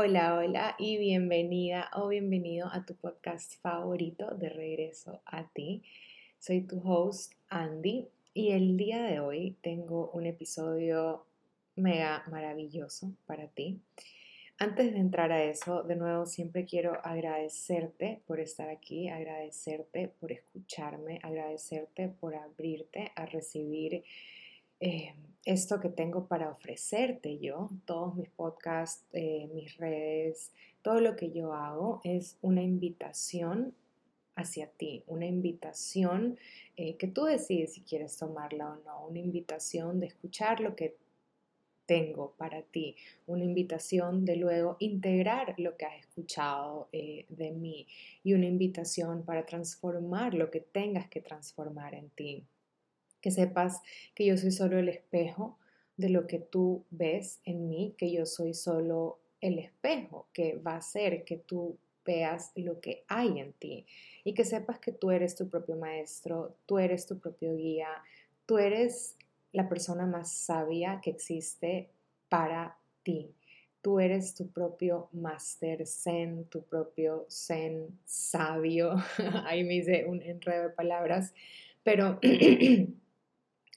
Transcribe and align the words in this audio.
Hola, 0.00 0.36
hola 0.36 0.76
y 0.78 0.96
bienvenida 0.96 1.90
o 1.92 2.06
bienvenido 2.06 2.68
a 2.70 2.86
tu 2.86 2.94
podcast 2.94 3.60
favorito 3.60 4.32
de 4.36 4.48
regreso 4.48 5.20
a 5.26 5.48
ti. 5.48 5.82
Soy 6.38 6.60
tu 6.60 6.80
host 6.88 7.32
Andy 7.48 8.06
y 8.32 8.52
el 8.52 8.76
día 8.76 9.02
de 9.02 9.18
hoy 9.18 9.56
tengo 9.60 10.12
un 10.12 10.26
episodio 10.26 11.26
mega 11.74 12.22
maravilloso 12.30 13.10
para 13.26 13.48
ti. 13.48 13.80
Antes 14.56 14.92
de 14.92 15.00
entrar 15.00 15.32
a 15.32 15.42
eso, 15.42 15.82
de 15.82 15.96
nuevo 15.96 16.26
siempre 16.26 16.64
quiero 16.64 17.04
agradecerte 17.04 18.20
por 18.24 18.38
estar 18.38 18.68
aquí, 18.68 19.08
agradecerte 19.08 20.12
por 20.20 20.30
escucharme, 20.30 21.18
agradecerte 21.24 22.06
por 22.08 22.36
abrirte 22.36 23.10
a 23.16 23.26
recibir 23.26 24.04
eh, 24.78 25.12
esto 25.48 25.80
que 25.80 25.88
tengo 25.88 26.26
para 26.26 26.50
ofrecerte 26.50 27.38
yo, 27.38 27.70
todos 27.86 28.14
mis 28.16 28.28
podcasts, 28.28 29.06
eh, 29.14 29.48
mis 29.54 29.78
redes, 29.78 30.52
todo 30.82 31.00
lo 31.00 31.16
que 31.16 31.30
yo 31.30 31.54
hago 31.54 32.02
es 32.04 32.36
una 32.42 32.62
invitación 32.62 33.74
hacia 34.36 34.66
ti, 34.66 35.04
una 35.06 35.24
invitación 35.24 36.38
eh, 36.76 36.96
que 36.96 37.08
tú 37.08 37.24
decides 37.24 37.72
si 37.72 37.80
quieres 37.80 38.18
tomarla 38.18 38.72
o 38.72 38.76
no, 38.84 39.06
una 39.06 39.20
invitación 39.20 40.00
de 40.00 40.08
escuchar 40.08 40.60
lo 40.60 40.76
que 40.76 40.96
tengo 41.86 42.34
para 42.36 42.60
ti, 42.60 42.94
una 43.26 43.44
invitación 43.44 44.26
de 44.26 44.36
luego 44.36 44.76
integrar 44.80 45.54
lo 45.56 45.78
que 45.78 45.86
has 45.86 45.98
escuchado 45.98 46.90
de 46.92 47.50
mí 47.52 47.86
y 48.22 48.34
una 48.34 48.44
invitación 48.44 49.24
para 49.24 49.46
transformar 49.46 50.34
lo 50.34 50.50
que 50.50 50.60
tengas 50.60 51.08
que 51.08 51.22
transformar 51.22 51.94
en 51.94 52.10
ti 52.10 52.44
que 53.20 53.30
sepas 53.30 53.82
que 54.14 54.26
yo 54.26 54.36
soy 54.36 54.50
solo 54.50 54.78
el 54.78 54.88
espejo 54.88 55.58
de 55.96 56.10
lo 56.10 56.26
que 56.26 56.38
tú 56.38 56.84
ves 56.90 57.40
en 57.44 57.68
mí, 57.68 57.94
que 57.98 58.12
yo 58.12 58.24
soy 58.26 58.54
solo 58.54 59.18
el 59.40 59.58
espejo 59.58 60.28
que 60.32 60.56
va 60.56 60.72
a 60.72 60.78
hacer 60.78 61.24
que 61.24 61.36
tú 61.36 61.76
veas 62.04 62.52
lo 62.54 62.80
que 62.80 63.04
hay 63.08 63.38
en 63.38 63.52
ti 63.52 63.86
y 64.24 64.32
que 64.32 64.44
sepas 64.44 64.78
que 64.78 64.92
tú 64.92 65.10
eres 65.10 65.34
tu 65.34 65.48
propio 65.48 65.76
maestro, 65.76 66.56
tú 66.66 66.78
eres 66.78 67.06
tu 67.06 67.18
propio 67.18 67.54
guía, 67.54 67.88
tú 68.46 68.58
eres 68.58 69.16
la 69.52 69.68
persona 69.68 70.06
más 70.06 70.32
sabia 70.32 71.00
que 71.02 71.10
existe 71.10 71.90
para 72.28 72.78
ti. 73.02 73.34
Tú 73.80 74.00
eres 74.00 74.34
tu 74.34 74.50
propio 74.50 75.08
master 75.12 75.86
zen, 75.86 76.44
tu 76.46 76.62
propio 76.62 77.26
zen 77.30 77.98
sabio. 78.04 78.96
Ahí 79.44 79.64
me 79.64 79.76
hice 79.76 80.04
un 80.06 80.20
enredo 80.22 80.64
de 80.64 80.70
palabras, 80.70 81.32
pero 81.84 82.18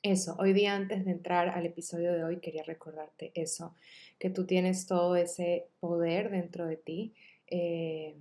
Eso, 0.03 0.35
hoy 0.39 0.53
día 0.53 0.73
antes 0.73 1.05
de 1.05 1.11
entrar 1.11 1.49
al 1.49 1.63
episodio 1.67 2.11
de 2.11 2.23
hoy 2.23 2.39
quería 2.39 2.63
recordarte 2.63 3.31
eso, 3.35 3.75
que 4.17 4.31
tú 4.31 4.47
tienes 4.47 4.87
todo 4.87 5.15
ese 5.15 5.67
poder 5.79 6.31
dentro 6.31 6.65
de 6.65 6.75
ti, 6.75 7.13
eh, 7.45 8.15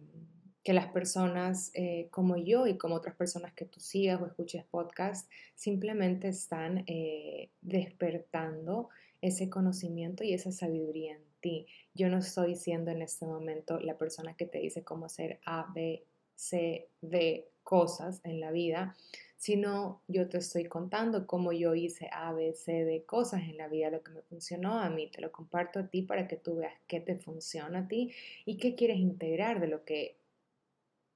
que 0.62 0.75
las 0.75 0.89
personas 0.89 1.70
eh, 1.72 2.09
como 2.11 2.37
yo 2.37 2.67
y 2.67 2.77
como 2.77 2.97
otras 2.97 3.17
personas 3.17 3.55
que 3.55 3.64
tú 3.64 3.81
sigas 3.81 4.20
o 4.20 4.27
escuches 4.27 4.62
podcast 4.64 5.31
simplemente 5.55 6.28
están 6.28 6.84
eh, 6.87 7.48
despertando 7.62 8.91
ese 9.22 9.48
conocimiento 9.48 10.22
y 10.22 10.34
esa 10.34 10.53
sabiduría 10.53 11.15
en 11.15 11.22
ti. 11.41 11.67
Yo 11.94 12.11
no 12.11 12.19
estoy 12.19 12.56
siendo 12.56 12.91
en 12.91 13.00
este 13.00 13.25
momento 13.25 13.81
la 13.81 13.97
persona 13.97 14.34
que 14.34 14.44
te 14.44 14.59
dice 14.59 14.84
cómo 14.84 15.06
hacer 15.06 15.41
A, 15.47 15.72
B, 15.75 16.05
C, 16.34 16.89
D 17.00 17.48
cosas 17.62 18.20
en 18.25 18.39
la 18.39 18.50
vida, 18.50 18.97
sino 19.41 20.03
yo 20.07 20.29
te 20.29 20.37
estoy 20.37 20.67
contando 20.67 21.27
cómo 21.27 21.51
yo 21.51 21.75
hice 21.75 22.11
A, 22.13 22.31
B, 22.35 22.53
C, 22.53 22.85
D 22.85 23.05
cosas 23.07 23.41
en 23.45 23.57
la 23.57 23.69
vida, 23.69 23.89
lo 23.89 24.03
que 24.03 24.13
me 24.13 24.21
funcionó 24.21 24.79
a 24.79 24.91
mí, 24.91 25.11
te 25.11 25.23
lo 25.23 25.33
comparto 25.33 25.79
a 25.79 25.89
ti 25.89 26.03
para 26.03 26.29
que 26.29 26.37
tú 26.37 26.57
veas 26.57 26.75
qué 26.87 27.01
te 27.01 27.17
funciona 27.17 27.79
a 27.79 27.89
ti 27.89 28.13
y 28.45 28.59
qué 28.59 28.75
quieres 28.75 28.99
integrar 28.99 29.59
de 29.59 29.69
lo 29.69 29.83
que 29.83 30.19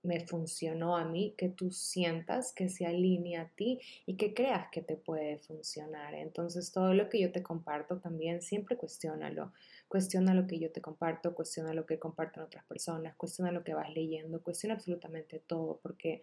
me 0.03 0.27
funcionó 0.27 0.97
a 0.97 1.05
mí, 1.05 1.35
que 1.37 1.51
tú 1.51 1.71
sientas 1.71 2.55
que 2.55 2.71
se 2.71 2.87
alinea 2.87 3.43
a 3.43 3.49
ti 3.51 3.79
y 4.07 4.17
que 4.17 4.33
creas 4.33 4.69
que 4.73 4.81
te 4.81 4.97
puede 4.97 5.37
funcionar. 5.41 6.15
Entonces 6.15 6.73
todo 6.73 6.95
lo 6.95 7.11
que 7.11 7.21
yo 7.21 7.31
te 7.31 7.43
comparto 7.43 7.99
también 7.99 8.41
siempre 8.41 8.79
cuestiónalo. 8.79 9.53
Cuestiona 9.87 10.33
lo 10.33 10.47
que 10.47 10.59
yo 10.59 10.73
te 10.73 10.81
comparto, 10.81 11.35
cuestiona 11.35 11.75
lo 11.75 11.85
que 11.85 11.99
comparten 11.99 12.43
otras 12.43 12.65
personas, 12.65 13.17
cuestiona 13.17 13.53
lo 13.53 13.65
que 13.65 13.75
vas 13.75 13.93
leyendo, 13.93 14.43
cuestiona 14.43 14.77
absolutamente 14.77 15.41
todo 15.41 15.79
porque 15.83 16.23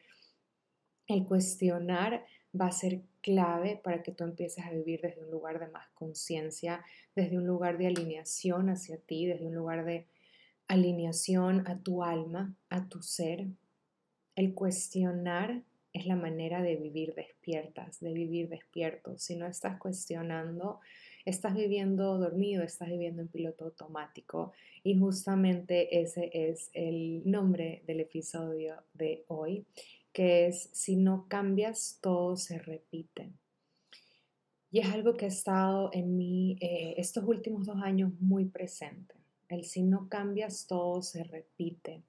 el 1.11 1.25
cuestionar 1.25 2.25
va 2.59 2.67
a 2.67 2.72
ser 2.72 3.01
clave 3.22 3.79
para 3.83 4.03
que 4.03 4.11
tú 4.11 4.23
empieces 4.23 4.66
a 4.66 4.72
vivir 4.72 5.01
desde 5.01 5.23
un 5.23 5.31
lugar 5.31 5.59
de 5.59 5.67
más 5.67 5.88
conciencia, 5.94 6.83
desde 7.16 7.38
un 7.38 7.45
lugar 7.45 7.77
de 7.77 7.88
alineación 7.88 8.69
hacia 8.69 8.97
ti, 8.97 9.25
desde 9.25 9.47
un 9.47 9.55
lugar 9.55 9.85
de 9.85 10.07
alineación 10.67 11.67
a 11.67 11.79
tu 11.79 12.03
alma, 12.03 12.55
a 12.69 12.88
tu 12.88 13.01
ser. 13.01 13.47
El 14.35 14.53
cuestionar 14.53 15.63
es 15.94 16.05
la 16.05 16.16
manera 16.16 16.61
de 16.61 16.77
vivir 16.77 17.13
despiertas, 17.16 17.99
de 17.99 18.13
vivir 18.13 18.49
despierto. 18.49 19.17
Si 19.17 19.35
no 19.35 19.45
estás 19.45 19.78
cuestionando, 19.78 20.79
estás 21.25 21.53
viviendo 21.53 22.17
dormido, 22.17 22.63
estás 22.63 22.89
viviendo 22.89 23.22
en 23.22 23.28
piloto 23.28 23.66
automático. 23.66 24.53
Y 24.83 24.97
justamente 24.97 26.01
ese 26.01 26.31
es 26.33 26.69
el 26.73 27.22
nombre 27.29 27.83
del 27.85 27.99
episodio 27.99 28.83
de 28.93 29.25
hoy 29.28 29.66
que 30.13 30.47
es 30.47 30.69
si 30.73 30.95
no 30.95 31.25
cambias, 31.27 31.99
todo 32.01 32.38
se 32.38 32.59
repite. 32.59 33.31
Y 34.72 34.79
es 34.79 34.88
algo 34.88 35.16
que 35.16 35.25
ha 35.25 35.29
estado 35.29 35.89
en 35.94 36.17
mí 36.17 36.57
eh, 36.61 36.95
estos 36.97 37.25
últimos 37.25 37.66
dos 37.66 37.77
años 37.81 38.11
muy 38.19 38.45
presente. 38.45 39.16
El 39.49 39.66
si 39.66 39.83
no 39.83 40.07
cambias, 40.07 40.66
todo 40.66 41.01
se 41.01 41.23
repite. 41.25 42.01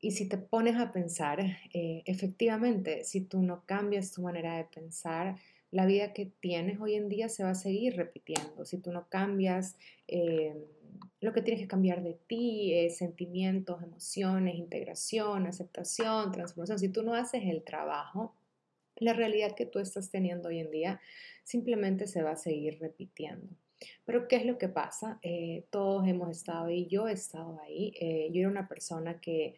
Y 0.00 0.12
si 0.12 0.26
te 0.26 0.38
pones 0.38 0.76
a 0.76 0.92
pensar, 0.92 1.40
eh, 1.40 2.02
efectivamente, 2.06 3.04
si 3.04 3.20
tú 3.22 3.42
no 3.42 3.64
cambias 3.66 4.12
tu 4.12 4.22
manera 4.22 4.56
de 4.56 4.64
pensar, 4.64 5.36
la 5.70 5.86
vida 5.86 6.12
que 6.12 6.26
tienes 6.40 6.80
hoy 6.80 6.94
en 6.94 7.08
día 7.08 7.28
se 7.28 7.42
va 7.42 7.50
a 7.50 7.54
seguir 7.54 7.96
repitiendo. 7.96 8.64
Si 8.64 8.78
tú 8.78 8.92
no 8.92 9.08
cambias 9.08 9.76
eh, 10.08 10.54
lo 11.20 11.32
que 11.32 11.42
tienes 11.42 11.62
que 11.62 11.68
cambiar 11.68 12.02
de 12.02 12.14
ti 12.14 12.74
es 12.74 12.98
sentimientos, 12.98 13.82
emociones, 13.82 14.56
integración, 14.56 15.46
aceptación, 15.46 16.32
transformación. 16.32 16.78
Si 16.78 16.88
tú 16.88 17.02
no 17.02 17.14
haces 17.14 17.42
el 17.44 17.62
trabajo, 17.64 18.34
la 18.96 19.12
realidad 19.12 19.54
que 19.54 19.66
tú 19.66 19.78
estás 19.78 20.10
teniendo 20.10 20.48
hoy 20.48 20.60
en 20.60 20.70
día 20.70 21.00
simplemente 21.42 22.06
se 22.06 22.22
va 22.22 22.32
a 22.32 22.36
seguir 22.36 22.78
repitiendo. 22.80 23.48
Pero 24.04 24.28
¿qué 24.28 24.36
es 24.36 24.46
lo 24.46 24.58
que 24.58 24.68
pasa? 24.68 25.18
Eh, 25.22 25.66
todos 25.70 26.06
hemos 26.06 26.30
estado 26.30 26.66
ahí, 26.66 26.86
yo 26.86 27.08
he 27.08 27.12
estado 27.12 27.60
ahí. 27.60 27.92
Eh, 28.00 28.28
yo 28.32 28.40
era 28.40 28.48
una 28.48 28.68
persona 28.68 29.20
que 29.20 29.56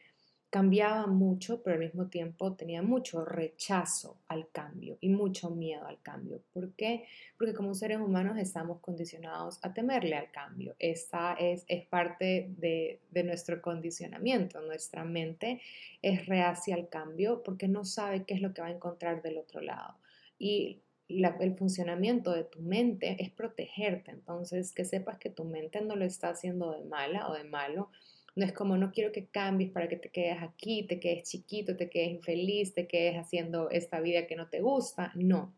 cambiaba 0.50 1.06
mucho, 1.06 1.62
pero 1.62 1.74
al 1.74 1.80
mismo 1.80 2.06
tiempo 2.06 2.54
tenía 2.54 2.80
mucho 2.80 3.24
rechazo 3.24 4.16
al 4.28 4.48
cambio 4.50 4.96
y 5.00 5.08
mucho 5.08 5.50
miedo 5.50 5.86
al 5.86 6.00
cambio. 6.00 6.40
¿Por 6.52 6.72
qué? 6.74 7.06
Porque 7.36 7.52
como 7.52 7.74
seres 7.74 7.98
humanos 7.98 8.38
estamos 8.38 8.80
condicionados 8.80 9.58
a 9.62 9.74
temerle 9.74 10.16
al 10.16 10.30
cambio. 10.30 10.74
Esta 10.78 11.34
es, 11.34 11.64
es 11.68 11.84
parte 11.86 12.54
de, 12.56 13.00
de 13.10 13.24
nuestro 13.24 13.60
condicionamiento. 13.60 14.60
Nuestra 14.60 15.04
mente 15.04 15.60
es 16.00 16.26
reacia 16.26 16.74
al 16.74 16.88
cambio 16.88 17.42
porque 17.42 17.68
no 17.68 17.84
sabe 17.84 18.24
qué 18.24 18.34
es 18.34 18.40
lo 18.40 18.54
que 18.54 18.62
va 18.62 18.68
a 18.68 18.72
encontrar 18.72 19.22
del 19.22 19.38
otro 19.38 19.60
lado. 19.60 19.96
Y 20.38 20.80
el 21.08 21.56
funcionamiento 21.56 22.32
de 22.32 22.44
tu 22.44 22.60
mente 22.60 23.16
es 23.20 23.30
protegerte. 23.30 24.10
Entonces, 24.10 24.72
que 24.72 24.84
sepas 24.84 25.18
que 25.18 25.30
tu 25.30 25.44
mente 25.44 25.80
no 25.80 25.96
lo 25.96 26.04
está 26.04 26.30
haciendo 26.30 26.72
de 26.72 26.84
mala 26.84 27.28
o 27.28 27.34
de 27.34 27.44
malo, 27.44 27.90
no 28.36 28.44
es 28.44 28.52
como 28.52 28.76
no 28.76 28.92
quiero 28.92 29.12
que 29.12 29.26
cambies 29.26 29.70
para 29.70 29.88
que 29.88 29.96
te 29.96 30.10
quedes 30.10 30.42
aquí, 30.42 30.82
te 30.82 31.00
quedes 31.00 31.28
chiquito, 31.28 31.74
te 31.74 31.88
quedes 31.88 32.10
infeliz, 32.10 32.74
te 32.74 32.86
quedes 32.86 33.16
haciendo 33.16 33.70
esta 33.70 33.98
vida 34.00 34.26
que 34.26 34.36
no 34.36 34.48
te 34.48 34.60
gusta. 34.60 35.10
No. 35.14 35.54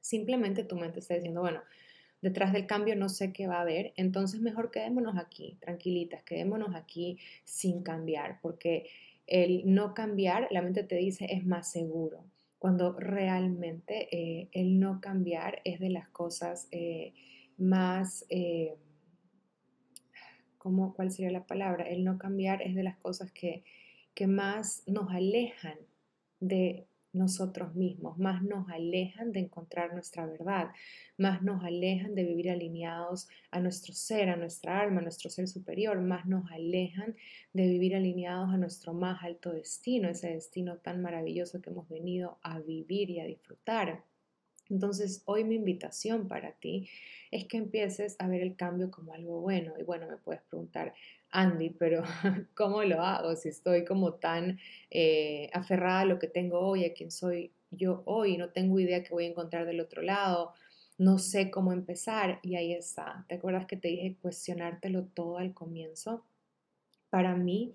Simplemente 0.00 0.64
tu 0.64 0.76
mente 0.76 0.98
está 0.98 1.14
diciendo, 1.14 1.42
bueno, 1.42 1.62
detrás 2.20 2.52
del 2.52 2.66
cambio 2.66 2.96
no 2.96 3.08
sé 3.08 3.32
qué 3.32 3.46
va 3.46 3.58
a 3.58 3.62
haber, 3.62 3.92
entonces 3.96 4.40
mejor 4.40 4.72
quedémonos 4.72 5.16
aquí, 5.16 5.58
tranquilitas, 5.60 6.24
quedémonos 6.24 6.74
aquí 6.74 7.18
sin 7.44 7.84
cambiar, 7.84 8.40
porque 8.42 8.90
el 9.28 9.72
no 9.72 9.94
cambiar, 9.94 10.48
la 10.50 10.60
mente 10.60 10.82
te 10.82 10.96
dice, 10.96 11.26
es 11.30 11.46
más 11.46 11.70
seguro, 11.70 12.24
cuando 12.58 12.94
realmente 12.98 14.08
eh, 14.10 14.48
el 14.50 14.80
no 14.80 15.00
cambiar 15.00 15.60
es 15.64 15.78
de 15.78 15.90
las 15.90 16.08
cosas 16.08 16.66
eh, 16.72 17.14
más... 17.56 18.26
Eh, 18.28 18.74
¿cómo, 20.68 20.92
¿cuál 20.92 21.10
sería 21.10 21.30
la 21.30 21.46
palabra? 21.46 21.88
El 21.88 22.04
no 22.04 22.18
cambiar 22.18 22.60
es 22.60 22.74
de 22.74 22.82
las 22.82 22.98
cosas 22.98 23.32
que, 23.32 23.64
que 24.12 24.26
más 24.26 24.82
nos 24.86 25.10
alejan 25.10 25.78
de 26.40 26.86
nosotros 27.14 27.74
mismos, 27.74 28.18
más 28.18 28.42
nos 28.42 28.68
alejan 28.68 29.32
de 29.32 29.40
encontrar 29.40 29.94
nuestra 29.94 30.26
verdad, 30.26 30.68
más 31.16 31.40
nos 31.40 31.64
alejan 31.64 32.14
de 32.14 32.24
vivir 32.24 32.50
alineados 32.50 33.28
a 33.50 33.60
nuestro 33.60 33.94
ser, 33.94 34.28
a 34.28 34.36
nuestra 34.36 34.78
alma, 34.78 35.00
a 35.00 35.04
nuestro 35.04 35.30
ser 35.30 35.48
superior, 35.48 36.02
más 36.02 36.26
nos 36.26 36.50
alejan 36.52 37.16
de 37.54 37.66
vivir 37.66 37.96
alineados 37.96 38.50
a 38.50 38.58
nuestro 38.58 38.92
más 38.92 39.22
alto 39.22 39.50
destino, 39.52 40.10
ese 40.10 40.34
destino 40.34 40.76
tan 40.76 41.00
maravilloso 41.00 41.62
que 41.62 41.70
hemos 41.70 41.88
venido 41.88 42.36
a 42.42 42.60
vivir 42.60 43.08
y 43.08 43.20
a 43.20 43.24
disfrutar. 43.24 44.04
Entonces, 44.70 45.22
hoy 45.24 45.44
mi 45.44 45.54
invitación 45.54 46.28
para 46.28 46.52
ti 46.52 46.88
es 47.30 47.46
que 47.46 47.56
empieces 47.56 48.16
a 48.18 48.28
ver 48.28 48.42
el 48.42 48.56
cambio 48.56 48.90
como 48.90 49.14
algo 49.14 49.40
bueno. 49.40 49.74
Y 49.78 49.82
bueno, 49.82 50.06
me 50.06 50.16
puedes 50.16 50.42
preguntar, 50.42 50.94
Andy, 51.30 51.70
pero 51.70 52.02
¿cómo 52.54 52.82
lo 52.82 53.02
hago 53.02 53.34
si 53.36 53.48
estoy 53.48 53.84
como 53.84 54.14
tan 54.14 54.58
eh, 54.90 55.50
aferrada 55.52 56.00
a 56.00 56.04
lo 56.04 56.18
que 56.18 56.28
tengo 56.28 56.60
hoy, 56.60 56.84
a 56.84 56.92
quien 56.92 57.10
soy 57.10 57.52
yo 57.70 58.02
hoy? 58.06 58.36
No 58.36 58.50
tengo 58.50 58.78
idea 58.80 59.02
que 59.02 59.14
voy 59.14 59.24
a 59.24 59.30
encontrar 59.30 59.66
del 59.66 59.80
otro 59.80 60.02
lado, 60.02 60.52
no 60.98 61.18
sé 61.18 61.50
cómo 61.50 61.72
empezar 61.72 62.40
y 62.42 62.56
ahí 62.56 62.72
está. 62.72 63.24
¿Te 63.28 63.36
acuerdas 63.36 63.66
que 63.66 63.76
te 63.76 63.88
dije 63.88 64.16
cuestionártelo 64.20 65.04
todo 65.04 65.38
al 65.38 65.54
comienzo? 65.54 66.24
Para 67.10 67.36
mí, 67.36 67.74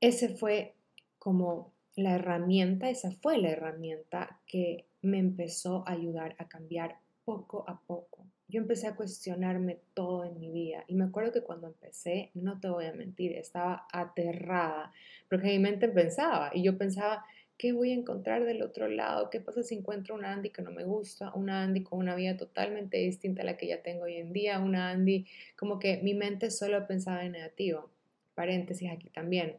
ese 0.00 0.28
fue 0.28 0.74
como 1.18 1.72
la 1.96 2.14
herramienta, 2.14 2.90
esa 2.90 3.10
fue 3.10 3.38
la 3.38 3.50
herramienta 3.50 4.40
que 4.46 4.87
me 5.02 5.18
empezó 5.18 5.86
a 5.86 5.92
ayudar 5.92 6.34
a 6.38 6.48
cambiar 6.48 6.98
poco 7.24 7.64
a 7.68 7.80
poco. 7.80 8.26
Yo 8.48 8.60
empecé 8.60 8.86
a 8.86 8.96
cuestionarme 8.96 9.78
todo 9.92 10.24
en 10.24 10.40
mi 10.40 10.50
vida 10.50 10.84
y 10.86 10.94
me 10.94 11.04
acuerdo 11.04 11.32
que 11.32 11.42
cuando 11.42 11.66
empecé, 11.66 12.30
no 12.32 12.58
te 12.58 12.68
voy 12.68 12.86
a 12.86 12.94
mentir, 12.94 13.32
estaba 13.32 13.86
aterrada 13.92 14.92
porque 15.28 15.48
mi 15.48 15.58
mente 15.58 15.88
pensaba 15.88 16.50
y 16.54 16.62
yo 16.62 16.78
pensaba, 16.78 17.26
¿qué 17.58 17.72
voy 17.72 17.90
a 17.90 17.96
encontrar 17.96 18.44
del 18.44 18.62
otro 18.62 18.88
lado? 18.88 19.28
¿Qué 19.28 19.40
pasa 19.40 19.62
si 19.62 19.74
encuentro 19.74 20.14
una 20.14 20.32
Andy 20.32 20.48
que 20.48 20.62
no 20.62 20.70
me 20.70 20.84
gusta? 20.84 21.30
Una 21.34 21.62
Andy 21.62 21.82
con 21.82 21.98
una 21.98 22.14
vida 22.14 22.38
totalmente 22.38 22.96
distinta 22.96 23.42
a 23.42 23.44
la 23.44 23.58
que 23.58 23.66
ya 23.66 23.82
tengo 23.82 24.04
hoy 24.04 24.16
en 24.16 24.32
día, 24.32 24.58
una 24.60 24.88
Andy 24.88 25.26
como 25.56 25.78
que 25.78 25.98
mi 25.98 26.14
mente 26.14 26.50
solo 26.50 26.86
pensaba 26.86 27.24
en 27.24 27.32
negativo. 27.32 27.90
Paréntesis 28.34 28.90
aquí 28.90 29.10
también 29.10 29.58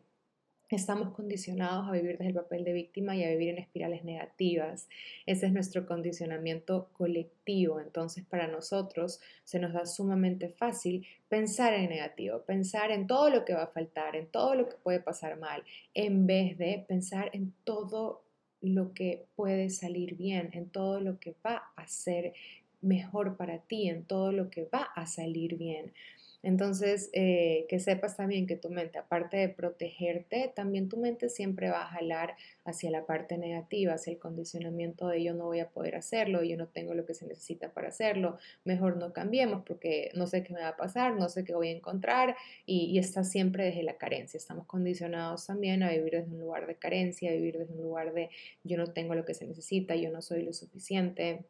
Estamos 0.70 1.16
condicionados 1.16 1.88
a 1.88 1.92
vivir 1.92 2.20
desde 2.20 2.28
el 2.28 2.36
papel 2.36 2.64
de 2.64 2.74
víctima 2.74 3.16
y 3.16 3.24
a 3.24 3.30
vivir 3.32 3.50
en 3.50 3.58
espirales 3.58 4.04
negativas. 4.04 4.88
Ese 5.26 5.48
es 5.48 5.52
nuestro 5.52 5.88
condicionamiento 5.88 6.90
colectivo. 6.94 7.80
Entonces, 7.80 8.24
para 8.24 8.46
nosotros 8.46 9.20
se 9.44 9.58
nos 9.58 9.74
da 9.74 9.88
sumamente 9.88 10.50
fácil 10.50 11.08
pensar 11.28 11.74
en 11.74 11.90
negativo, 11.90 12.44
pensar 12.44 12.92
en 12.92 13.08
todo 13.08 13.32
lo 13.32 13.46
que 13.46 13.56
va 13.56 13.64
a 13.64 13.68
faltar, 13.68 14.16
en 14.16 14.28
todo 14.28 14.54
lo 14.54 14.70
que 14.70 14.76
puede 14.76 15.00
pasar 15.00 15.40
mal, 15.40 15.64
en 15.96 16.28
vez 16.28 16.56
de 16.60 16.86
pensar 16.88 17.32
en 17.34 17.52
todo 17.64 18.22
lo 18.62 18.94
que 18.94 19.26
puede 19.36 19.72
salir 19.72 20.18
bien, 20.18 20.52
en 20.54 20.70
todo 20.70 21.00
lo 21.00 21.20
que 21.20 21.36
va 21.44 21.64
a 21.78 21.88
ser 21.88 22.34
mejor 22.82 23.38
para 23.38 23.58
ti, 23.58 23.90
en 23.90 24.04
todo 24.04 24.32
lo 24.32 24.52
que 24.52 24.66
va 24.66 24.84
a 24.96 25.08
salir 25.08 25.58
bien. 25.58 25.94
Entonces, 26.42 27.10
eh, 27.14 27.66
que 27.68 27.80
sepas 27.80 28.16
también 28.16 28.48
que 28.48 28.56
tu 28.56 28.70
mente, 28.70 28.98
aparte 28.98 29.38
de 29.38 29.50
protegerte, 29.50 30.52
también 30.56 30.88
tu 30.88 30.98
mente 30.98 31.28
siempre 31.28 31.70
va 31.70 31.82
a 31.84 31.88
jalar 31.88 32.36
hacia 32.64 32.90
la 32.92 33.06
parte 33.06 33.38
negativa, 33.38 33.94
hacia 33.94 34.14
el 34.14 34.20
condicionamiento 34.20 35.08
de 35.08 35.22
yo 35.22 35.34
no 35.34 35.46
voy 35.46 35.60
a 35.60 35.70
poder 35.70 35.96
hacerlo, 35.96 36.44
yo 36.44 36.56
no 36.56 36.68
tengo 36.68 36.94
lo 36.94 37.06
que 37.06 37.14
se 37.14 37.28
necesita 37.28 37.74
para 37.74 37.90
hacerlo, 37.90 38.38
mejor 38.64 38.96
no 38.98 39.12
cambiemos 39.12 39.64
porque 39.66 40.12
no 40.16 40.28
sé 40.28 40.44
qué 40.44 40.54
me 40.54 40.62
va 40.62 40.70
a 40.70 40.78
pasar, 40.78 41.16
no 41.16 41.28
sé 41.28 41.44
qué 41.44 41.54
voy 41.54 41.70
a 41.70 41.72
encontrar 41.72 42.38
y, 42.66 42.86
y 42.86 43.00
está 43.00 43.24
siempre 43.26 43.66
desde 43.66 43.84
la 43.84 43.98
carencia. 43.98 44.38
Estamos 44.38 44.66
condicionados 44.66 45.46
también 45.46 45.84
a 45.84 45.90
vivir 45.90 46.14
desde 46.14 46.32
un 46.32 46.40
lugar 46.40 46.68
de 46.68 46.76
carencia, 46.76 47.32
a 47.32 47.34
vivir 47.34 47.58
desde 47.58 47.74
un 47.74 47.82
lugar 47.82 48.14
de 48.14 48.30
yo 48.64 48.78
no 48.78 48.88
tengo 48.88 49.14
lo 49.14 49.26
que 49.26 49.34
se 49.34 49.46
necesita, 49.46 49.96
yo 49.96 50.10
no 50.12 50.22
soy 50.22 50.44
lo 50.44 50.54
suficiente. 50.54 51.44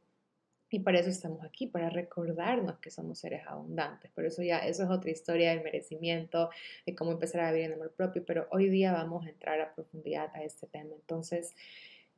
Y 0.71 0.79
para 0.79 0.99
eso 0.99 1.09
estamos 1.09 1.43
aquí, 1.43 1.67
para 1.67 1.89
recordarnos 1.89 2.77
que 2.79 2.91
somos 2.91 3.19
seres 3.19 3.41
abundantes. 3.47 4.11
Pero 4.13 4.27
eso 4.27 4.43
ya, 4.43 4.59
eso 4.59 4.83
es 4.83 4.89
otra 4.89 5.09
historia 5.09 5.49
del 5.49 5.63
merecimiento, 5.63 6.49
de 6.85 6.95
cómo 6.95 7.11
empezar 7.11 7.41
a 7.41 7.51
vivir 7.51 7.67
en 7.67 7.73
amor 7.73 7.91
propio. 7.91 8.23
Pero 8.25 8.47
hoy 8.51 8.69
día 8.69 8.93
vamos 8.93 9.25
a 9.25 9.29
entrar 9.29 9.59
a 9.61 9.73
profundidad 9.73 10.29
a 10.35 10.43
este 10.43 10.67
tema. 10.67 10.91
Entonces, 10.93 11.55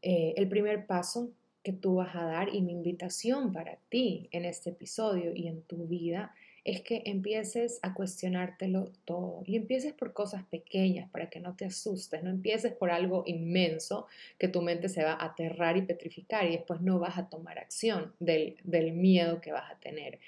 eh, 0.01 0.33
el 0.35 0.49
primer 0.49 0.85
paso 0.85 1.31
que 1.63 1.73
tú 1.73 1.95
vas 1.95 2.15
a 2.15 2.23
dar 2.23 2.53
y 2.53 2.61
mi 2.61 2.73
invitación 2.73 3.53
para 3.53 3.77
ti 3.89 4.27
en 4.31 4.45
este 4.45 4.71
episodio 4.71 5.33
y 5.35 5.47
en 5.47 5.61
tu 5.61 5.85
vida 5.87 6.33
es 6.63 6.81
que 6.81 7.01
empieces 7.05 7.79
a 7.81 7.93
cuestionártelo 7.93 8.91
todo 9.03 9.41
y 9.45 9.55
empieces 9.55 9.93
por 9.93 10.13
cosas 10.13 10.43
pequeñas 10.43 11.09
para 11.09 11.29
que 11.29 11.39
no 11.39 11.55
te 11.55 11.65
asustes, 11.65 12.21
no 12.23 12.29
empieces 12.29 12.73
por 12.73 12.91
algo 12.91 13.23
inmenso 13.25 14.05
que 14.37 14.47
tu 14.47 14.61
mente 14.61 14.87
se 14.87 15.03
va 15.03 15.13
a 15.13 15.25
aterrar 15.25 15.77
y 15.77 15.81
petrificar 15.81 16.45
y 16.45 16.57
después 16.57 16.81
no 16.81 16.99
vas 16.99 17.17
a 17.17 17.29
tomar 17.29 17.57
acción 17.57 18.13
del, 18.19 18.57
miedo 18.93 19.41
que 19.41 19.51
vas 19.51 19.71
a 19.71 19.79
tener. 19.79 20.19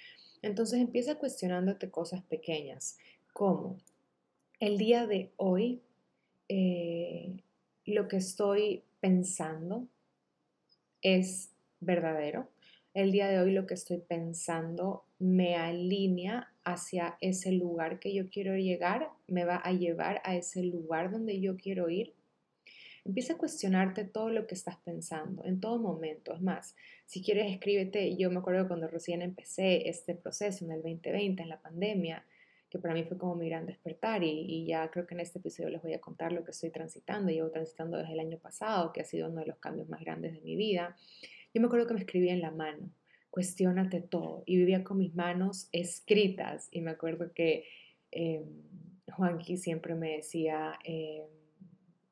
Entonces 0.42 0.80
empieza 0.80 1.16
cuestionándote 1.16 1.92
cosas 1.92 2.24
pequeñas, 2.24 2.98
como 3.32 3.78
el 4.60 4.78
día 4.78 5.06
de 5.06 5.32
hoy 5.38 5.82
eh, 6.50 7.32
lo 7.86 8.08
que 8.08 8.18
estoy 8.18 8.84
pensando 9.00 9.88
es 11.02 11.52
verdadero, 11.80 12.48
el 12.94 13.12
día 13.12 13.28
de 13.28 13.40
hoy 13.40 13.52
lo 13.52 13.66
que 13.66 13.74
estoy 13.74 13.98
pensando 13.98 15.06
me 15.20 15.56
alinea 15.56 16.54
hacia 16.64 17.18
ese 17.22 17.52
lugar 17.52 18.00
que 18.00 18.14
yo 18.14 18.30
quiero 18.30 18.56
llegar, 18.56 19.10
me 19.28 19.46
va 19.46 19.56
a 19.56 19.72
llevar 19.72 20.22
a 20.24 20.36
ese 20.36 20.64
lugar 20.64 21.12
donde 21.12 21.40
yo 21.40 21.58
quiero 21.58 21.90
ir. 21.90 22.14
Empieza 23.04 23.34
a 23.34 23.38
cuestionarte 23.38 24.06
todo 24.06 24.30
lo 24.30 24.48
que 24.48 24.56
estás 24.56 24.78
pensando 24.78 25.44
en 25.44 25.60
todo 25.60 25.78
momento. 25.78 26.34
Es 26.34 26.42
más, 26.42 26.76
si 27.06 27.22
quieres 27.22 27.52
escríbete, 27.52 28.16
yo 28.16 28.32
me 28.32 28.40
acuerdo 28.40 28.68
cuando 28.68 28.88
recién 28.88 29.22
empecé 29.22 29.90
este 29.90 30.16
proceso 30.16 30.64
en 30.64 30.72
el 30.72 30.82
2020, 30.84 31.44
en 31.44 31.50
la 31.50 31.62
pandemia, 31.62 32.26
que 32.70 32.80
para 32.80 32.94
mí 32.94 33.04
fue 33.04 33.18
como 33.18 33.36
mi 33.36 33.50
gran 33.50 33.66
despertar 33.66 34.24
y, 34.24 34.30
y, 34.30 34.66
ya 34.66 34.90
creo 34.90 35.06
que 35.06 35.14
en 35.14 35.20
este 35.20 35.40
episodio 35.40 35.70
les 35.70 35.82
voy 35.82 35.94
a 35.94 36.02
contar 36.02 36.32
lo 36.32 36.44
que 36.44 36.52
estoy 36.52 36.70
transitando. 36.70 37.32
Llevo 37.32 37.52
transitando 37.52 37.98
desde 37.98 38.14
el 38.14 38.20
año 38.20 38.40
pasado, 38.40 38.94
que 38.94 39.02
ha 39.02 39.06
sido 39.06 39.30
uno 39.30 39.42
de 39.42 39.48
los 39.48 39.58
cambios 39.58 39.90
más 39.90 40.00
grandes 40.00 40.34
de 40.34 40.42
mi 40.42 40.56
vida. 40.56 40.96
Yo 41.54 41.62
me 41.62 41.68
acuerdo 41.68 41.88
que 41.88 41.94
me 41.94 42.00
escribía 42.00 42.34
en 42.34 42.42
la 42.42 42.52
mano, 42.52 42.90
cuestionate 43.30 44.02
todo, 44.02 44.44
y 44.46 44.58
vivía 44.58 44.84
con 44.84 44.98
mis 44.98 45.14
manos 45.14 45.70
escritas. 45.72 46.68
Y 46.72 46.82
me 46.82 46.92
acuerdo 46.92 47.32
que 47.34 47.66
eh, 48.12 48.44
Juanqui 49.12 49.58
siempre 49.58 49.96
me 49.96 50.18
decía, 50.18 50.80
em, 50.84 51.24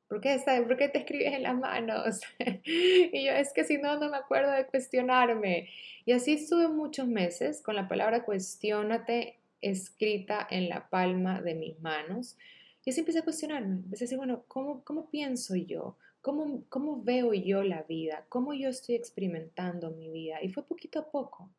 ¿por, 0.08 0.22
qué 0.22 0.40
¿por 0.46 0.78
qué 0.78 0.90
te 0.90 1.00
escribes 1.00 1.34
en 1.34 1.44
las 1.44 1.58
manos? 1.58 2.22
y 2.66 3.26
yo, 3.26 3.32
es 3.32 3.52
que 3.54 3.64
si 3.64 3.78
no, 3.78 4.00
no 4.00 4.10
me 4.10 4.18
acuerdo 4.18 4.52
de 4.52 4.68
cuestionarme. 4.68 5.70
Y 6.06 6.12
así 6.12 6.34
estuve 6.34 6.68
muchos 6.68 7.08
meses 7.08 7.62
con 7.62 7.76
la 7.76 7.88
palabra 7.88 8.24
cuestionate 8.24 9.40
escrita 9.62 10.48
en 10.50 10.70
la 10.70 10.90
palma 10.90 11.42
de 11.42 11.56
mis 11.56 11.80
manos. 11.80 12.38
Y 12.84 12.90
así 12.90 13.00
empecé 13.00 13.20
a 13.20 13.24
cuestionarme, 13.24 13.76
empecé 13.76 14.04
a 14.04 14.06
decir, 14.06 14.18
bueno, 14.18 14.44
¿cómo, 14.48 14.84
cómo 14.84 15.10
pienso 15.10 15.56
yo? 15.56 15.98
¿Cómo, 16.22 16.64
¿Cómo 16.70 17.04
veo 17.04 17.34
yo 17.34 17.64
la 17.64 17.84
vida? 17.84 18.26
¿Cómo 18.30 18.54
yo 18.54 18.70
estoy 18.70 18.96
experimentando 18.96 19.92
mi 19.92 20.10
vida? 20.10 20.42
Y 20.42 20.50
fue 20.50 20.64
poquito 20.64 21.00
a 21.00 21.12
poco. 21.12 21.50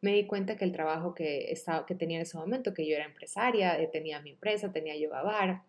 Me 0.00 0.12
di 0.14 0.26
cuenta 0.26 0.56
que 0.56 0.64
el 0.64 0.72
trabajo 0.72 1.14
que, 1.14 1.50
estaba, 1.52 1.86
que 1.86 1.94
tenía 1.94 2.18
en 2.18 2.22
ese 2.22 2.38
momento, 2.38 2.74
que 2.74 2.86
yo 2.86 2.94
era 2.94 3.04
empresaria, 3.04 3.80
eh, 3.80 3.88
tenía 3.88 4.20
mi 4.20 4.30
empresa, 4.30 4.72
tenía 4.72 4.96
Yoga 4.96 5.22
Bar, 5.22 5.62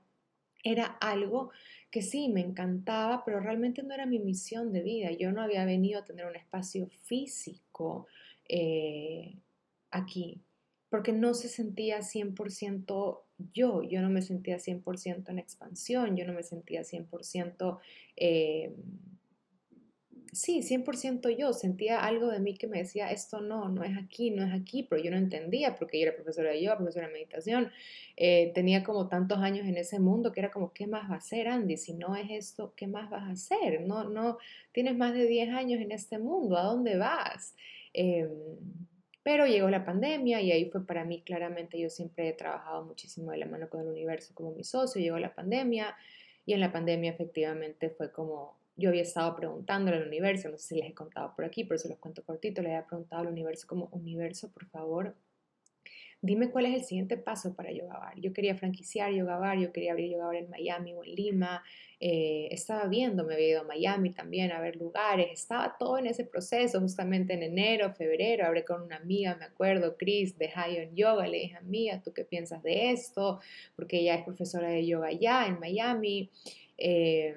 era 0.63 0.85
algo 0.85 1.51
que 1.91 2.01
sí, 2.01 2.29
me 2.29 2.41
encantaba, 2.41 3.23
pero 3.25 3.39
realmente 3.39 3.83
no 3.83 3.93
era 3.93 4.05
mi 4.05 4.19
misión 4.19 4.71
de 4.71 4.81
vida. 4.81 5.11
Yo 5.11 5.31
no 5.31 5.41
había 5.41 5.65
venido 5.65 5.99
a 5.99 6.05
tener 6.05 6.25
un 6.25 6.35
espacio 6.35 6.87
físico 7.03 8.07
eh, 8.47 9.35
aquí, 9.91 10.41
porque 10.93 11.11
no 11.11 11.33
se 11.33 11.49
sentía 11.49 12.03
100% 12.03 13.23
yo, 13.51 13.81
yo 13.81 14.01
no 14.03 14.11
me 14.11 14.21
sentía 14.21 14.59
100% 14.59 15.27
en 15.29 15.39
expansión, 15.39 16.15
yo 16.15 16.27
no 16.27 16.33
me 16.33 16.43
sentía 16.43 16.83
100%, 16.83 17.79
eh, 18.15 18.75
sí, 20.31 20.61
100% 20.61 21.35
yo, 21.35 21.51
sentía 21.53 22.05
algo 22.05 22.27
de 22.27 22.39
mí 22.39 22.53
que 22.53 22.67
me 22.67 22.77
decía, 22.77 23.09
esto 23.09 23.41
no, 23.41 23.69
no 23.69 23.83
es 23.83 23.97
aquí, 23.97 24.29
no 24.29 24.45
es 24.45 24.53
aquí, 24.53 24.83
pero 24.83 25.01
yo 25.01 25.09
no 25.09 25.17
entendía 25.17 25.75
porque 25.77 25.99
yo 25.99 26.05
era 26.05 26.15
profesora 26.15 26.51
de 26.51 26.61
yoga, 26.61 26.77
profesora 26.77 27.07
de 27.07 27.13
meditación, 27.13 27.71
eh, 28.15 28.51
tenía 28.53 28.83
como 28.83 29.09
tantos 29.09 29.39
años 29.39 29.65
en 29.65 29.77
ese 29.77 29.99
mundo 29.99 30.31
que 30.31 30.41
era 30.41 30.51
como, 30.51 30.73
¿qué 30.73 30.85
más 30.85 31.09
va 31.09 31.15
a 31.15 31.17
hacer 31.17 31.47
Andy? 31.47 31.75
Si 31.75 31.95
no 31.95 32.15
es 32.15 32.29
esto, 32.29 32.75
¿qué 32.77 32.85
más 32.85 33.09
vas 33.09 33.23
a 33.23 33.31
hacer? 33.31 33.81
No, 33.81 34.03
no, 34.03 34.37
tienes 34.71 34.95
más 34.95 35.15
de 35.15 35.25
10 35.25 35.49
años 35.55 35.81
en 35.81 35.91
este 35.91 36.19
mundo, 36.19 36.55
¿a 36.55 36.61
dónde 36.61 36.97
vas? 36.97 37.55
Em, 37.93 38.29
pero 39.23 39.47
llegó 39.47 39.69
la 39.69 39.85
pandemia 39.85 40.41
y 40.41 40.51
ahí 40.51 40.69
fue 40.69 40.85
para 40.85 41.05
mí 41.05 41.21
claramente, 41.21 41.79
yo 41.79 41.89
siempre 41.89 42.29
he 42.29 42.33
trabajado 42.33 42.83
muchísimo 42.83 43.31
de 43.31 43.37
la 43.37 43.45
mano 43.45 43.69
con 43.69 43.81
el 43.81 43.87
universo 43.87 44.33
como 44.35 44.51
mi 44.51 44.63
socio, 44.63 45.01
llegó 45.01 45.17
la 45.17 45.33
pandemia 45.33 45.95
y 46.45 46.53
en 46.53 46.59
la 46.59 46.71
pandemia 46.71 47.11
efectivamente 47.11 47.89
fue 47.89 48.11
como 48.11 48.57
yo 48.75 48.89
había 48.89 49.03
estado 49.03 49.35
preguntándole 49.35 49.97
al 49.97 50.07
universo, 50.07 50.49
no 50.49 50.57
sé 50.57 50.67
si 50.67 50.75
les 50.75 50.89
he 50.89 50.93
contado 50.93 51.33
por 51.35 51.45
aquí, 51.45 51.63
pero 51.63 51.77
se 51.77 51.89
los 51.89 51.99
cuento 51.99 52.23
cortito, 52.23 52.61
le 52.61 52.69
había 52.69 52.87
preguntado 52.87 53.21
al 53.21 53.27
universo 53.27 53.67
como, 53.67 53.87
universo, 53.91 54.51
por 54.51 54.65
favor, 54.65 55.15
dime 56.23 56.49
cuál 56.49 56.67
es 56.67 56.75
el 56.75 56.83
siguiente 56.85 57.17
paso 57.17 57.53
para 57.53 57.73
Yoga 57.73 57.99
Bar. 57.99 58.17
Yo 58.17 58.31
quería 58.31 58.55
franquiciar 58.55 59.11
Yoga 59.11 59.37
Bar, 59.37 59.59
yo 59.59 59.73
quería 59.73 59.91
abrir 59.91 60.09
Yoga 60.09 60.27
Bar 60.27 60.35
en 60.37 60.49
Miami 60.49 60.93
o 60.93 61.03
en 61.03 61.15
Lima, 61.15 61.61
eh, 61.99 62.47
estaba 62.49 62.87
viendo, 62.87 63.25
me 63.25 63.33
había 63.33 63.49
ido 63.49 63.61
a 63.61 63.65
Miami 63.65 64.09
también 64.11 64.53
a 64.53 64.61
ver 64.61 64.77
lugares, 64.77 65.27
estaba 65.33 65.75
todo 65.77 65.97
en 65.97 66.07
ese 66.07 66.23
proceso, 66.23 66.79
justamente 66.79 67.33
en 67.33 67.43
enero, 67.43 67.93
febrero, 67.93 68.45
hablé 68.45 68.63
con 68.63 68.83
una 68.83 68.95
amiga, 68.95 69.35
me 69.35 69.43
acuerdo, 69.43 69.97
Chris, 69.97 70.37
de 70.37 70.47
High 70.47 70.87
on 70.87 70.95
Yoga, 70.95 71.27
le 71.27 71.39
dije, 71.39 71.57
amiga, 71.57 72.01
¿tú 72.01 72.13
qué 72.13 72.23
piensas 72.23 72.63
de 72.63 72.91
esto? 72.91 73.41
Porque 73.75 73.99
ella 73.99 74.15
es 74.15 74.23
profesora 74.23 74.69
de 74.69 74.85
yoga 74.85 75.09
allá 75.09 75.45
en 75.45 75.59
Miami. 75.59 76.31
Eh, 76.77 77.35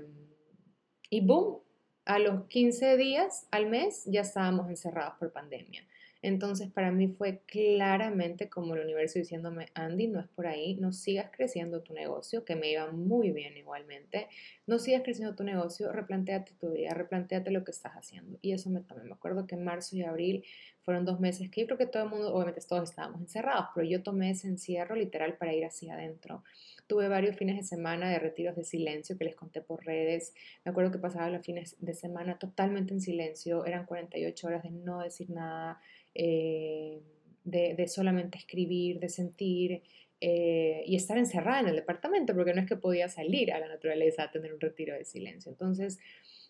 y 1.10 1.20
boom, 1.22 1.58
a 2.04 2.20
los 2.20 2.44
15 2.46 2.96
días 2.96 3.48
al 3.50 3.66
mes 3.66 4.04
ya 4.06 4.20
estábamos 4.20 4.70
encerrados 4.70 5.14
por 5.18 5.32
pandemia. 5.32 5.84
Entonces 6.22 6.70
para 6.70 6.90
mí 6.90 7.08
fue 7.08 7.42
claramente 7.46 8.48
como 8.48 8.74
el 8.74 8.82
universo 8.82 9.18
diciéndome, 9.18 9.66
Andy, 9.74 10.08
no 10.08 10.20
es 10.20 10.28
por 10.28 10.46
ahí, 10.46 10.74
no 10.76 10.92
sigas 10.92 11.30
creciendo 11.30 11.82
tu 11.82 11.94
negocio, 11.94 12.44
que 12.44 12.56
me 12.56 12.70
iba 12.70 12.90
muy 12.90 13.30
bien 13.30 13.56
igualmente, 13.56 14.28
no 14.66 14.78
sigas 14.78 15.02
creciendo 15.02 15.34
tu 15.34 15.44
negocio, 15.44 15.92
replanteate 15.92 16.52
tu 16.58 16.72
vida, 16.72 16.90
replanteate 16.90 17.50
lo 17.50 17.64
que 17.64 17.70
estás 17.70 17.92
haciendo. 17.92 18.38
Y 18.42 18.52
eso 18.52 18.70
me 18.70 18.80
tomé. 18.80 19.04
Me 19.04 19.12
acuerdo 19.12 19.46
que 19.46 19.54
en 19.54 19.64
marzo 19.64 19.96
y 19.96 20.02
abril 20.02 20.44
fueron 20.86 21.04
dos 21.04 21.18
meses 21.18 21.50
que 21.50 21.62
yo 21.62 21.66
creo 21.66 21.78
que 21.78 21.86
todo 21.86 22.04
el 22.04 22.10
mundo, 22.10 22.32
obviamente 22.32 22.60
todos 22.66 22.88
estábamos 22.88 23.20
encerrados, 23.20 23.66
pero 23.74 23.84
yo 23.88 24.04
tomé 24.04 24.30
ese 24.30 24.46
encierro 24.46 24.94
literal 24.94 25.36
para 25.36 25.52
ir 25.52 25.64
hacia 25.64 25.94
adentro. 25.94 26.44
Tuve 26.86 27.08
varios 27.08 27.36
fines 27.36 27.56
de 27.56 27.64
semana 27.64 28.08
de 28.08 28.20
retiros 28.20 28.54
de 28.54 28.62
silencio 28.62 29.18
que 29.18 29.24
les 29.24 29.34
conté 29.34 29.60
por 29.60 29.84
redes. 29.84 30.32
Me 30.64 30.70
acuerdo 30.70 30.92
que 30.92 30.98
pasaba 30.98 31.28
los 31.28 31.44
fines 31.44 31.74
de 31.80 31.92
semana 31.92 32.38
totalmente 32.38 32.94
en 32.94 33.00
silencio, 33.00 33.66
eran 33.66 33.84
48 33.84 34.46
horas 34.46 34.62
de 34.62 34.70
no 34.70 35.00
decir 35.00 35.28
nada, 35.28 35.80
eh, 36.14 37.00
de, 37.42 37.88
solamente 37.88 38.38
escribir, 38.38 39.00
de 39.00 39.08
sentir 39.08 39.82
eh, 40.20 40.84
y 40.86 40.94
estar 40.94 41.18
encerrada 41.18 41.62
en 41.62 41.68
el 41.68 41.76
departamento, 41.76 42.32
porque 42.32 42.54
no 42.54 42.60
es 42.60 42.68
que 42.68 42.76
podía 42.76 43.08
salir 43.08 43.52
a 43.52 43.58
la 43.58 43.66
naturaleza 43.66 44.22
a 44.22 44.30
tener 44.30 44.54
un 44.54 44.60
retiro 44.60 44.94
de 44.94 45.04
silencio. 45.04 45.50
Entonces, 45.50 45.98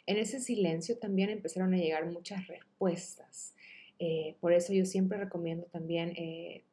en 0.05 0.19
ese 0.19 0.41
silencio 0.41 0.99
también 0.99 1.31
empezaron 1.31 1.73
a 1.73 1.79
llegar 1.79 2.05
muchas 2.05 2.47
respuestas. 2.47 3.56
Eh, 3.99 4.37
por 4.41 4.53
eso 4.53 4.75
yo 4.75 4.85
siempre 4.85 5.17
recomiendo 5.17 5.67
también, 5.73 6.13
eh, 6.17 6.65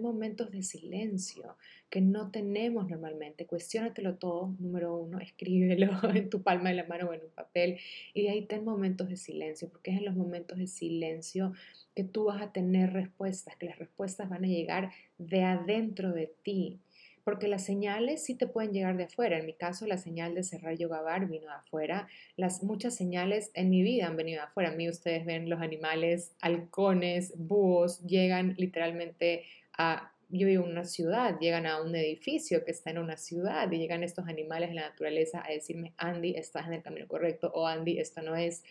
momentos 0.00 0.52
de 0.52 0.62
silencio 0.62 1.56
que 1.90 2.00
no 2.00 2.30
tenemos 2.30 2.88
normalmente. 2.88 3.46
Cuestiónatelo 3.46 4.16
todo, 4.16 4.54
número 4.58 4.96
uno, 4.96 5.18
escríbelo 5.20 5.90
en 6.14 6.30
tu 6.30 6.42
palma 6.42 6.68
de 6.68 6.76
la 6.76 6.84
mano 6.84 7.10
o 7.10 7.12
en 7.12 7.22
un 7.22 7.30
papel 7.30 7.78
y 8.12 8.28
ahí 8.28 8.46
ten 8.46 8.64
momentos 8.64 9.08
de 9.08 9.16
silencio, 9.16 9.68
porque 9.68 9.90
es 9.90 9.98
en 9.98 10.04
los 10.04 10.14
momentos 10.14 10.58
de 10.58 10.66
silencio 10.66 11.52
que 11.94 12.04
tú 12.04 12.24
vas 12.24 12.42
a 12.42 12.52
tener 12.52 12.92
respuestas, 12.92 13.56
que 13.56 13.66
las 13.66 13.78
respuestas 13.78 14.28
van 14.28 14.44
a 14.44 14.48
llegar 14.48 14.92
de 15.18 15.42
adentro 15.42 16.12
de 16.12 16.32
ti 16.42 16.80
porque 17.24 17.48
las 17.48 17.64
señales 17.64 18.22
sí 18.22 18.34
te 18.34 18.46
pueden 18.46 18.72
llegar 18.72 18.96
de 18.96 19.04
afuera. 19.04 19.38
En 19.38 19.46
mi 19.46 19.54
caso, 19.54 19.86
la 19.86 19.96
señal 19.96 20.34
de 20.34 20.44
cerrar 20.44 20.76
Yoga 20.76 21.00
Bar 21.00 21.26
vino 21.26 21.46
de 21.46 21.54
afuera. 21.54 22.06
Las 22.36 22.62
muchas 22.62 22.94
señales 22.94 23.50
en 23.54 23.70
mi 23.70 23.82
vida 23.82 24.06
han 24.06 24.16
venido 24.16 24.40
de 24.40 24.46
afuera. 24.46 24.70
A 24.70 24.74
mí 24.74 24.88
ustedes 24.88 25.24
ven 25.24 25.48
los 25.48 25.62
animales, 25.62 26.32
halcones, 26.40 27.32
búhos, 27.36 28.00
llegan 28.06 28.54
literalmente 28.58 29.44
a... 29.76 30.10
Yo 30.30 30.46
vivo 30.48 30.64
en 30.64 30.70
una 30.70 30.84
ciudad, 30.84 31.38
llegan 31.38 31.66
a 31.66 31.80
un 31.80 31.94
edificio 31.94 32.64
que 32.64 32.72
está 32.72 32.90
en 32.90 32.98
una 32.98 33.16
ciudad 33.16 33.70
y 33.70 33.78
llegan 33.78 34.02
estos 34.02 34.26
animales 34.26 34.70
de 34.70 34.74
la 34.74 34.88
naturaleza 34.88 35.44
a 35.46 35.52
decirme, 35.52 35.92
Andy, 35.96 36.34
estás 36.34 36.66
en 36.66 36.72
el 36.72 36.82
camino 36.82 37.06
correcto 37.06 37.52
o 37.54 37.68
Andy, 37.68 37.98
esto 38.00 38.20
no 38.22 38.34
es. 38.34 38.64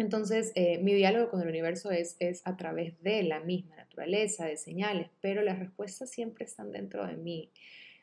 Entonces, 0.00 0.52
eh, 0.54 0.78
mi 0.78 0.94
diálogo 0.94 1.30
con 1.30 1.42
el 1.42 1.48
universo 1.48 1.90
es, 1.90 2.16
a 2.44 2.56
través 2.56 3.00
de 3.02 3.22
la 3.22 3.40
misma 3.40 3.76
naturaleza, 3.76 4.46
de 4.46 4.56
señales, 4.56 5.08
pero 5.20 5.42
las 5.42 5.58
respuestas 5.58 6.10
siempre 6.10 6.46
están 6.46 6.72
dentro 6.72 7.06
de 7.06 7.18
mí. 7.18 7.50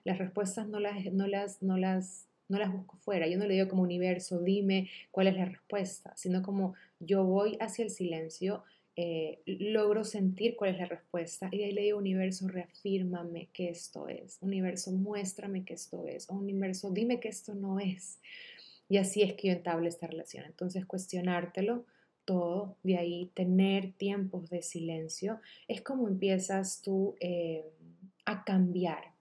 Las 0.03 0.19
respuestas 0.19 0.67
no 0.67 0.79
las, 0.79 1.03
no 1.11 1.25
las, 1.25 1.63
no 1.63 1.75
las, 1.75 2.27
no 2.49 2.59
las 2.59 2.71
busco 2.71 2.97
fuera. 2.97 3.27
Yo 3.27 3.39
no 3.39 3.47
le 3.47 3.55
digo 3.55 3.67
como 3.67 3.81
universo, 3.81 4.39
dime 4.39 4.89
cuál 5.09 5.27
es 5.27 5.35
la 5.37 5.45
respuesta, 5.45 6.13
sino 6.15 6.43
como 6.43 6.75
yo 6.99 7.23
voy 7.23 7.57
hacia 7.59 7.83
el 7.83 7.89
silencio, 7.89 8.63
eh, 8.95 9.41
logro 9.45 10.03
sentir 10.03 10.55
cuál 10.55 10.71
es 10.71 10.77
la 10.77 10.85
respuesta 10.85 11.49
y 11.51 11.59
de 11.59 11.65
ahí 11.65 11.71
le 11.71 11.81
digo 11.81 11.97
universo, 11.97 12.47
reafírmame 12.47 13.49
que 13.53 13.69
esto 13.69 14.07
es. 14.07 14.37
Universo, 14.41 14.91
muéstrame 14.91 15.65
que 15.65 15.73
esto 15.73 16.05
es. 16.07 16.29
O 16.29 16.35
universo, 16.35 16.91
dime 16.91 17.19
que 17.19 17.29
esto 17.29 17.55
no 17.55 17.79
es. 17.79 18.19
Y 18.89 18.97
así 18.97 19.21
es 19.21 19.33
que 19.33 19.47
yo 19.47 19.53
entable 19.53 19.89
esta 19.89 20.07
relación. 20.07 20.45
Entonces, 20.45 20.85
cuestionártelo 20.85 21.85
todo, 22.25 22.75
de 22.83 22.97
ahí 22.97 23.31
tener 23.33 23.93
tiempos 23.93 24.49
de 24.49 24.61
silencio, 24.61 25.39
es 25.67 25.81
como 25.81 26.07
empiezas 26.07 26.81
tú 26.81 27.15
eh, 27.19 27.65
a 28.25 28.43
cambiar. 28.43 29.13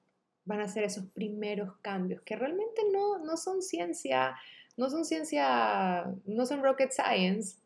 Van 0.44 0.61
a 0.61 0.68
ser 0.68 0.85
esos 0.85 1.06
primeros 1.06 1.76
cambios 1.82 2.23
que 2.23 2.37
realmente 2.37 2.82
no, 2.92 3.18
no 3.18 3.37
son 3.37 3.62
ciencia, 3.62 4.37
no 4.76 4.90
son 4.90 5.04
ciencia, 5.04 6.12
no 6.25 6.46
son 6.46 6.62
rocket 6.62 6.90
science, 6.90 7.58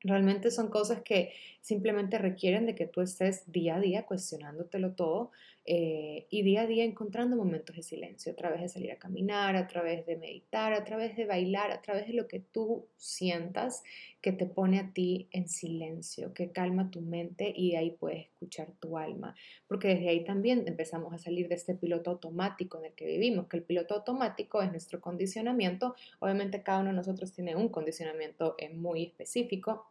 realmente 0.00 0.50
son 0.50 0.68
cosas 0.68 1.02
que 1.02 1.32
simplemente 1.66 2.16
requieren 2.18 2.64
de 2.64 2.76
que 2.76 2.86
tú 2.86 3.00
estés 3.00 3.50
día 3.50 3.74
a 3.74 3.80
día 3.80 4.06
cuestionándotelo 4.06 4.92
todo 4.92 5.32
eh, 5.64 6.28
y 6.30 6.42
día 6.42 6.62
a 6.62 6.66
día 6.68 6.84
encontrando 6.84 7.34
momentos 7.34 7.74
de 7.74 7.82
silencio, 7.82 8.30
a 8.30 8.36
través 8.36 8.60
de 8.60 8.68
salir 8.68 8.92
a 8.92 9.00
caminar, 9.00 9.56
a 9.56 9.66
través 9.66 10.06
de 10.06 10.16
meditar, 10.16 10.72
a 10.72 10.84
través 10.84 11.16
de 11.16 11.26
bailar, 11.26 11.72
a 11.72 11.82
través 11.82 12.06
de 12.06 12.12
lo 12.12 12.28
que 12.28 12.38
tú 12.38 12.86
sientas 12.96 13.82
que 14.20 14.30
te 14.30 14.46
pone 14.46 14.78
a 14.78 14.92
ti 14.92 15.26
en 15.32 15.48
silencio, 15.48 16.32
que 16.32 16.52
calma 16.52 16.92
tu 16.92 17.00
mente 17.00 17.52
y 17.52 17.74
ahí 17.74 17.90
puedes 17.90 18.26
escuchar 18.26 18.68
tu 18.78 18.96
alma, 18.96 19.34
porque 19.66 19.88
desde 19.88 20.10
ahí 20.10 20.22
también 20.22 20.68
empezamos 20.68 21.12
a 21.12 21.18
salir 21.18 21.48
de 21.48 21.56
este 21.56 21.74
piloto 21.74 22.12
automático 22.12 22.78
en 22.78 22.84
el 22.84 22.92
que 22.92 23.06
vivimos, 23.06 23.48
que 23.48 23.56
el 23.56 23.64
piloto 23.64 23.94
automático 23.94 24.62
es 24.62 24.70
nuestro 24.70 25.00
condicionamiento, 25.00 25.96
obviamente 26.20 26.62
cada 26.62 26.78
uno 26.78 26.90
de 26.90 26.96
nosotros 26.96 27.32
tiene 27.32 27.56
un 27.56 27.70
condicionamiento 27.70 28.54
eh, 28.58 28.68
muy 28.68 29.02
específico, 29.02 29.84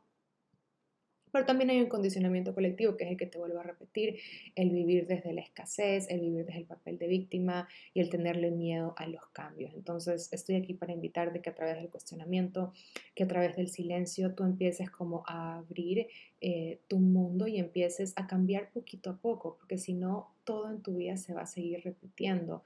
pero 1.35 1.47
también 1.47 1.69
hay 1.69 1.81
un 1.81 1.89
condicionamiento 1.89 2.55
colectivo, 2.55 2.95
que 2.95 3.03
es 3.03 3.11
el 3.11 3.17
que 3.17 3.25
te 3.25 3.37
vuelvo 3.37 3.59
a 3.59 3.63
repetir, 3.63 4.19
el 4.55 4.69
vivir 4.69 5.05
desde 5.05 5.33
la 5.33 5.41
escasez, 5.41 6.09
el 6.09 6.21
vivir 6.21 6.45
desde 6.45 6.59
el 6.59 6.65
papel 6.65 6.97
de 6.97 7.09
víctima 7.09 7.67
y 7.93 7.99
el 7.99 8.09
tenerle 8.09 8.51
miedo 8.51 8.93
a 8.95 9.05
los 9.05 9.27
cambios. 9.33 9.73
Entonces, 9.73 10.29
estoy 10.31 10.55
aquí 10.55 10.73
para 10.73 10.93
invitarte 10.93 11.41
que 11.41 11.49
a 11.49 11.53
través 11.53 11.75
del 11.75 11.89
cuestionamiento, 11.89 12.71
que 13.15 13.25
a 13.25 13.27
través 13.27 13.57
del 13.57 13.67
silencio, 13.67 14.33
tú 14.33 14.45
empieces 14.45 14.89
como 14.89 15.25
a 15.27 15.57
abrir 15.57 16.07
eh, 16.39 16.79
tu 16.87 16.99
mundo 16.99 17.47
y 17.47 17.59
empieces 17.59 18.13
a 18.15 18.27
cambiar 18.27 18.71
poquito 18.71 19.09
a 19.09 19.17
poco, 19.17 19.57
porque 19.57 19.77
si 19.77 19.93
no, 19.93 20.31
todo 20.45 20.71
en 20.71 20.81
tu 20.81 20.95
vida 20.95 21.17
se 21.17 21.33
va 21.33 21.41
a 21.41 21.47
seguir 21.47 21.81
repitiendo. 21.83 22.63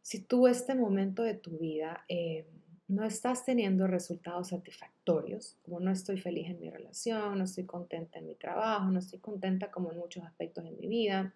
Si 0.00 0.18
tú 0.18 0.48
este 0.48 0.74
momento 0.74 1.22
de 1.22 1.34
tu 1.34 1.56
vida... 1.56 2.04
Eh, 2.08 2.46
no 2.92 3.04
estás 3.04 3.46
teniendo 3.46 3.86
resultados 3.86 4.48
satisfactorios, 4.48 5.56
como 5.64 5.80
no 5.80 5.90
estoy 5.90 6.18
feliz 6.18 6.50
en 6.50 6.60
mi 6.60 6.68
relación, 6.68 7.38
no 7.38 7.44
estoy 7.44 7.64
contenta 7.64 8.18
en 8.18 8.26
mi 8.26 8.34
trabajo, 8.34 8.90
no 8.90 8.98
estoy 8.98 9.18
contenta 9.18 9.70
como 9.70 9.90
en 9.92 9.98
muchos 9.98 10.22
aspectos 10.24 10.64
de 10.64 10.72
mi 10.72 10.86
vida, 10.86 11.34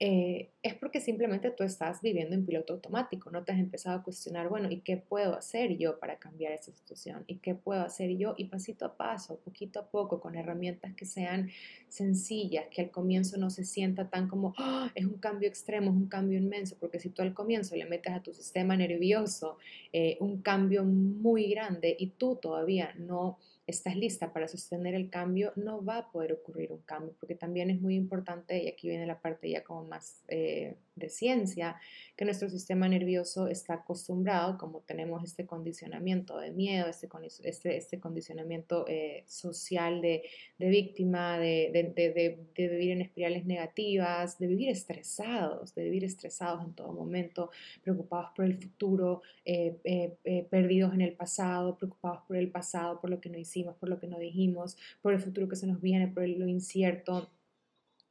eh, 0.00 0.50
es 0.62 0.74
porque 0.74 1.00
simplemente 1.00 1.50
tú 1.50 1.64
estás 1.64 2.02
viviendo 2.02 2.36
en 2.36 2.46
piloto 2.46 2.74
automático, 2.74 3.30
no 3.30 3.42
te 3.42 3.50
has 3.50 3.58
empezado 3.58 3.98
a 3.98 4.02
cuestionar, 4.04 4.48
bueno, 4.48 4.70
¿y 4.70 4.80
qué 4.80 4.96
puedo 4.96 5.34
hacer 5.34 5.76
yo 5.76 5.98
para 5.98 6.18
cambiar 6.18 6.52
esta 6.52 6.70
situación? 6.70 7.24
¿Y 7.26 7.38
qué 7.38 7.56
puedo 7.56 7.80
hacer 7.82 8.16
yo? 8.16 8.34
Y 8.36 8.44
pasito 8.44 8.84
a 8.84 8.96
paso, 8.96 9.40
poquito 9.40 9.80
a 9.80 9.90
poco, 9.90 10.20
con 10.20 10.36
herramientas 10.36 10.94
que 10.94 11.04
sean 11.04 11.50
sencillas, 11.88 12.66
que 12.70 12.82
al 12.82 12.90
comienzo 12.92 13.38
no 13.38 13.50
se 13.50 13.64
sienta 13.64 14.08
tan 14.08 14.28
como, 14.28 14.54
¡Ah! 14.56 14.92
es 14.94 15.04
un 15.04 15.18
cambio 15.18 15.48
extremo, 15.48 15.90
es 15.90 15.96
un 15.96 16.08
cambio 16.08 16.38
inmenso, 16.38 16.76
porque 16.78 17.00
si 17.00 17.08
tú 17.08 17.22
al 17.22 17.34
comienzo 17.34 17.74
le 17.74 17.86
metes 17.86 18.12
a 18.12 18.22
tu 18.22 18.32
sistema 18.32 18.76
nervioso 18.76 19.58
eh, 19.92 20.16
un 20.20 20.42
cambio 20.42 20.84
muy 20.84 21.50
grande 21.50 21.96
y 21.98 22.08
tú 22.08 22.36
todavía 22.36 22.94
no 22.98 23.38
estás 23.68 23.96
lista 23.96 24.32
para 24.32 24.48
sostener 24.48 24.94
el 24.94 25.10
cambio, 25.10 25.52
no 25.54 25.84
va 25.84 25.98
a 25.98 26.10
poder 26.10 26.32
ocurrir 26.32 26.72
un 26.72 26.80
cambio, 26.82 27.14
porque 27.20 27.34
también 27.34 27.70
es 27.70 27.80
muy 27.80 27.94
importante, 27.94 28.62
y 28.62 28.66
aquí 28.68 28.88
viene 28.88 29.06
la 29.06 29.20
parte 29.20 29.50
ya 29.50 29.62
como 29.62 29.84
más 29.84 30.24
eh, 30.28 30.76
de 30.98 31.08
ciencia, 31.08 31.76
que 32.16 32.24
nuestro 32.24 32.48
sistema 32.48 32.88
nervioso 32.88 33.46
está 33.46 33.74
acostumbrado, 33.74 34.58
como 34.58 34.80
tenemos 34.80 35.22
este 35.24 35.46
condicionamiento 35.46 36.38
de 36.38 36.50
miedo, 36.50 36.88
este, 36.88 37.08
este, 37.44 37.76
este 37.76 38.00
condicionamiento 38.00 38.84
eh, 38.88 39.24
social 39.26 40.00
de, 40.00 40.22
víctima, 40.58 41.38
de, 41.38 41.70
de, 41.72 42.68
vivir 42.68 42.90
en 42.90 43.02
espirales 43.02 43.46
negativas, 43.46 44.38
de 44.38 44.46
vivir 44.48 44.70
estresados, 44.70 45.74
de 45.74 45.84
vivir 45.84 46.04
estresados 46.04 46.64
en 46.64 46.74
todo 46.74 46.92
momento, 46.92 47.50
preocupados 47.82 48.30
por 48.34 48.44
el 48.44 48.58
futuro, 48.58 49.22
eh, 49.44 50.16
perdidos 50.50 50.94
en 50.94 51.02
el 51.02 51.14
pasado, 51.14 51.76
preocupados 51.76 52.22
por 52.26 52.36
el 52.36 52.50
pasado, 52.50 53.00
por 53.00 53.10
lo 53.10 53.20
que 53.20 53.28
no 53.28 53.38
hicimos 53.38 53.68
por 53.76 53.88
lo 53.88 53.98
que 53.98 54.06
no 54.06 54.18
dijimos, 54.18 54.76
por 55.02 55.12
el 55.12 55.20
futuro 55.20 55.48
que 55.48 55.56
se 55.56 55.66
nos 55.66 55.80
viene, 55.80 56.08
por 56.08 56.28
lo 56.28 56.46
incierto. 56.46 57.30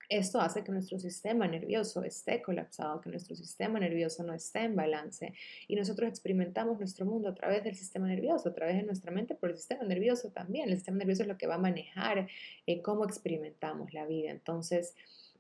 Esto 0.10 0.40
hace 0.40 0.64
que 0.64 0.72
nuestro 0.72 0.98
sistema 1.00 1.48
nervioso 1.48 2.02
esté 2.04 2.42
colapsado, 2.42 3.02
que 3.02 3.10
nuestro 3.10 3.36
sistema 3.36 3.78
nervioso 3.78 4.24
no 4.24 4.34
esté 4.34 4.60
en 4.60 4.76
balance 4.76 5.34
y 5.68 5.76
nosotros 5.76 6.08
experimentamos 6.08 6.80
nuestro 6.80 7.06
mundo 7.06 7.28
a 7.28 7.36
través 7.36 7.64
del 7.66 7.76
sistema 7.76 8.08
nervioso, 8.08 8.48
a 8.50 8.54
través 8.54 8.78
de 8.78 8.84
nuestra 8.84 9.12
mente, 9.12 9.36
pero 9.36 9.52
el 9.52 9.58
sistema 9.58 9.84
nervioso 9.84 10.32
también. 10.32 10.70
El 10.70 10.76
sistema 10.76 11.00
nervioso 11.00 11.24
es 11.24 11.28
lo 11.28 11.38
que 11.38 11.48
va 11.48 11.56
a 11.56 11.60
manejar 11.60 12.28
eh, 12.66 12.82
cómo 12.82 13.04
experimentamos 13.04 13.94
la 13.94 14.06
vida. 14.06 14.32
Entonces, 14.32 14.96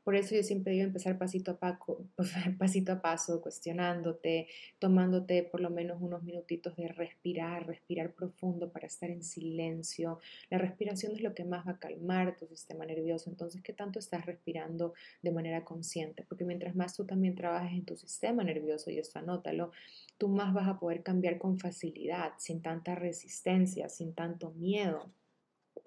Por 0.07 0.15
eso 0.15 0.35
yo 0.35 0.43
siempre 0.43 0.71
digo 0.71 0.85
empezar 0.85 1.17
pasito 1.17 1.51
a, 1.51 1.59
paso, 1.59 2.07
pasito 2.57 2.93
a 2.93 3.01
paso, 3.01 3.41
cuestionándote, 3.41 4.47
tomándote 4.79 5.43
por 5.43 5.59
lo 5.59 5.69
menos 5.69 6.01
unos 6.01 6.23
minutitos 6.23 6.77
de 6.77 6.87
respirar, 6.87 7.67
respirar 7.67 8.13
profundo 8.13 8.71
para 8.71 8.87
estar 8.87 9.09
en 9.09 9.21
silencio. 9.21 10.19
La 10.49 10.59
respiración 10.59 11.13
es 11.13 11.21
lo 11.21 11.35
que 11.35 11.43
más 11.43 11.67
va 11.67 11.71
a 11.71 11.79
calmar 11.79 12.37
tu 12.37 12.47
sistema 12.47 12.85
nervioso. 12.85 13.29
Entonces, 13.29 13.61
¿qué 13.61 13.73
tanto 13.73 13.99
estás 13.99 14.25
respirando 14.25 14.93
de 15.21 15.31
manera 15.31 15.65
consciente? 15.65 16.23
Porque 16.23 16.45
mientras 16.45 16.73
más 16.73 16.95
tú 16.95 17.03
también 17.03 17.35
trabajes 17.35 17.73
en 17.73 17.83
tu 17.83 17.97
sistema 17.97 18.45
nervioso, 18.45 18.89
y 18.89 18.99
esto 18.99 19.19
anótalo, 19.19 19.73
tú 20.17 20.29
más 20.29 20.53
vas 20.53 20.69
a 20.69 20.79
poder 20.79 21.03
cambiar 21.03 21.37
con 21.37 21.59
facilidad, 21.59 22.31
sin 22.37 22.61
tanta 22.61 22.95
resistencia, 22.95 23.89
sin 23.89 24.13
tanto 24.13 24.51
miedo. 24.51 25.11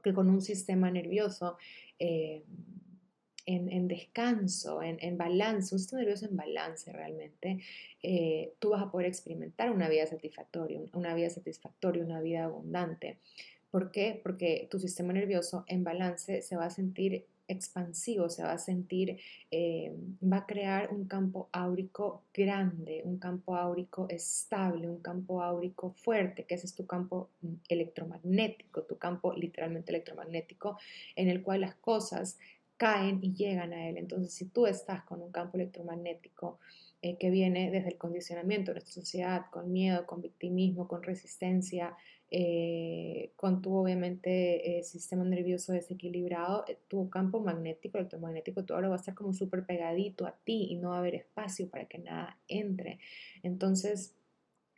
Que 0.02 0.12
con 0.12 0.28
un 0.28 0.42
sistema 0.42 0.90
nervioso 0.90 1.56
eh, 1.98 2.44
en, 3.47 3.88
descanso, 3.88 4.82
en, 4.82 5.18
balance, 5.18 5.75
un 5.75 5.78
sistema 5.78 6.00
nervioso 6.00 6.26
en 6.26 6.37
balance 6.37 6.92
realmente, 6.92 7.59
eh, 8.02 8.52
tú 8.59 8.70
vas 8.70 8.82
a 8.82 8.90
poder 8.90 9.06
experimentar 9.06 9.70
una 9.70 9.88
vida 9.88 10.06
satisfactoria, 10.06 10.80
una 10.92 11.14
vida 11.14 11.30
satisfactoria, 11.30 12.04
una 12.04 12.20
vida 12.20 12.44
abundante. 12.44 13.18
¿Por 13.70 13.90
qué? 13.90 14.20
Porque 14.23 14.68
tu 14.70 14.78
sistema 14.78 15.12
nervioso 15.12 15.64
en 15.68 15.85
balance 15.85 16.42
se 16.42 16.56
va 16.56 16.66
a 16.66 16.70
sentir 16.70 17.26
expansivo, 17.50 18.28
se 18.28 18.42
va 18.42 18.52
a 18.52 18.59
sentir, 18.59 19.18
eh, 19.50 19.92
va 20.23 20.38
a 20.38 20.47
crear 20.47 20.92
un 20.92 21.06
campo 21.06 21.49
áurico 21.52 22.23
grande, 22.32 23.02
un 23.04 23.18
campo 23.18 23.56
áurico 23.56 24.06
estable, 24.09 24.88
un 24.88 25.00
campo 25.00 25.42
áurico 25.42 25.90
fuerte, 25.90 26.44
que 26.44 26.54
ese 26.54 26.66
es 26.66 26.75
tu 26.75 26.87
campo 26.87 27.30
mm, 27.42 27.54
electromagnético, 27.68 28.82
tu 28.82 28.99
campo 28.99 29.35
literalmente 29.35 29.90
electromagnético, 29.90 30.78
en 31.16 31.28
el 31.28 31.42
cual 31.42 31.62
las 31.62 31.75
cosas 31.75 32.38
caen 32.80 33.18
y 33.22 33.34
llegan 33.34 33.75
a 33.75 33.90
él. 33.90 33.99
Entonces, 33.99 34.32
si 34.32 34.46
tú 34.46 34.66
estás 34.66 35.04
con 35.04 35.20
un 35.20 35.30
campo 35.30 35.58
electromagnético 35.58 36.58
eh, 37.02 37.18
que 37.18 37.28
viene 37.28 37.70
desde 37.70 37.90
el 37.90 37.99
condicionamiento 37.99 38.70
de 38.70 38.76
nuestra 38.76 38.94
sociedad, 38.94 39.42
con 39.50 39.70
miedo, 39.70 40.06
con 40.06 40.22
victimismo, 40.22 40.88
con 40.88 41.02
resistencia, 41.02 41.94
eh, 42.30 43.32
con 43.37 43.60
tu 43.60 43.75
obviamente 43.75 44.78
eh, 44.78 44.82
sistema 44.82 45.25
nervioso 45.25 45.75
desequilibrado, 45.75 46.64
tu 46.88 47.10
campo 47.10 47.38
magnético, 47.40 47.99
electromagnético, 47.99 48.64
todo 48.64 48.78
ahora 48.78 48.88
va 48.88 48.94
a 48.94 48.99
estar 48.99 49.14
como 49.14 49.34
súper 49.34 49.66
pegadito 49.66 50.26
a 50.26 50.34
ti 50.42 50.68
y 50.70 50.76
no 50.76 50.88
va 50.88 50.96
a 50.96 50.99
haber 51.00 51.16
espacio 51.16 51.68
para 51.68 51.84
que 51.84 51.99
nada 51.99 52.38
entre. 52.49 52.99
Entonces, 53.42 54.14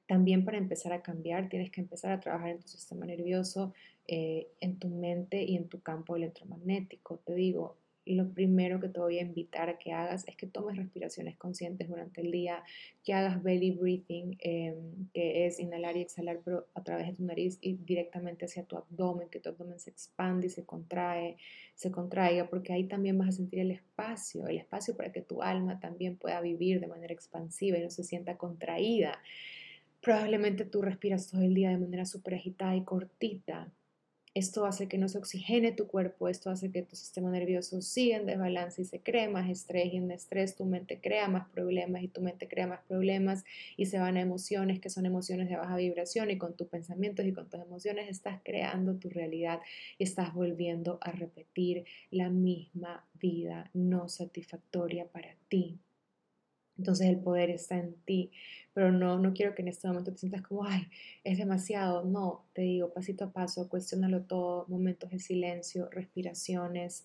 también 0.08 0.44
para 0.44 0.58
empezar 0.58 0.92
a 0.92 1.02
cambiar, 1.02 1.48
tienes 1.48 1.70
que 1.70 1.80
empezar 1.80 2.10
a 2.10 2.18
trabajar 2.18 2.48
en 2.48 2.58
tu 2.58 2.66
sistema 2.66 3.06
nervioso, 3.06 3.72
en 4.08 4.78
tu 4.80 4.88
mente 4.88 5.44
y 5.44 5.56
en 5.56 5.68
tu 5.68 5.80
campo 5.80 6.16
electromagnético. 6.16 7.18
Te 7.24 7.34
digo, 7.34 7.76
lo 8.04 8.28
primero 8.32 8.80
que 8.80 8.88
te 8.88 8.98
voy 8.98 9.18
a 9.18 9.22
invitar 9.22 9.68
a 9.68 9.78
que 9.78 9.92
hagas 9.92 10.26
es 10.26 10.36
que 10.36 10.46
tomes 10.46 10.76
respiraciones 10.76 11.36
conscientes 11.36 11.88
durante 11.88 12.20
el 12.20 12.30
día, 12.30 12.64
que 13.04 13.14
hagas 13.14 13.42
belly 13.42 13.72
breathing, 13.72 14.36
em, 14.40 15.08
que 15.12 15.46
es 15.46 15.60
inhalar 15.60 15.96
y 15.96 16.02
exhalar, 16.02 16.40
pero 16.44 16.66
a 16.74 16.82
través 16.82 17.06
de 17.06 17.14
tu 17.14 17.24
nariz 17.24 17.58
y 17.60 17.74
directamente 17.74 18.46
hacia 18.46 18.64
tu 18.64 18.76
abdomen, 18.76 19.28
que 19.28 19.40
tu 19.40 19.50
abdomen 19.50 19.78
se 19.78 19.90
expande 19.90 20.48
y 20.48 20.50
se 20.50 20.64
contrae, 20.64 21.36
se 21.74 21.90
contraiga, 21.90 22.48
porque 22.48 22.72
ahí 22.72 22.84
también 22.84 23.18
vas 23.18 23.28
a 23.28 23.32
sentir 23.32 23.60
el 23.60 23.70
espacio, 23.70 24.46
el 24.46 24.58
espacio 24.58 24.96
para 24.96 25.12
que 25.12 25.22
tu 25.22 25.42
alma 25.42 25.78
también 25.78 26.16
pueda 26.16 26.40
vivir 26.40 26.80
de 26.80 26.88
manera 26.88 27.14
expansiva 27.14 27.78
y 27.78 27.82
no 27.82 27.90
se 27.90 28.04
sienta 28.04 28.36
contraída. 28.36 29.18
Probablemente 30.00 30.64
tú 30.64 30.82
respiras 30.82 31.30
todo 31.30 31.42
el 31.42 31.54
día 31.54 31.70
de 31.70 31.78
manera 31.78 32.04
súper 32.04 32.34
agitada 32.34 32.74
y 32.74 32.82
cortita, 32.82 33.72
esto 34.34 34.64
hace 34.64 34.88
que 34.88 34.98
no 34.98 35.08
se 35.08 35.18
oxigene 35.18 35.72
tu 35.72 35.86
cuerpo, 35.86 36.28
esto 36.28 36.48
hace 36.50 36.70
que 36.70 36.82
tu 36.82 36.96
sistema 36.96 37.30
nervioso 37.30 37.82
siga 37.82 38.16
en 38.16 38.26
desbalance 38.26 38.80
y 38.80 38.84
se 38.84 39.00
cree 39.00 39.28
más 39.28 39.50
estrés 39.50 39.92
y 39.92 39.98
en 39.98 40.10
estrés 40.10 40.56
tu 40.56 40.64
mente 40.64 41.00
crea 41.00 41.28
más 41.28 41.48
problemas 41.50 42.02
y 42.02 42.08
tu 42.08 42.22
mente 42.22 42.48
crea 42.48 42.66
más 42.66 42.80
problemas 42.88 43.44
y 43.76 43.86
se 43.86 43.98
van 43.98 44.16
a 44.16 44.20
emociones 44.20 44.80
que 44.80 44.88
son 44.88 45.04
emociones 45.04 45.48
de 45.48 45.56
baja 45.56 45.76
vibración 45.76 46.30
y 46.30 46.38
con 46.38 46.56
tus 46.56 46.68
pensamientos 46.68 47.26
y 47.26 47.32
con 47.32 47.50
tus 47.50 47.60
emociones 47.60 48.08
estás 48.08 48.40
creando 48.42 48.96
tu 48.96 49.10
realidad 49.10 49.60
y 49.98 50.04
estás 50.04 50.32
volviendo 50.32 50.98
a 51.02 51.12
repetir 51.12 51.84
la 52.10 52.30
misma 52.30 53.06
vida 53.14 53.70
no 53.74 54.08
satisfactoria 54.08 55.06
para 55.06 55.36
ti. 55.48 55.78
Entonces 56.78 57.08
el 57.08 57.18
poder 57.18 57.50
está 57.50 57.76
en 57.78 57.94
ti, 58.04 58.32
pero 58.74 58.90
no, 58.90 59.18
no 59.18 59.32
quiero 59.32 59.54
que 59.54 59.62
en 59.62 59.68
este 59.68 59.88
momento 59.88 60.12
te 60.12 60.18
sientas 60.18 60.42
como, 60.42 60.64
ay, 60.64 60.88
es 61.24 61.38
demasiado. 61.38 62.04
No, 62.04 62.44
te 62.54 62.62
digo, 62.62 62.92
pasito 62.92 63.24
a 63.26 63.32
paso, 63.32 63.68
cuestionalo 63.68 64.22
todo, 64.22 64.66
momentos 64.68 65.10
de 65.10 65.18
silencio, 65.18 65.88
respiraciones, 65.90 67.04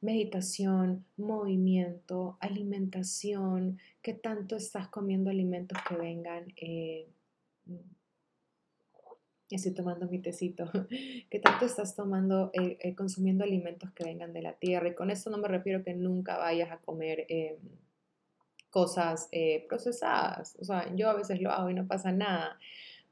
meditación, 0.00 1.04
movimiento, 1.16 2.36
alimentación, 2.40 3.78
qué 4.02 4.14
tanto 4.14 4.56
estás 4.56 4.88
comiendo 4.88 5.30
alimentos 5.30 5.78
que 5.88 5.96
vengan. 5.96 6.52
Eh, 6.56 7.08
estoy 9.56 9.72
tomando 9.72 10.06
mi 10.08 10.18
tecito, 10.18 10.70
¿Qué 11.30 11.38
tanto 11.38 11.66
estás 11.66 11.94
tomando, 11.94 12.50
eh, 12.54 12.78
eh, 12.80 12.94
consumiendo 12.94 13.44
alimentos 13.44 13.90
que 13.92 14.04
vengan 14.04 14.32
de 14.32 14.42
la 14.42 14.54
tierra. 14.54 14.88
Y 14.88 14.94
con 14.94 15.10
esto 15.10 15.30
no 15.30 15.38
me 15.38 15.48
refiero 15.48 15.84
que 15.84 15.94
nunca 15.94 16.38
vayas 16.38 16.70
a 16.70 16.78
comer 16.78 17.26
em, 17.28 17.56
cosas 18.72 19.28
eh, 19.32 19.66
procesadas. 19.68 20.56
O 20.58 20.64
sea, 20.64 20.92
yo 20.96 21.10
a 21.10 21.14
veces 21.14 21.40
lo 21.42 21.52
hago 21.52 21.68
y 21.68 21.74
no 21.74 21.86
pasa 21.86 22.10
nada, 22.10 22.58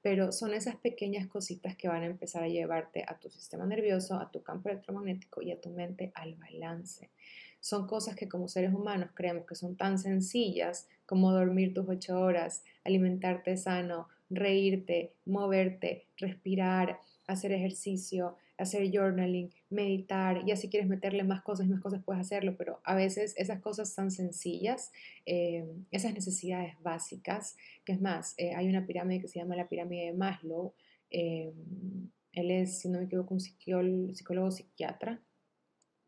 pero 0.01 0.33
son 0.33 0.55
esas 0.55 0.77
pequeñas 0.77 1.29
cositas 1.29 1.77
que 1.77 1.87
van 1.87 2.03
a 2.03 2.07
empezar 2.07 2.42
a 2.42 2.49
llevarte 2.49 3.05
a 3.07 3.18
tu 3.18 3.29
sistema 3.29 3.66
nervioso, 3.66 4.14
a 4.14 4.31
tu 4.31 4.42
campo 4.42 4.70
electromagnético 4.70 5.42
y 5.42 5.53
a 5.53 5.61
tu 5.61 5.68
mente 5.68 6.12
al 6.14 6.35
balance. 6.37 7.11
Son 7.61 7.87
cosas 7.87 8.16
que 8.16 8.27
como 8.27 8.49
seres 8.49 8.73
humanos 8.73 9.11
creemos 9.14 9.44
que 9.46 9.55
son 9.55 9.77
tan 9.77 9.99
sencillas 9.99 10.88
como 11.05 11.31
dormir 11.31 11.75
tus 11.75 11.87
ocho 11.87 12.18
horas, 12.18 12.64
alimentarte 12.85 13.59
sano, 13.59 14.09
reírte, 14.31 15.12
moverte, 15.27 16.07
respirar, 16.16 17.01
hacer 17.27 17.53
ejercicio, 17.53 18.38
hacer 18.61 18.90
journaling, 18.92 19.51
meditar, 19.70 20.44
ya 20.44 20.57
si 20.57 20.68
quieres 20.68 20.88
meterle 20.88 21.25
más 21.25 21.42
cosas 21.42 21.66
y 21.66 21.70
más 21.70 21.81
cosas 21.81 22.03
puedes 22.05 22.20
hacerlo, 22.20 22.55
pero 22.57 22.81
a 22.85 22.94
veces 22.94 23.35
esas 23.37 23.61
cosas 23.61 23.94
tan 23.94 24.11
sencillas, 24.11 24.92
eh, 25.27 25.64
esas 25.90 26.14
necesidades 26.14 26.75
básicas, 26.83 27.57
que 27.85 27.92
es 27.92 28.01
más, 28.01 28.35
eh, 28.37 28.55
hay 28.55 28.68
una 28.68 28.87
pirámide 28.87 29.20
que 29.20 29.29
se 29.29 29.38
llama 29.38 29.57
la 29.57 29.68
pirámide 29.68 30.07
de 30.07 30.12
Maslow, 30.12 30.75
eh, 31.11 31.53
él 32.33 32.51
es, 32.51 32.81
si 32.81 32.88
no 32.88 32.99
me 32.99 33.07
equivoco, 33.07 33.35
un 33.35 33.40
psicólogo 33.40 34.51
psiquiatra, 34.51 35.20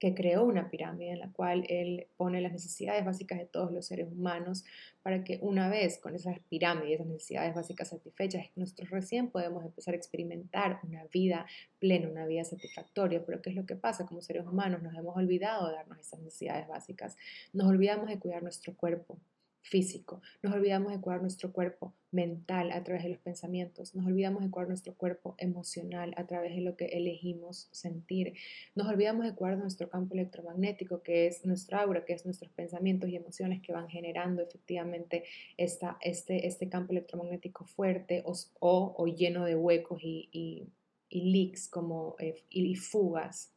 que 0.02 0.14
creó 0.14 0.42
una 0.42 0.68
pirámide 0.68 1.12
en 1.12 1.20
la 1.20 1.30
cual 1.30 1.64
él 1.68 2.08
pone 2.16 2.40
las 2.40 2.50
necesidades 2.50 3.04
básicas 3.04 3.38
de 3.38 3.46
todos 3.46 3.70
los 3.70 3.86
seres 3.86 4.08
humanos 4.10 4.64
para 5.04 5.22
que 5.22 5.38
una 5.42 5.68
vez 5.68 6.00
con 6.00 6.16
esas 6.16 6.40
pirámides, 6.48 6.94
esas 6.94 7.06
necesidades 7.06 7.54
básicas 7.54 7.90
satisfechas, 7.90 8.46
nosotros 8.56 8.90
recién 8.90 9.30
podemos 9.30 9.64
empezar 9.64 9.94
a 9.94 9.96
experimentar 9.96 10.80
una 10.82 11.04
vida 11.04 11.46
plena, 11.78 12.08
una 12.08 12.26
vida 12.26 12.42
satisfactoria. 12.42 13.24
Pero 13.24 13.40
¿qué 13.42 13.50
es 13.50 13.54
lo 13.54 13.64
que 13.64 13.76
pasa? 13.76 14.04
Como 14.04 14.22
seres 14.22 14.44
humanos 14.44 14.82
nos 14.82 14.92
hemos 14.96 15.16
olvidado 15.16 15.68
de 15.68 15.74
darnos 15.74 16.00
esas 16.00 16.18
necesidades 16.18 16.66
básicas. 16.66 17.16
Nos 17.52 17.68
olvidamos 17.68 18.08
de 18.08 18.18
cuidar 18.18 18.42
nuestro 18.42 18.74
cuerpo, 18.74 19.20
físico. 19.62 20.20
Nos 20.42 20.52
olvidamos 20.52 20.92
de 20.92 21.00
cuidar 21.00 21.20
nuestro 21.20 21.52
cuerpo 21.52 21.94
mental 22.10 22.72
a 22.72 22.82
través 22.84 23.04
de 23.04 23.10
los 23.10 23.18
pensamientos. 23.18 23.94
Nos 23.94 24.06
olvidamos 24.06 24.42
de 24.42 24.50
cuidar 24.50 24.68
nuestro 24.68 24.94
cuerpo 24.94 25.34
emocional 25.38 26.12
a 26.16 26.26
través 26.26 26.54
de 26.54 26.60
lo 26.60 26.76
que 26.76 26.86
elegimos 26.86 27.68
sentir. 27.70 28.34
Nos 28.74 28.88
olvidamos 28.88 29.24
de 29.24 29.34
cuidar 29.34 29.56
nuestro 29.56 29.88
campo 29.88 30.14
electromagnético, 30.14 31.02
que 31.02 31.26
es 31.26 31.46
nuestro 31.46 31.78
aura, 31.78 32.04
que 32.04 32.12
es 32.12 32.24
nuestros 32.26 32.50
pensamientos 32.52 33.08
y 33.08 33.16
emociones 33.16 33.62
que 33.62 33.72
van 33.72 33.88
generando 33.88 34.42
efectivamente 34.42 35.24
esta, 35.56 35.96
este, 36.02 36.46
este 36.46 36.68
campo 36.68 36.92
electromagnético 36.92 37.64
fuerte 37.64 38.22
o, 38.26 38.34
o, 38.60 39.06
lleno 39.06 39.44
de 39.44 39.56
huecos 39.56 40.00
y, 40.02 40.28
y, 40.32 40.68
leaks 41.10 41.68
como, 41.68 42.16
eh, 42.18 42.42
y 42.50 42.74
fugas 42.74 43.51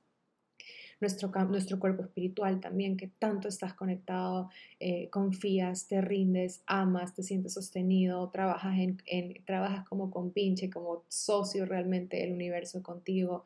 nuestro, 1.00 1.30
nuestro 1.50 1.80
cuerpo 1.80 2.04
espiritual 2.04 2.60
también, 2.60 2.98
que 2.98 3.08
tanto 3.08 3.48
estás 3.48 3.74
conectado, 3.74 4.50
eh, 4.80 5.10
confías, 5.10 5.88
te 5.88 6.02
rindes, 6.02 6.64
amas, 6.66 7.14
te 7.14 7.24
sientes 7.24 7.54
sostenido, 7.54 8.30
trabajas, 8.30 8.78
en, 8.78 9.44
trabajas 9.46 9.88
como 9.88 10.10
compinche, 10.10 10.70
como 10.70 11.04
socio 11.08 11.66
realmente 11.66 12.18
del 12.18 12.34
universo 12.34 12.82
contigo. 12.82 13.46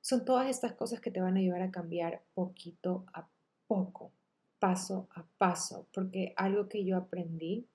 Son 0.00 0.24
todas 0.24 0.48
estas 0.48 0.72
cosas 0.72 1.00
que 1.00 1.10
te 1.10 1.20
van 1.20 1.36
a 1.36 1.40
ayudar 1.40 1.62
a 1.62 1.70
cambiar 1.70 2.22
poquito 2.34 3.04
a 3.12 3.28
poco, 3.66 4.12
paso 4.58 5.08
a 5.14 5.24
paso, 5.36 5.86
porque 5.92 6.32
algo 6.36 6.68
que 6.68 6.84
yo 6.84 6.96
aprendí 6.96 7.66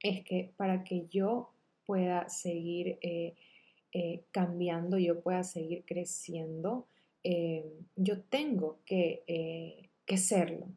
es 0.00 0.24
que 0.24 0.52
para 0.56 0.84
que 0.84 1.06
yo 1.08 1.50
pueda 1.86 2.28
seguir 2.28 2.98
eh, 3.00 3.34
eh, 3.92 4.24
cambiando, 4.32 4.98
yo 4.98 5.20
pueda 5.20 5.42
seguir 5.44 5.84
creciendo, 5.86 6.86
eh, 7.28 7.64
yo 7.96 8.20
tengo 8.20 8.78
que, 8.84 9.24
eh, 9.26 9.90
que 10.04 10.16
serlo. 10.16 10.68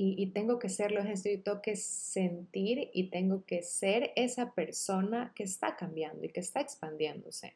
Y, 0.00 0.26
tengo 0.28 0.60
que 0.60 0.68
serlo, 0.68 1.00
es 1.00 1.08
decir, 1.08 1.42
tengo 1.42 1.60
que 1.60 1.74
sentir 1.74 2.88
y 2.92 3.10
tengo 3.10 3.44
que 3.44 3.64
ser 3.64 4.12
esa 4.14 4.52
persona 4.54 5.32
que 5.34 5.42
está 5.42 5.74
cambiando 5.74 6.24
y 6.24 6.28
que 6.28 6.38
está 6.38 6.60
expandiéndose. 6.60 7.54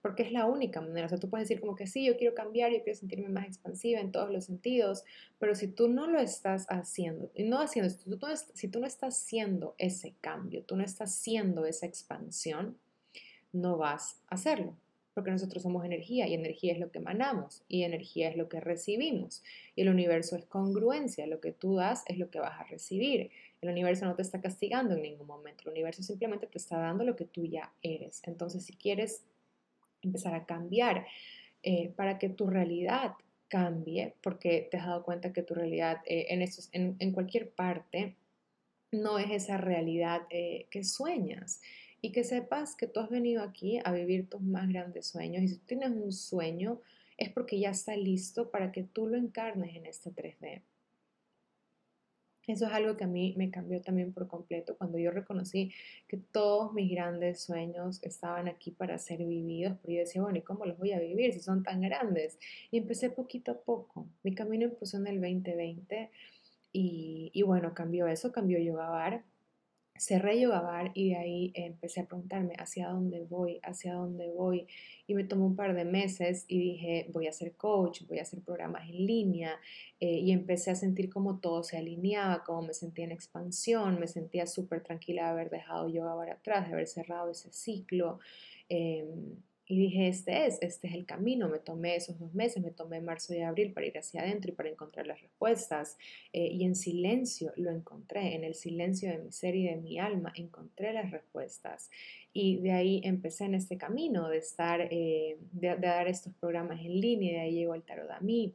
porque 0.00 0.22
es 0.22 0.32
la 0.32 0.46
única 0.46 0.80
manera. 0.80 1.06
O 1.06 1.08
sea, 1.08 1.18
tú 1.18 1.28
puedes 1.28 1.48
decir 1.48 1.60
como 1.60 1.76
que 1.76 1.86
sí, 1.86 2.04
yo 2.04 2.16
quiero 2.16 2.34
cambiar, 2.34 2.72
yo 2.72 2.82
quiero 2.82 2.98
sentirme 2.98 3.28
más 3.28 3.46
expansiva 3.46 4.00
en 4.00 4.10
todos 4.10 4.30
los 4.30 4.46
sentidos, 4.46 5.04
pero 5.38 5.54
si 5.54 5.68
tú 5.68 5.88
no 5.88 6.06
lo 6.06 6.18
estás 6.20 6.66
haciendo, 6.70 7.30
no 7.36 7.60
haciendo, 7.60 7.90
si 7.90 7.98
si 8.54 8.68
tú 8.68 8.80
no 8.80 8.86
estás 8.86 9.18
haciendo 9.18 9.74
ese 9.76 10.14
cambio, 10.20 10.64
tú 10.64 10.76
no 10.76 10.84
estás 10.84 11.10
haciendo 11.10 11.66
esa 11.66 11.86
expansión, 11.86 12.78
no 13.52 13.76
vas 13.76 14.22
a 14.28 14.36
hacerlo 14.36 14.76
porque 15.14 15.30
nosotros 15.30 15.62
somos 15.62 15.84
energía 15.84 16.26
y 16.26 16.34
energía 16.34 16.72
es 16.72 16.78
lo 16.78 16.90
que 16.90 16.98
emanamos 16.98 17.62
y 17.68 17.82
energía 17.82 18.28
es 18.28 18.36
lo 18.36 18.48
que 18.48 18.60
recibimos. 18.60 19.42
Y 19.76 19.82
el 19.82 19.88
universo 19.88 20.36
es 20.36 20.44
congruencia, 20.46 21.26
lo 21.26 21.40
que 21.40 21.52
tú 21.52 21.76
das 21.76 22.02
es 22.06 22.18
lo 22.18 22.30
que 22.30 22.40
vas 22.40 22.58
a 22.58 22.64
recibir. 22.64 23.30
El 23.60 23.70
universo 23.70 24.06
no 24.06 24.14
te 24.14 24.22
está 24.22 24.40
castigando 24.40 24.94
en 24.94 25.02
ningún 25.02 25.26
momento, 25.26 25.64
el 25.64 25.72
universo 25.72 26.02
simplemente 26.02 26.46
te 26.46 26.58
está 26.58 26.78
dando 26.78 27.04
lo 27.04 27.16
que 27.16 27.26
tú 27.26 27.44
ya 27.44 27.72
eres. 27.82 28.22
Entonces, 28.24 28.64
si 28.64 28.72
quieres 28.74 29.24
empezar 30.02 30.34
a 30.34 30.46
cambiar 30.46 31.06
eh, 31.62 31.92
para 31.94 32.18
que 32.18 32.28
tu 32.28 32.46
realidad 32.48 33.12
cambie, 33.48 34.14
porque 34.22 34.66
te 34.70 34.78
has 34.78 34.86
dado 34.86 35.04
cuenta 35.04 35.32
que 35.32 35.42
tu 35.42 35.54
realidad 35.54 36.00
eh, 36.06 36.26
en, 36.30 36.96
en, 36.98 37.12
cualquier 37.12 37.50
parte 37.50 38.16
no 38.90 39.18
es 39.18 39.30
esa 39.30 39.58
realidad 39.58 40.22
eh, 40.30 40.66
que 40.70 40.84
sueñas 40.84 41.60
y 42.02 42.10
que 42.10 42.24
sepas 42.24 42.74
que 42.74 42.88
tú 42.88 43.00
has 43.00 43.08
venido 43.08 43.42
aquí 43.42 43.78
a 43.84 43.92
vivir 43.92 44.28
tus 44.28 44.42
más 44.42 44.68
grandes 44.68 45.06
sueños 45.06 45.42
y 45.44 45.48
si 45.48 45.56
tú 45.58 45.66
tienes 45.66 45.90
un 45.90 46.12
sueño 46.12 46.80
es 47.16 47.30
porque 47.30 47.60
ya 47.60 47.70
está 47.70 47.96
listo 47.96 48.50
para 48.50 48.72
que 48.72 48.82
tú 48.82 49.06
lo 49.06 49.16
encarnes 49.16 49.76
en 49.76 49.86
este 49.86 50.10
3D. 50.10 50.62
Eso 52.48 52.66
es 52.66 52.72
algo 52.72 52.96
que 52.96 53.04
a 53.04 53.06
mí 53.06 53.34
me 53.36 53.52
cambió 53.52 53.80
también 53.80 54.12
por 54.12 54.26
completo 54.26 54.76
cuando 54.76 54.98
yo 54.98 55.12
reconocí 55.12 55.72
que 56.08 56.16
todos 56.16 56.72
mis 56.72 56.90
grandes 56.90 57.40
sueños 57.40 58.00
estaban 58.02 58.48
aquí 58.48 58.72
para 58.72 58.98
ser 58.98 59.18
vividos, 59.18 59.78
pero 59.80 59.94
yo 59.94 60.00
decía, 60.00 60.22
bueno, 60.22 60.38
¿y 60.38 60.42
cómo 60.42 60.66
los 60.66 60.76
voy 60.76 60.90
a 60.90 60.98
vivir 60.98 61.32
si 61.32 61.38
son 61.38 61.62
tan 61.62 61.80
grandes? 61.82 62.40
Y 62.72 62.78
empecé 62.78 63.10
poquito 63.10 63.52
a 63.52 63.60
poco. 63.60 64.08
Mi 64.24 64.34
camino 64.34 64.64
empezó 64.64 64.96
en 64.96 65.06
el 65.06 65.20
2020 65.20 66.10
y, 66.72 67.30
y 67.32 67.42
bueno, 67.42 67.74
cambió 67.74 68.08
eso, 68.08 68.32
cambió 68.32 68.58
Yoga 68.58 68.88
Bar 68.88 69.24
cerré 69.96 70.40
Yoga 70.40 70.60
Bar 70.60 70.90
y 70.94 71.10
de 71.10 71.16
ahí 71.16 71.52
empecé 71.54 72.00
a 72.00 72.06
preguntarme 72.06 72.54
hacia 72.58 72.88
dónde 72.88 73.20
voy, 73.20 73.60
hacia 73.62 73.94
dónde 73.94 74.28
voy. 74.28 74.66
Y 75.06 75.14
me 75.14 75.24
tomó 75.24 75.46
un 75.46 75.56
par 75.56 75.74
de 75.74 75.84
meses 75.84 76.44
y 76.48 76.58
dije, 76.58 77.06
voy 77.12 77.26
a 77.26 77.32
ser 77.32 77.52
coach, 77.56 78.02
voy 78.08 78.18
a 78.18 78.22
hacer 78.22 78.40
programas 78.40 78.88
en 78.88 79.06
línea. 79.06 79.60
Eh, 80.00 80.18
y 80.18 80.32
empecé 80.32 80.70
a 80.70 80.74
sentir 80.74 81.10
como 81.10 81.38
todo 81.38 81.62
se 81.62 81.76
alineaba, 81.76 82.42
como 82.44 82.62
me 82.62 82.74
sentía 82.74 83.04
en 83.04 83.12
expansión, 83.12 84.00
me 84.00 84.08
sentía 84.08 84.46
súper 84.46 84.82
tranquila 84.82 85.24
de 85.24 85.30
haber 85.30 85.50
dejado 85.50 85.88
Yoga 85.88 86.14
Bar 86.14 86.30
atrás, 86.30 86.66
de 86.66 86.74
haber 86.74 86.88
cerrado 86.88 87.30
ese 87.30 87.52
ciclo. 87.52 88.18
Em, 88.68 89.36
y 89.72 89.76
dije, 89.78 90.08
este 90.08 90.44
es, 90.44 90.58
este 90.60 90.86
es 90.86 90.92
el 90.92 91.06
camino. 91.06 91.48
Me 91.48 91.58
tomé 91.58 91.96
esos 91.96 92.18
dos 92.18 92.34
meses, 92.34 92.62
me 92.62 92.72
tomé 92.72 93.00
marzo 93.00 93.34
y 93.34 93.40
abril 93.40 93.72
para 93.72 93.86
ir 93.86 93.96
hacia 93.96 94.20
adentro 94.20 94.52
y 94.52 94.54
para 94.54 94.68
encontrar 94.68 95.06
las 95.06 95.22
respuestas. 95.22 95.96
Eh, 96.34 96.48
y 96.48 96.64
en 96.64 96.76
silencio 96.76 97.54
lo 97.56 97.70
encontré, 97.70 98.34
en 98.34 98.44
el 98.44 98.54
silencio 98.54 99.08
de 99.08 99.16
mi 99.16 99.32
ser 99.32 99.54
y 99.54 99.64
de 99.64 99.76
mi 99.76 99.98
alma 99.98 100.30
encontré 100.36 100.92
las 100.92 101.10
respuestas. 101.10 101.88
Y 102.34 102.58
de 102.58 102.72
ahí 102.72 103.00
empecé 103.02 103.46
en 103.46 103.54
este 103.54 103.78
camino 103.78 104.28
de 104.28 104.36
estar, 104.36 104.88
eh, 104.90 105.38
de, 105.52 105.74
dar 105.76 106.06
estos 106.06 106.34
programas 106.34 106.78
en 106.84 107.00
línea, 107.00 107.30
y 107.30 107.34
de 107.34 107.40
ahí 107.40 107.54
llegó 107.54 107.74
el 107.74 107.82
tarot 107.82 108.10
a 108.10 108.20
mí. 108.20 108.54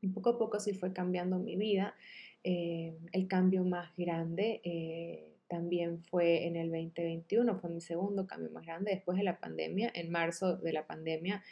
Y 0.00 0.08
poco 0.08 0.30
a 0.30 0.38
poco 0.38 0.60
sí 0.60 0.72
fue 0.72 0.94
cambiando 0.94 1.38
mi 1.38 1.56
vida. 1.56 1.94
Eh, 2.42 2.96
el 3.12 3.28
cambio 3.28 3.64
más 3.64 3.94
grande 3.98 4.62
también 5.48 6.02
fue 6.04 6.46
en 6.46 6.56
el 6.56 6.70
2021, 6.70 7.58
fue 7.58 7.70
mi 7.70 7.80
segundo 7.80 8.26
cambio 8.26 8.50
más 8.50 8.64
grande 8.64 8.92
después 8.92 9.16
de 9.18 9.24
la 9.24 9.38
pandemia, 9.38 9.90
en 9.94 10.10
marzo 10.10 10.56
de 10.56 10.72
la 10.72 10.86
pandemia. 10.86 11.42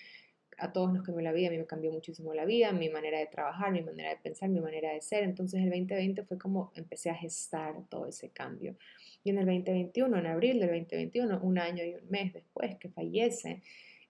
A 0.58 0.72
todos 0.72 0.92
nos 0.92 1.02
cambió 1.02 1.22
la 1.22 1.32
vida, 1.32 1.48
a 1.48 1.50
mí 1.50 1.58
me 1.58 1.66
cambió 1.66 1.92
muchísimo 1.92 2.32
la 2.32 2.46
vida, 2.46 2.72
mi 2.72 2.88
manera 2.88 3.18
de 3.18 3.26
trabajar, 3.26 3.72
mi 3.72 3.82
manera 3.82 4.10
de 4.10 4.16
pensar, 4.16 4.48
mi 4.48 4.60
manera 4.60 4.92
de 4.92 5.02
ser. 5.02 5.24
Entonces 5.24 5.60
el 5.60 5.70
2020 5.70 6.22
fue 6.24 6.38
como 6.38 6.72
empecé 6.74 7.10
a 7.10 7.14
gestar 7.14 7.74
todo 7.90 8.06
ese 8.06 8.30
cambio. 8.30 8.76
Y 9.22 9.30
en 9.30 9.38
el 9.38 9.46
2021, 9.46 10.16
en 10.18 10.26
abril 10.26 10.60
del 10.60 10.68
2021, 10.68 11.40
un 11.42 11.58
año 11.58 11.84
y 11.84 11.94
un 11.94 12.08
mes 12.08 12.32
después 12.32 12.76
que 12.78 12.88
fallece, 12.88 13.62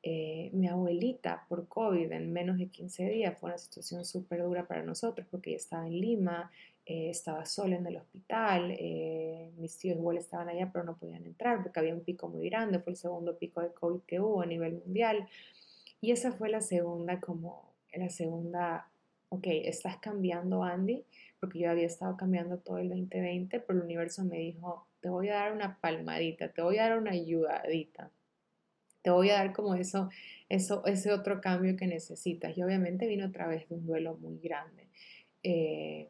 eh, 0.08 0.50
mi 0.52 0.68
abuelita 0.68 1.44
por 1.48 1.66
COVID 1.66 2.12
en 2.12 2.32
menos 2.32 2.58
de 2.58 2.68
15 2.68 3.08
días 3.08 3.36
fue 3.40 3.48
una 3.48 3.58
situación 3.58 4.04
súper 4.04 4.44
dura 4.44 4.64
para 4.68 4.84
nosotros 4.84 5.26
porque 5.28 5.50
ella 5.50 5.56
estaba 5.56 5.88
en 5.88 6.00
Lima, 6.00 6.52
eh, 6.84 7.10
estaba 7.10 7.44
sola 7.44 7.74
en 7.74 7.88
el 7.88 7.96
hospital, 7.96 8.70
eh, 8.78 9.50
mis 9.56 9.76
tíos 9.76 9.96
igual 9.96 10.16
estaban 10.18 10.48
allá 10.48 10.70
pero 10.72 10.84
no 10.84 10.96
podían 10.96 11.26
entrar 11.26 11.60
porque 11.60 11.80
había 11.80 11.92
un 11.92 12.02
pico 12.02 12.28
muy 12.28 12.48
grande, 12.48 12.78
fue 12.78 12.92
el 12.92 12.96
segundo 12.96 13.36
pico 13.36 13.60
de 13.60 13.72
COVID 13.72 14.02
que 14.06 14.20
hubo 14.20 14.42
a 14.42 14.46
nivel 14.46 14.74
mundial. 14.74 15.26
Y 16.00 16.12
esa 16.12 16.30
fue 16.30 16.50
la 16.50 16.60
segunda 16.60 17.18
como, 17.18 17.72
la 17.92 18.08
segunda, 18.08 18.88
ok, 19.30 19.46
estás 19.64 19.96
cambiando 19.96 20.62
Andy, 20.62 21.04
porque 21.40 21.58
yo 21.58 21.68
había 21.68 21.86
estado 21.86 22.16
cambiando 22.16 22.58
todo 22.58 22.78
el 22.78 22.90
2020, 22.90 23.58
pero 23.58 23.80
el 23.80 23.84
universo 23.84 24.22
me 24.24 24.38
dijo, 24.38 24.86
te 25.00 25.08
voy 25.08 25.30
a 25.30 25.34
dar 25.34 25.52
una 25.52 25.80
palmadita, 25.80 26.52
te 26.52 26.62
voy 26.62 26.78
a 26.78 26.90
dar 26.90 26.98
una 27.00 27.10
ayudadita, 27.10 28.12
te 29.06 29.12
voy 29.12 29.30
a 29.30 29.34
dar 29.34 29.52
como 29.52 29.76
eso, 29.76 30.10
eso, 30.48 30.84
ese 30.84 31.12
otro 31.12 31.40
cambio 31.40 31.76
que 31.76 31.86
necesitas. 31.86 32.58
Y 32.58 32.62
obviamente 32.64 33.06
vino 33.06 33.26
a 33.26 33.30
través 33.30 33.68
de 33.68 33.76
un 33.76 33.86
duelo 33.86 34.16
muy 34.16 34.40
grande. 34.40 34.88
Eh, 35.44 36.08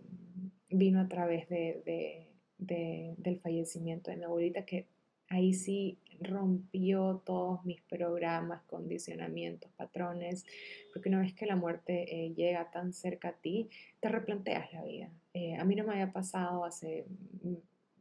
vino 0.70 1.02
a 1.02 1.06
través 1.06 1.46
de, 1.50 2.26
del 2.56 3.38
fallecimiento 3.40 4.10
de 4.10 4.16
mi 4.16 4.24
abuelita, 4.24 4.64
que 4.64 4.86
ahí 5.28 5.52
sí 5.52 5.98
rompió 6.22 7.20
todos 7.26 7.66
mis 7.66 7.82
programas, 7.82 8.62
condicionamientos, 8.62 9.70
patrones, 9.72 10.46
porque 10.94 11.10
una 11.10 11.20
vez 11.20 11.34
que 11.34 11.44
la 11.44 11.56
muerte 11.56 12.06
eh, 12.08 12.32
llega 12.32 12.70
tan 12.70 12.94
cerca 12.94 13.28
a 13.28 13.36
ti, 13.36 13.68
te 14.00 14.08
replanteas 14.08 14.72
la 14.72 14.82
vida. 14.84 15.10
Eh, 15.34 15.54
a 15.56 15.64
mí 15.64 15.76
no 15.76 15.84
me 15.84 15.92
había 15.92 16.14
pasado 16.14 16.64
hace, 16.64 17.04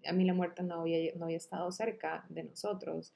a 0.08 0.13
mí 0.13 0.23
la 0.23 0.34
muerte 0.34 0.63
no 0.63 0.79
había, 0.79 1.13
no 1.15 1.25
había 1.25 1.36
estado 1.36 1.69
cerca 1.73 2.25
de 2.29 2.45
nosotros. 2.45 3.12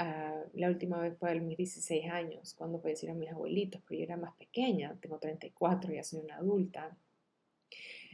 Ah, 0.00 0.44
la 0.54 0.68
última 0.68 1.00
vez 1.00 1.18
fue 1.18 1.32
a 1.32 1.34
mis 1.34 1.56
16 1.56 2.08
años, 2.08 2.54
cuando 2.54 2.78
fallecieron 2.78 3.18
mis 3.18 3.32
abuelitos, 3.32 3.82
pero 3.84 3.98
yo 3.98 4.04
era 4.04 4.16
más 4.16 4.32
pequeña, 4.36 4.96
tengo 5.00 5.18
34, 5.18 5.92
ya 5.92 6.04
soy 6.04 6.20
una 6.20 6.36
adulta. 6.36 6.96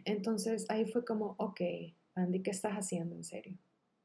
Entonces 0.07 0.64
ahí 0.70 0.87
fue 0.87 1.05
como, 1.05 1.35
ok, 1.37 1.61
Andy, 2.14 2.40
¿qué 2.40 2.53
estás 2.53 2.73
haciendo 2.73 3.14
en 3.14 3.23
serio? 3.23 3.59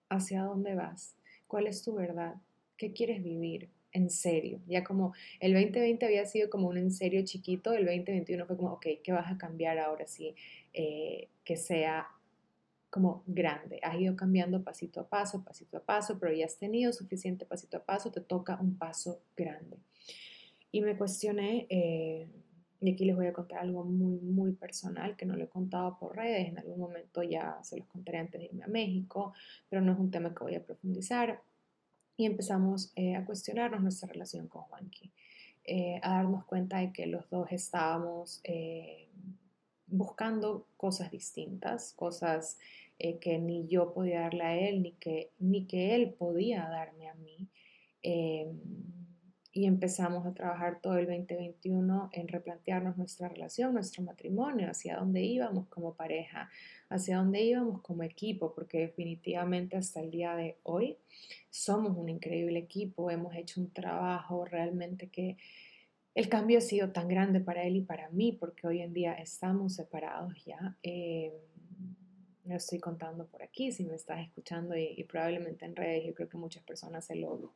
¿Hacia 0.09 0.43
dónde 0.43 0.75
vas? 0.75 1.15
¿Cuál 1.47 1.67
es 1.67 1.81
tu 1.81 1.93
verdad? 1.93 2.35
¿Qué 2.75 2.91
quieres 2.91 3.23
vivir? 3.23 3.69
En 3.93 4.09
serio, 4.09 4.59
ya 4.67 4.83
como 4.83 5.13
el 5.39 5.53
2020 5.53 6.05
había 6.05 6.25
sido 6.25 6.49
como 6.49 6.67
un 6.67 6.77
en 6.77 6.91
serio 6.91 7.23
chiquito, 7.23 7.73
el 7.73 7.85
2021 7.85 8.45
fue 8.45 8.57
como, 8.57 8.73
ok, 8.73 8.85
¿qué 9.01 9.13
vas 9.13 9.31
a 9.31 9.37
cambiar 9.37 9.79
ahora 9.79 10.05
sí? 10.05 10.35
Eh, 10.73 11.29
que 11.45 11.55
sea 11.55 12.07
como 12.89 13.23
grande. 13.27 13.79
Has 13.83 13.99
ido 13.99 14.15
cambiando 14.15 14.63
pasito 14.63 15.01
a 15.01 15.07
paso, 15.07 15.43
pasito 15.43 15.77
a 15.77 15.83
paso, 15.83 16.19
pero 16.19 16.33
ya 16.33 16.45
has 16.45 16.57
tenido 16.57 16.91
suficiente 16.91 17.45
pasito 17.45 17.77
a 17.77 17.83
paso, 17.83 18.11
te 18.11 18.21
toca 18.21 18.59
un 18.59 18.77
paso 18.77 19.21
grande. 19.35 19.77
Y 20.71 20.81
me 20.81 20.97
cuestioné, 20.97 21.67
eh, 21.69 22.27
y 22.81 22.91
aquí 22.91 23.05
les 23.05 23.15
voy 23.15 23.27
a 23.27 23.33
contar 23.33 23.59
algo 23.59 23.83
muy, 23.83 24.19
muy 24.19 24.53
personal 24.53 25.15
que 25.17 25.25
no 25.25 25.35
lo 25.35 25.43
he 25.43 25.49
contado 25.49 25.97
por 25.99 26.15
redes. 26.15 26.47
En 26.47 26.59
algún 26.59 26.79
momento 26.79 27.23
ya 27.23 27.59
se 27.61 27.77
los 27.77 27.87
contaré 27.87 28.19
antes 28.19 28.39
de 28.39 28.47
irme 28.47 28.63
a 28.63 28.67
México, 28.67 29.33
pero 29.69 29.81
no 29.81 29.91
es 29.91 29.99
un 29.99 30.11
tema 30.11 30.33
que 30.33 30.43
voy 30.43 30.55
a 30.55 30.63
profundizar. 30.63 31.41
Y 32.15 32.25
empezamos 32.25 32.91
eh, 32.95 33.15
a 33.15 33.25
cuestionarnos 33.25 33.81
nuestra 33.81 34.09
relación 34.09 34.47
con 34.47 34.63
Juanqui, 34.63 35.11
eh, 35.65 35.99
a 36.01 36.15
darnos 36.15 36.45
cuenta 36.45 36.79
de 36.79 36.91
que 36.91 37.05
los 37.05 37.29
dos 37.29 37.51
estábamos 37.51 38.41
eh, 38.43 39.09
buscando 39.89 40.65
cosas 40.77 41.11
distintas, 41.11 41.93
cosas 41.93 42.57
que 43.21 43.39
ni 43.39 43.65
yo 43.67 43.93
podía 43.93 44.21
darle 44.21 44.43
a 44.43 44.57
él, 44.57 44.81
ni 44.81 44.91
que, 44.91 45.31
ni 45.39 45.65
que 45.65 45.95
él 45.95 46.13
podía 46.17 46.67
darme 46.67 47.07
a 47.07 47.13
mí. 47.13 47.47
Y 49.51 49.65
empezamos 49.65 50.25
a 50.25 50.33
trabajar 50.33 50.79
todo 50.79 50.97
el 50.97 51.07
2021 51.07 52.11
en 52.13 52.27
replantearnos 52.27 52.97
nuestra 52.97 53.29
relación, 53.29 53.73
nuestro 53.73 54.03
matrimonio, 54.03 54.69
hacia 54.69 54.97
dónde 54.97 55.23
íbamos 55.23 55.67
como 55.67 55.95
pareja, 55.95 56.49
hacia 56.89 57.17
dónde 57.17 57.41
íbamos 57.41 57.81
como 57.81 58.03
equipo, 58.03 58.53
porque 58.53 58.79
definitivamente 58.79 59.75
hasta 59.75 60.01
el 60.01 60.11
día 60.11 60.35
de 60.35 60.57
hoy 60.63 60.97
somos 61.49 61.97
un 61.97 62.09
increíble 62.09 62.59
equipo, 62.59 63.09
hemos 63.09 63.35
hecho 63.35 63.59
un 63.59 63.71
trabajo 63.71 64.45
realmente 64.45 65.09
que 65.09 65.37
el 66.19 66.27
cambio 66.27 66.57
ha 66.57 66.61
sido 66.61 66.89
tan 66.89 67.07
grande 67.07 67.39
para 67.39 67.63
él 67.63 67.77
y 67.77 67.81
para 67.81 68.09
mí, 68.09 68.33
porque 68.33 68.67
hoy 68.67 68.81
en 68.81 68.91
día 68.91 69.13
estamos 69.13 69.75
separados 69.75 70.33
ya. 70.43 70.75
Eh, 70.83 71.31
lo 72.43 72.57
estoy 72.57 72.79
contando 72.79 73.25
por 73.25 73.41
aquí, 73.41 73.71
si 73.71 73.85
me 73.85 73.95
estás 73.95 74.19
escuchando 74.19 74.75
y, 74.75 75.01
probablemente 75.05 75.63
en 75.63 75.77
redes, 75.77 76.05
yo 76.05 76.13
creo 76.13 76.27
que 76.27 76.35
muchas 76.35 76.61
personas 76.63 77.05
se 77.05 77.15
lo 77.15 77.53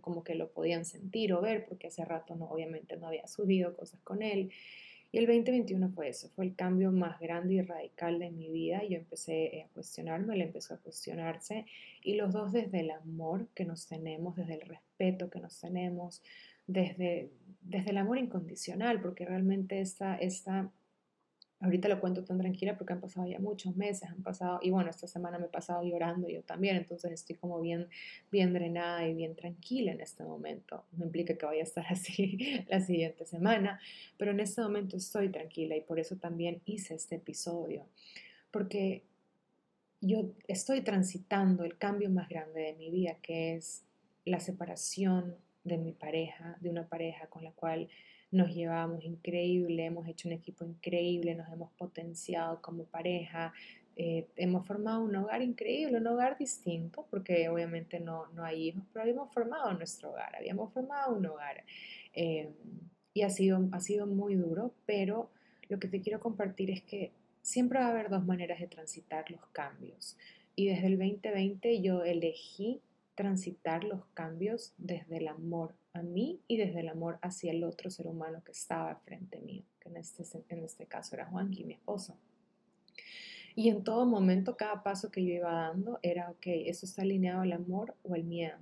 como 0.00 0.24
que 0.24 0.34
lo 0.34 0.50
podían 0.50 0.84
sentir 0.84 1.32
o 1.32 1.40
ver, 1.40 1.64
porque 1.64 1.86
hace 1.86 2.04
rato 2.04 2.34
no, 2.34 2.46
obviamente 2.46 2.96
no 2.96 3.06
había 3.06 3.28
subido 3.28 3.76
cosas 3.76 4.00
con 4.00 4.22
él. 4.22 4.50
Y 5.12 5.18
el 5.18 5.26
2021 5.26 5.90
fue 5.90 6.08
eso, 6.08 6.28
fue 6.30 6.46
el 6.46 6.56
cambio 6.56 6.90
más 6.90 7.20
grande 7.20 7.54
y 7.54 7.62
radical 7.62 8.18
de 8.18 8.32
mi 8.32 8.50
vida. 8.50 8.82
Yo 8.82 8.96
empecé 8.96 9.58
eh, 9.58 9.62
a 9.62 9.68
cuestionarme, 9.74 10.34
él 10.34 10.42
empezó 10.42 10.74
a 10.74 10.78
cuestionarse 10.78 11.66
y 12.02 12.14
los 12.14 12.32
dos 12.32 12.52
desde 12.52 12.80
el 12.80 12.90
amor 12.90 13.46
que 13.54 13.64
nos 13.64 13.86
tenemos, 13.86 14.34
desde 14.34 14.54
el 14.54 14.62
respeto 14.62 15.30
que 15.30 15.38
nos 15.38 15.60
tenemos, 15.60 16.20
desde, 16.66 17.30
desde 17.62 17.90
el 17.90 17.98
amor 17.98 18.18
incondicional, 18.18 19.00
porque 19.00 19.24
realmente 19.24 19.80
esta, 19.80 20.16
esta 20.16 20.70
Ahorita 21.62 21.88
lo 21.88 22.00
cuento 22.00 22.24
tan 22.24 22.38
tranquila 22.38 22.76
porque 22.76 22.92
han 22.92 23.00
pasado 23.00 23.28
ya 23.28 23.38
muchos 23.38 23.76
meses, 23.76 24.10
han 24.10 24.20
pasado, 24.20 24.58
y 24.62 24.70
bueno, 24.70 24.90
esta 24.90 25.06
semana 25.06 25.38
me 25.38 25.46
he 25.46 25.48
pasado 25.48 25.84
llorando 25.84 26.28
yo 26.28 26.42
también, 26.42 26.74
entonces 26.76 27.12
estoy 27.12 27.36
como 27.36 27.60
bien, 27.60 27.88
bien 28.32 28.52
drenada 28.52 29.06
y 29.06 29.14
bien 29.14 29.36
tranquila 29.36 29.92
en 29.92 30.00
este 30.00 30.24
momento. 30.24 30.84
No 30.90 31.04
implica 31.04 31.38
que 31.38 31.46
vaya 31.46 31.60
a 31.60 31.64
estar 31.64 31.86
así 31.88 32.64
la 32.68 32.80
siguiente 32.80 33.24
semana, 33.26 33.80
pero 34.16 34.32
en 34.32 34.40
este 34.40 34.60
momento 34.60 34.96
estoy 34.96 35.28
tranquila 35.28 35.76
y 35.76 35.82
por 35.82 36.00
eso 36.00 36.16
también 36.16 36.60
hice 36.64 36.96
este 36.96 37.14
episodio, 37.14 37.86
porque 38.50 39.04
yo 40.00 40.32
estoy 40.48 40.80
transitando 40.80 41.62
el 41.62 41.78
cambio 41.78 42.10
más 42.10 42.28
grande 42.28 42.60
de 42.60 42.72
mi 42.72 42.90
vida, 42.90 43.18
que 43.22 43.54
es 43.54 43.84
la 44.24 44.40
separación 44.40 45.36
de 45.64 45.78
mi 45.78 45.92
pareja, 45.92 46.56
de 46.60 46.70
una 46.70 46.88
pareja 46.88 47.26
con 47.26 47.44
la 47.44 47.52
cual 47.52 47.88
nos 48.30 48.54
llevamos 48.54 49.04
increíble, 49.04 49.84
hemos 49.84 50.08
hecho 50.08 50.28
un 50.28 50.34
equipo 50.34 50.64
increíble, 50.64 51.34
nos 51.34 51.52
hemos 51.52 51.70
potenciado 51.72 52.62
como 52.62 52.84
pareja, 52.84 53.52
eh, 53.94 54.26
hemos 54.36 54.66
formado 54.66 55.02
un 55.02 55.14
hogar 55.16 55.42
increíble, 55.42 55.98
un 55.98 56.06
hogar 56.06 56.38
distinto, 56.38 57.06
porque 57.10 57.48
obviamente 57.50 58.00
no, 58.00 58.26
no 58.28 58.42
hay 58.42 58.68
hijos, 58.68 58.84
pero 58.92 59.02
habíamos 59.02 59.32
formado 59.32 59.72
nuestro 59.74 60.10
hogar, 60.10 60.34
habíamos 60.34 60.72
formado 60.72 61.14
un 61.14 61.26
hogar. 61.26 61.62
Eh, 62.14 62.50
y 63.14 63.22
ha 63.22 63.30
sido, 63.30 63.68
ha 63.72 63.80
sido 63.80 64.06
muy 64.06 64.34
duro, 64.34 64.72
pero 64.86 65.30
lo 65.68 65.78
que 65.78 65.88
te 65.88 66.00
quiero 66.00 66.20
compartir 66.20 66.70
es 66.70 66.82
que 66.82 67.12
siempre 67.42 67.80
va 67.80 67.86
a 67.86 67.90
haber 67.90 68.08
dos 68.08 68.24
maneras 68.24 68.60
de 68.60 68.66
transitar 68.66 69.30
los 69.30 69.44
cambios. 69.48 70.16
Y 70.56 70.68
desde 70.68 70.86
el 70.86 70.98
2020 70.98 71.82
yo 71.82 72.02
elegí 72.02 72.80
transitar 73.14 73.84
los 73.84 74.04
cambios 74.14 74.74
desde 74.78 75.18
el 75.18 75.28
amor 75.28 75.74
a 75.92 76.02
mí 76.02 76.40
y 76.48 76.56
desde 76.56 76.80
el 76.80 76.88
amor 76.88 77.18
hacia 77.22 77.52
el 77.52 77.64
otro 77.64 77.90
ser 77.90 78.06
humano 78.06 78.42
que 78.44 78.52
estaba 78.52 78.96
frente 79.04 79.40
mío, 79.40 79.64
que 79.80 79.88
en 79.88 79.96
este, 79.96 80.24
en 80.48 80.64
este 80.64 80.86
caso 80.86 81.14
era 81.16 81.26
Juanqui, 81.26 81.64
mi 81.64 81.74
esposo. 81.74 82.16
Y 83.54 83.68
en 83.68 83.84
todo 83.84 84.06
momento, 84.06 84.56
cada 84.56 84.82
paso 84.82 85.10
que 85.10 85.24
yo 85.24 85.34
iba 85.34 85.52
dando 85.52 85.98
era, 86.02 86.30
ok, 86.30 86.46
¿eso 86.46 86.86
está 86.86 87.02
alineado 87.02 87.42
al 87.42 87.52
amor 87.52 87.94
o 88.02 88.14
al 88.14 88.24
miedo? 88.24 88.56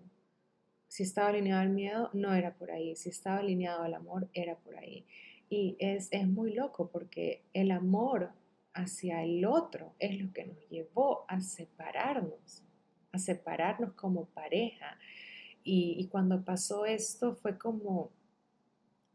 Si 0.89 1.05
estaba 1.05 1.29
alineado 1.29 1.63
al 1.63 1.71
miedo, 1.71 2.11
no 2.13 2.35
era 2.35 2.55
por 2.55 2.73
ahí. 2.73 2.97
Si 2.97 3.09
estaba 3.09 3.39
alineado 3.39 3.85
al 3.85 3.95
amor, 3.95 4.29
era 4.33 4.57
por 4.57 4.77
ahí. 4.77 5.07
Y 5.49 5.77
es, 5.79 6.09
es 6.11 6.27
muy 6.27 6.53
loco 6.53 6.91
porque 6.91 7.45
el 7.53 7.71
amor 7.71 8.33
hacia 8.75 9.23
el 9.23 9.45
otro 9.45 9.95
es 10.01 10.21
lo 10.21 10.33
que 10.33 10.47
nos 10.47 10.69
llevó 10.69 11.25
a 11.29 11.41
separarnos 11.41 12.65
a 13.13 13.19
separarnos 13.19 13.93
como 13.95 14.27
pareja. 14.27 14.99
Y, 15.63 16.09
cuando 16.11 16.43
pasó 16.43 16.87
esto 16.87 17.35
fue 17.35 17.59
como, 17.59 18.11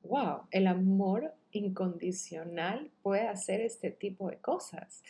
wow, 0.04 0.42
el 0.52 0.68
amor 0.68 1.34
incondicional 1.52 2.92
puede 3.02 3.28
hacer 3.28 3.62
este 3.62 3.92
tipo 3.92 4.30
de 4.30 4.38
cosas. 4.38 5.02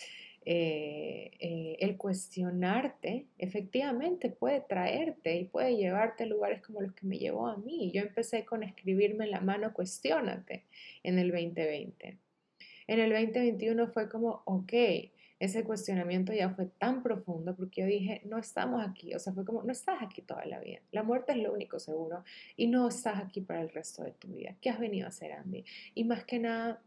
Eh, 0.48 1.32
eh, 1.40 1.78
el 1.80 1.98
cuestionarte 1.98 3.26
efectivamente 3.40 4.30
puede 4.30 4.62
traerte 4.62 5.38
y 5.38 5.46
puede 5.46 5.76
llevarte 5.76 6.24
a 6.24 6.28
lugares 6.28 6.62
como 6.62 6.82
los 6.82 6.94
que 6.94 7.08
me 7.08 7.18
llevó 7.18 7.48
a 7.48 7.58
mí. 7.58 7.92
Yo 7.92 8.02
empecé 8.02 8.46
con 8.46 8.64
escribirme 8.64 9.26
en 9.26 9.32
la 9.32 9.42
mano, 9.42 9.74
cuestionate 9.74 10.66
en 11.04 11.20
el 11.20 11.32
2020. 11.32 12.18
En 12.88 13.00
el 13.00 13.10
2021 13.12 13.88
fue 13.88 14.08
como, 14.08 14.44
ok, 14.46 14.74
ese 15.46 15.64
cuestionamiento 15.64 16.34
ya 16.34 16.50
fue 16.50 16.66
tan 16.66 17.02
profundo 17.02 17.56
porque 17.56 17.82
yo 17.82 17.88
dije, 17.88 18.22
no 18.26 18.38
estamos 18.38 18.86
aquí, 18.86 19.14
o 19.16 19.20
sea, 19.20 19.34
fue 19.34 19.46
como, 19.46 19.64
no 19.64 19.72
estás 19.72 20.02
aquí 20.02 20.22
toda 20.22 20.46
la 20.46 20.60
vida, 20.60 20.80
la 20.92 21.04
muerte 21.04 21.32
es 21.32 21.40
lo 21.40 21.54
único 21.54 21.80
seguro 21.80 22.24
y 22.56 22.68
no 22.68 22.88
estás 22.88 23.20
aquí 23.20 23.42
para 23.42 23.62
el 23.62 23.70
resto 23.70 24.04
de 24.04 24.12
tu 24.12 24.28
vida. 24.28 24.56
¿Qué 24.62 24.70
has 24.70 24.80
venido 24.80 25.06
a 25.06 25.10
hacer, 25.10 25.32
Andy? 25.32 25.64
Y 25.94 26.04
más 26.04 26.26
que 26.26 26.40
nada, 26.40 26.82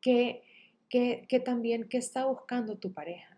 ¿qué, 0.00 0.42
qué, 0.88 1.26
qué 1.28 1.40
también, 1.40 1.88
qué 1.88 1.98
está 1.98 2.26
buscando 2.26 2.76
tu 2.76 2.92
pareja? 2.92 3.31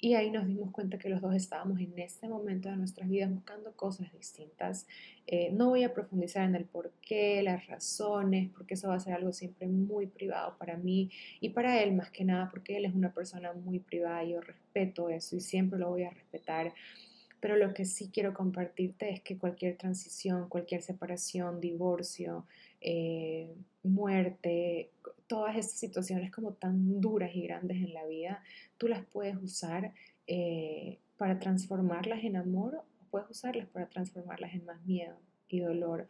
Y 0.00 0.14
ahí 0.14 0.30
nos 0.30 0.46
dimos 0.46 0.70
cuenta 0.70 0.96
que 0.96 1.08
los 1.08 1.20
dos 1.20 1.34
estábamos 1.34 1.80
en 1.80 1.98
este 1.98 2.28
momento 2.28 2.68
de 2.68 2.76
nuestras 2.76 3.08
vidas 3.08 3.30
buscando 3.30 3.72
cosas 3.72 4.12
distintas. 4.12 4.86
Eh, 5.26 5.50
no 5.52 5.70
voy 5.70 5.82
a 5.82 5.92
profundizar 5.92 6.44
en 6.44 6.54
el 6.54 6.66
por 6.66 6.92
qué, 7.02 7.42
las 7.42 7.66
razones, 7.66 8.48
porque 8.56 8.74
eso 8.74 8.88
va 8.88 8.94
a 8.94 9.00
ser 9.00 9.14
algo 9.14 9.32
siempre 9.32 9.66
muy 9.66 10.06
privado 10.06 10.56
para 10.56 10.76
mí 10.76 11.10
y 11.40 11.48
para 11.48 11.82
él 11.82 11.94
más 11.94 12.10
que 12.10 12.24
nada, 12.24 12.48
porque 12.48 12.76
él 12.76 12.84
es 12.84 12.94
una 12.94 13.12
persona 13.12 13.52
muy 13.52 13.80
privada 13.80 14.22
y 14.22 14.30
yo 14.30 14.40
respeto 14.40 15.08
eso 15.08 15.34
y 15.34 15.40
siempre 15.40 15.80
lo 15.80 15.88
voy 15.88 16.04
a 16.04 16.10
respetar. 16.10 16.72
Pero 17.40 17.56
lo 17.56 17.74
que 17.74 17.84
sí 17.84 18.10
quiero 18.12 18.34
compartirte 18.34 19.10
es 19.10 19.20
que 19.20 19.36
cualquier 19.36 19.76
transición, 19.76 20.48
cualquier 20.48 20.82
separación, 20.82 21.60
divorcio, 21.60 22.46
eh, 22.80 23.52
muerte, 23.82 24.90
todas 25.28 25.56
estas 25.56 25.78
situaciones 25.78 26.32
como 26.32 26.54
tan 26.54 27.00
duras 27.00 27.30
y 27.34 27.42
grandes 27.42 27.76
en 27.76 27.94
la 27.94 28.04
vida, 28.06 28.42
tú 28.78 28.88
las 28.88 29.04
puedes 29.06 29.36
usar 29.36 29.92
eh, 30.26 30.98
para 31.16 31.38
transformarlas 31.38 32.24
en 32.24 32.36
amor 32.36 32.76
o 32.76 33.04
puedes 33.10 33.30
usarlas 33.30 33.68
para 33.68 33.88
transformarlas 33.88 34.54
en 34.54 34.64
más 34.64 34.84
miedo 34.84 35.16
y 35.48 35.60
dolor. 35.60 36.08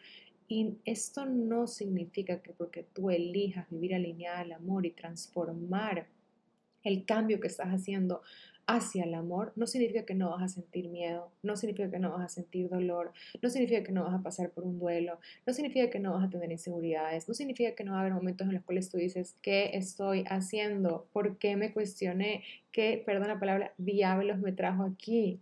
Y 0.48 0.78
esto 0.84 1.26
no 1.26 1.66
significa 1.66 2.40
que 2.40 2.52
porque 2.52 2.82
tú 2.82 3.10
elijas 3.10 3.68
vivir 3.68 3.94
alineada 3.94 4.40
al 4.40 4.52
amor 4.52 4.86
y 4.86 4.92
transformar 4.92 6.06
el 6.82 7.04
cambio 7.04 7.40
que 7.40 7.48
estás 7.48 7.68
haciendo 7.68 8.22
hacia 8.68 9.04
el 9.04 9.14
amor, 9.14 9.54
no 9.56 9.66
significa 9.66 10.04
que 10.04 10.14
no 10.14 10.28
vas 10.28 10.42
a 10.42 10.48
sentir 10.48 10.90
miedo, 10.90 11.32
no 11.42 11.56
significa 11.56 11.90
que 11.90 11.98
no 11.98 12.10
vas 12.10 12.20
a 12.20 12.28
sentir 12.28 12.68
dolor, 12.68 13.12
no 13.40 13.48
significa 13.48 13.82
que 13.82 13.92
no 13.92 14.04
vas 14.04 14.14
a 14.14 14.22
pasar 14.22 14.50
por 14.50 14.64
un 14.64 14.78
duelo, 14.78 15.18
no 15.46 15.54
significa 15.54 15.88
que 15.88 15.98
no 15.98 16.12
vas 16.12 16.26
a 16.26 16.30
tener 16.30 16.52
inseguridades, 16.52 17.26
no 17.26 17.32
significa 17.32 17.74
que 17.74 17.82
no 17.82 17.92
va 17.92 17.98
a 17.98 18.00
haber 18.02 18.12
momentos 18.12 18.46
en 18.46 18.52
los 18.52 18.62
cuales 18.62 18.90
tú 18.90 18.98
dices, 18.98 19.36
¿qué 19.40 19.70
estoy 19.72 20.24
haciendo? 20.28 21.08
¿Por 21.14 21.38
qué 21.38 21.56
me 21.56 21.72
cuestioné? 21.72 22.44
¿Qué, 22.70 23.02
perdón 23.04 23.28
la 23.28 23.40
palabra, 23.40 23.72
diablos 23.78 24.38
me 24.38 24.52
trajo 24.52 24.84
aquí? 24.84 25.40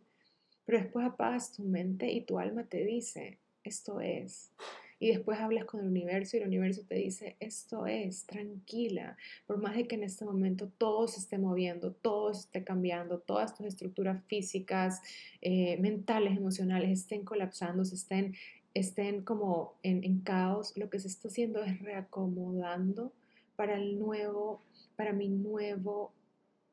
Pero 0.64 0.78
después 0.78 1.04
apagas 1.04 1.52
tu 1.52 1.64
mente 1.64 2.12
y 2.12 2.20
tu 2.20 2.38
alma 2.38 2.62
te 2.62 2.84
dice, 2.84 3.38
esto 3.64 4.00
es 4.00 4.52
y 4.98 5.08
después 5.08 5.38
hablas 5.38 5.64
con 5.66 5.80
el 5.80 5.86
universo 5.86 6.36
y 6.36 6.40
el 6.40 6.46
universo 6.46 6.82
te 6.88 6.94
dice, 6.94 7.36
esto 7.40 7.86
es, 7.86 8.24
tranquila, 8.24 9.16
por 9.46 9.58
más 9.58 9.76
de 9.76 9.86
que 9.86 9.96
en 9.96 10.04
este 10.04 10.24
momento 10.24 10.70
todo 10.78 11.06
se 11.06 11.20
esté 11.20 11.38
moviendo, 11.38 11.92
todo 11.92 12.32
se 12.32 12.40
esté 12.42 12.64
cambiando, 12.64 13.18
todas 13.18 13.54
tus 13.54 13.66
estructuras 13.66 14.22
físicas, 14.24 15.02
eh, 15.42 15.76
mentales, 15.80 16.36
emocionales 16.36 16.90
estén 17.00 17.24
colapsando, 17.24 17.84
se 17.84 17.96
estén, 17.96 18.34
estén 18.74 19.22
como 19.22 19.74
en, 19.82 20.02
en 20.04 20.20
caos, 20.20 20.72
lo 20.76 20.88
que 20.88 20.98
se 20.98 21.08
está 21.08 21.28
haciendo 21.28 21.62
es 21.62 21.80
reacomodando 21.80 23.12
para 23.56 23.76
el 23.76 23.98
nuevo, 23.98 24.60
para 24.96 25.12
mi 25.12 25.28
nuevo 25.28 26.12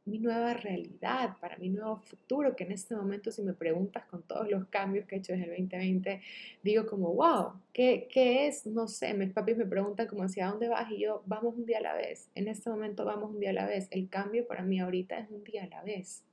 mi 0.05 0.19
nueva 0.19 0.53
realidad, 0.53 1.37
para 1.39 1.57
mi 1.57 1.69
nuevo 1.69 1.97
futuro, 1.97 2.55
que 2.55 2.65
en 2.65 2.71
este 2.73 2.95
momento 2.95 3.31
si 3.31 3.41
me 3.41 3.53
preguntas 3.53 4.05
con 4.05 4.23
todos 4.23 4.49
los 4.49 4.65
cambios 4.67 5.05
que 5.05 5.15
he 5.15 5.19
hecho 5.19 5.33
desde 5.33 5.45
el 5.45 5.69
2020, 5.69 6.21
digo 6.61 6.85
como, 6.85 7.13
wow, 7.13 7.53
¿qué, 7.71 8.07
qué 8.11 8.47
es? 8.47 8.65
No 8.65 8.87
sé, 8.87 9.13
mis 9.13 9.31
papis 9.31 9.57
me 9.57 9.65
preguntan 9.65 10.07
como 10.07 10.23
hacia 10.23 10.47
dónde 10.47 10.67
vas 10.67 10.91
y 10.91 10.99
yo, 10.99 11.23
vamos 11.25 11.55
un 11.55 11.65
día 11.65 11.77
a 11.77 11.81
la 11.81 11.95
vez, 11.95 12.29
en 12.35 12.47
este 12.47 12.69
momento 12.69 13.05
vamos 13.05 13.31
un 13.31 13.39
día 13.39 13.51
a 13.51 13.53
la 13.53 13.65
vez, 13.65 13.87
el 13.91 14.09
cambio 14.09 14.45
para 14.45 14.63
mí 14.63 14.79
ahorita 14.79 15.19
es 15.19 15.29
un 15.29 15.43
día 15.43 15.63
a 15.63 15.67
la 15.67 15.83
vez. 15.83 16.23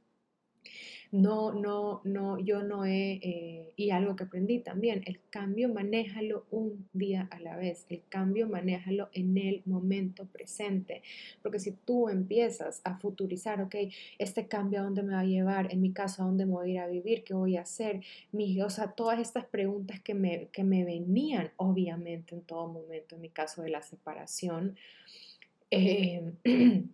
No, 1.13 1.53
no, 1.53 2.03
no, 2.05 2.39
yo 2.39 2.63
no 2.63 2.85
he, 2.85 3.15
eh, 3.15 3.73
y 3.75 3.91
algo 3.91 4.15
que 4.15 4.25
aprendí 4.25 4.61
también, 4.61 5.03
el 5.07 5.19
cambio 5.29 5.69
manéjalo 5.69 6.47
un 6.53 6.89
día 6.93 7.27
a 7.33 7.41
la 7.41 7.57
vez, 7.57 7.85
el 7.89 8.03
cambio 8.09 8.49
manéjalo 8.49 9.09
en 9.13 9.37
el 9.37 9.63
momento 9.67 10.27
presente, 10.27 11.03
porque 11.43 11.59
si 11.59 11.73
tú 11.73 12.09
empiezas 12.09 12.81
a 12.85 12.97
futurizar, 12.99 13.61
ok, 13.61 13.75
este 14.19 14.47
cambio 14.47 14.81
a 14.81 14.83
dónde 14.85 15.03
me 15.03 15.15
va 15.15 15.21
a 15.21 15.25
llevar, 15.25 15.73
en 15.73 15.81
mi 15.81 15.93
caso 15.93 16.23
a 16.23 16.27
dónde 16.27 16.47
me 16.47 16.53
voy 16.53 16.71
a 16.71 16.73
ir 16.75 16.79
a 16.79 16.87
vivir, 16.87 17.25
qué 17.25 17.35
voy 17.35 17.57
a 17.57 17.63
hacer, 17.63 18.03
mi, 18.31 18.63
o 18.63 18.71
sea, 18.71 18.93
todas 18.93 19.19
estas 19.19 19.47
preguntas 19.47 20.01
que 20.01 20.15
me, 20.15 20.47
que 20.53 20.63
me 20.63 20.85
venían, 20.85 21.51
obviamente, 21.57 22.37
en 22.37 22.43
todo 22.43 22.69
momento, 22.69 23.17
en 23.17 23.23
mi 23.23 23.31
caso 23.31 23.63
de 23.63 23.71
la 23.71 23.83
separación, 23.83 24.77
eh, 25.73 26.35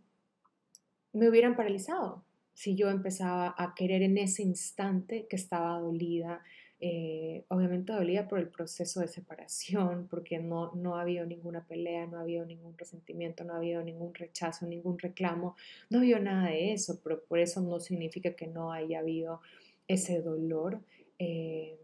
me 1.12 1.28
hubieran 1.28 1.54
paralizado 1.54 2.25
si 2.56 2.74
yo 2.74 2.88
empezaba 2.88 3.54
a 3.58 3.74
querer 3.74 4.00
en 4.00 4.16
ese 4.16 4.42
instante 4.42 5.26
que 5.28 5.36
estaba 5.36 5.78
dolida, 5.78 6.42
eh, 6.80 7.44
obviamente 7.48 7.92
dolida 7.92 8.26
por 8.28 8.38
el 8.38 8.48
proceso 8.48 9.00
de 9.00 9.08
separación, 9.08 10.08
porque 10.08 10.38
no, 10.38 10.72
no 10.74 10.96
ha 10.96 11.02
habido 11.02 11.26
ninguna 11.26 11.66
pelea, 11.66 12.06
no 12.06 12.16
ha 12.16 12.22
habido 12.22 12.46
ningún 12.46 12.76
resentimiento, 12.78 13.44
no 13.44 13.52
ha 13.52 13.58
habido 13.58 13.82
ningún 13.82 14.14
rechazo, 14.14 14.66
ningún 14.66 14.98
reclamo, 14.98 15.54
no 15.90 15.98
ha 15.98 16.00
habido 16.00 16.18
nada 16.18 16.48
de 16.48 16.72
eso, 16.72 16.98
pero 17.04 17.22
por 17.24 17.40
eso 17.40 17.60
no 17.60 17.78
significa 17.78 18.34
que 18.34 18.46
no 18.46 18.72
haya 18.72 19.00
habido 19.00 19.42
ese 19.86 20.22
dolor. 20.22 20.80
Eh, 21.18 21.78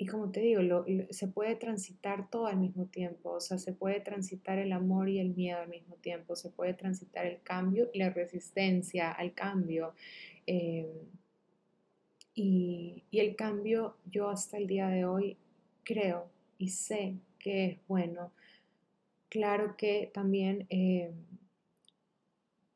y 0.00 0.06
como 0.06 0.30
te 0.30 0.40
digo, 0.40 0.86
se 1.10 1.28
puede 1.28 1.56
transitar 1.56 2.30
todo 2.30 2.46
al 2.46 2.56
mismo 2.56 2.86
tiempo, 2.86 3.32
o 3.32 3.40
sea, 3.40 3.58
se 3.58 3.74
puede 3.74 4.00
transitar 4.00 4.58
el 4.58 4.72
amor 4.72 5.10
y 5.10 5.18
el 5.18 5.34
miedo 5.34 5.60
al 5.60 5.68
mismo 5.68 5.94
tiempo, 5.96 6.36
se 6.36 6.48
puede 6.48 6.72
transitar 6.72 7.26
el 7.26 7.42
cambio 7.42 7.90
y 7.92 7.98
la 7.98 8.08
resistencia 8.08 9.12
al 9.12 9.34
cambio. 9.34 9.92
Eh, 10.46 10.90
y, 12.34 13.04
y, 13.10 13.20
el 13.20 13.36
cambio, 13.36 13.98
yo 14.06 14.30
hasta 14.30 14.56
el 14.56 14.66
día 14.68 14.88
de 14.88 15.04
hoy 15.04 15.36
creo 15.84 16.30
y 16.56 16.70
sé 16.70 17.16
que 17.38 17.66
es 17.66 17.78
bueno. 17.86 18.32
Claro 19.28 19.76
que 19.76 20.10
también 20.14 20.66
eh, 20.70 21.12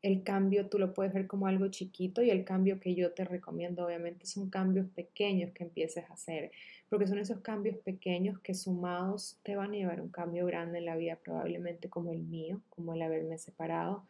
el 0.04 0.22
cambio 0.22 0.68
tú 0.68 0.78
lo 0.78 0.92
puedes 0.92 1.14
ver 1.14 1.26
como 1.26 1.46
algo 1.46 1.68
chiquito 1.68 2.22
y 2.22 2.28
el 2.28 2.44
cambio 2.44 2.78
que 2.78 2.94
yo 2.94 3.12
te 3.12 3.24
recomiendo 3.24 3.86
obviamente 3.86 4.26
son 4.26 4.50
cambios 4.50 4.86
pequeños 4.90 5.52
que 5.52 5.64
empieces 5.64 6.04
a 6.10 6.12
hacer, 6.12 6.52
porque 6.90 7.06
son 7.06 7.18
esos 7.18 7.40
cambios 7.40 7.78
pequeños 7.78 8.38
que 8.40 8.52
sumados 8.52 9.38
te 9.42 9.56
van 9.56 9.70
a 9.72 9.76
llevar 9.76 10.02
un 10.02 10.10
cambio 10.10 10.44
grande 10.44 10.76
en 10.80 10.84
la 10.84 10.96
vida, 10.96 11.16
probablemente 11.16 11.88
como 11.88 12.12
el 12.12 12.22
mío, 12.22 12.60
como 12.68 12.92
el 12.92 13.00
haberme 13.00 13.38
separado. 13.38 14.06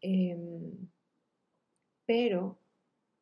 Em, 0.00 0.88
pero 2.06 2.58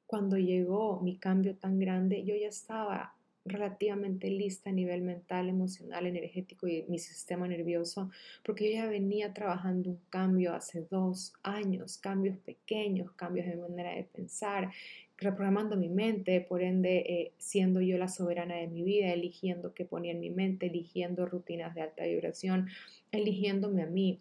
cuando 0.07 0.39
llegó 0.39 1.01
mi 1.01 1.19
cambio 1.19 1.57
tan 1.57 1.81
grande, 1.81 2.23
yo 2.23 2.37
ya 2.37 2.49
estaba 2.49 3.17
relativamente 3.45 4.31
lista 4.31 4.71
a 4.71 4.73
nivel 4.73 5.03
mental, 5.03 5.49
emocional, 5.49 6.07
energético 6.07 6.69
y 6.69 6.85
mi 6.89 6.99
sistema 6.99 7.49
nervioso, 7.49 8.11
porque 8.45 8.71
yo 8.71 8.77
ya 8.77 8.87
venía 8.87 9.33
trabajando 9.35 9.91
un 9.91 10.01
cambio 10.11 10.55
hace 10.55 10.87
dos 10.91 11.33
años, 11.43 11.99
cambios 11.99 12.39
pequeños, 12.39 13.13
cambios 13.13 13.47
de 13.47 13.57
manera 13.57 13.95
de 13.95 14.05
pensar, 14.05 14.71
reprogramando 15.19 15.77
mi 15.77 15.89
mente, 15.89 16.41
por 16.41 16.63
ende 16.63 16.99
eh, 16.99 17.33
siendo 17.39 17.81
yo 17.81 17.99
la 17.99 18.09
soberana 18.09 18.57
de 18.57 18.69
mi 18.69 18.83
vida, 18.83 19.13
eligiendo 19.13 19.75
qué 19.75 19.85
ponía 19.85 20.13
en 20.13 20.21
mi 20.21 20.31
mente, 20.31 20.67
eligiendo 20.67 21.27
rutinas 21.27 21.75
de 21.75 21.83
alta 21.83 22.05
vibración, 22.05 22.69
eligiéndome 23.11 23.83
a 23.83 23.87
mí 23.87 24.21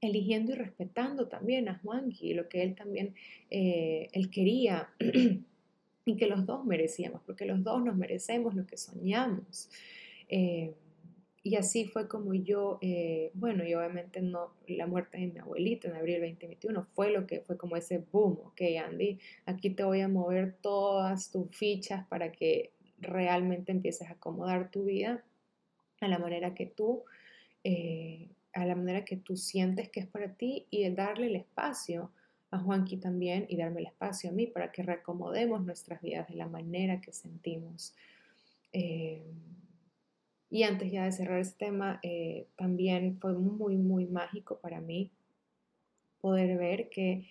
eligiendo 0.00 0.52
y 0.52 0.54
respetando 0.54 1.28
también 1.28 1.68
a 1.68 1.78
Juanqui, 1.78 2.32
lo 2.32 2.48
que 2.48 2.62
él 2.62 2.74
también, 2.74 3.14
eh, 3.50 4.08
él 4.12 4.30
quería. 4.30 4.88
y 6.10 6.16
que 6.16 6.26
los 6.26 6.44
dos 6.44 6.64
merecíamos, 6.64 7.22
porque 7.24 7.44
los 7.44 7.62
dos 7.62 7.82
nos 7.84 7.96
merecemos 7.96 8.54
lo 8.54 8.66
que 8.66 8.76
soñamos. 8.76 9.70
Eh, 10.28 10.74
y 11.42 11.56
así 11.56 11.86
fue 11.86 12.06
como 12.06 12.34
yo, 12.34 12.78
eh, 12.82 13.30
bueno, 13.32 13.64
y 13.64 13.74
obviamente 13.74 14.20
no, 14.20 14.52
la 14.66 14.86
muerte 14.86 15.18
de 15.18 15.28
mi 15.28 15.38
abuelita 15.38 15.88
en 15.88 15.94
abril 15.94 16.20
2021 16.20 16.84
fue 16.92 17.10
lo 17.10 17.26
que 17.26 17.40
fue 17.40 17.56
como 17.56 17.76
ese 17.76 18.04
boom, 18.12 18.38
ok 18.44 18.60
Andy, 18.84 19.18
aquí 19.46 19.70
te 19.70 19.84
voy 19.84 20.00
a 20.02 20.08
mover 20.08 20.56
todas 20.60 21.30
tus 21.30 21.48
fichas 21.56 22.06
para 22.08 22.30
que 22.30 22.72
realmente 22.98 23.72
empieces 23.72 24.08
a 24.08 24.12
acomodar 24.12 24.70
tu 24.70 24.84
vida 24.84 25.24
a 26.00 26.08
la 26.08 26.18
manera 26.18 26.52
que 26.52 26.66
tú, 26.66 27.04
eh, 27.64 28.28
a 28.52 28.66
la 28.66 28.74
manera 28.74 29.06
que 29.06 29.16
tú 29.16 29.36
sientes 29.36 29.88
que 29.88 30.00
es 30.00 30.06
para 30.06 30.34
ti 30.34 30.66
y 30.70 30.88
darle 30.90 31.28
el 31.28 31.36
espacio 31.36 32.10
a 32.50 32.58
Juanqui 32.58 32.96
también 32.96 33.46
y 33.48 33.56
darme 33.56 33.80
el 33.80 33.86
espacio 33.86 34.30
a 34.30 34.32
mí 34.32 34.46
para 34.46 34.72
que 34.72 34.82
reacomodemos 34.82 35.64
nuestras 35.64 36.02
vidas 36.02 36.28
de 36.28 36.34
la 36.34 36.48
manera 36.48 37.00
que 37.00 37.12
sentimos. 37.12 37.94
Eh, 38.72 39.22
y 40.50 40.64
antes 40.64 40.90
ya 40.90 41.04
de 41.04 41.12
cerrar 41.12 41.38
este 41.38 41.66
tema, 41.66 42.00
eh, 42.02 42.48
también 42.56 43.18
fue 43.20 43.34
muy, 43.34 43.76
muy 43.76 44.06
mágico 44.06 44.58
para 44.58 44.80
mí 44.80 45.12
poder 46.20 46.58
ver 46.58 46.88
que 46.90 47.26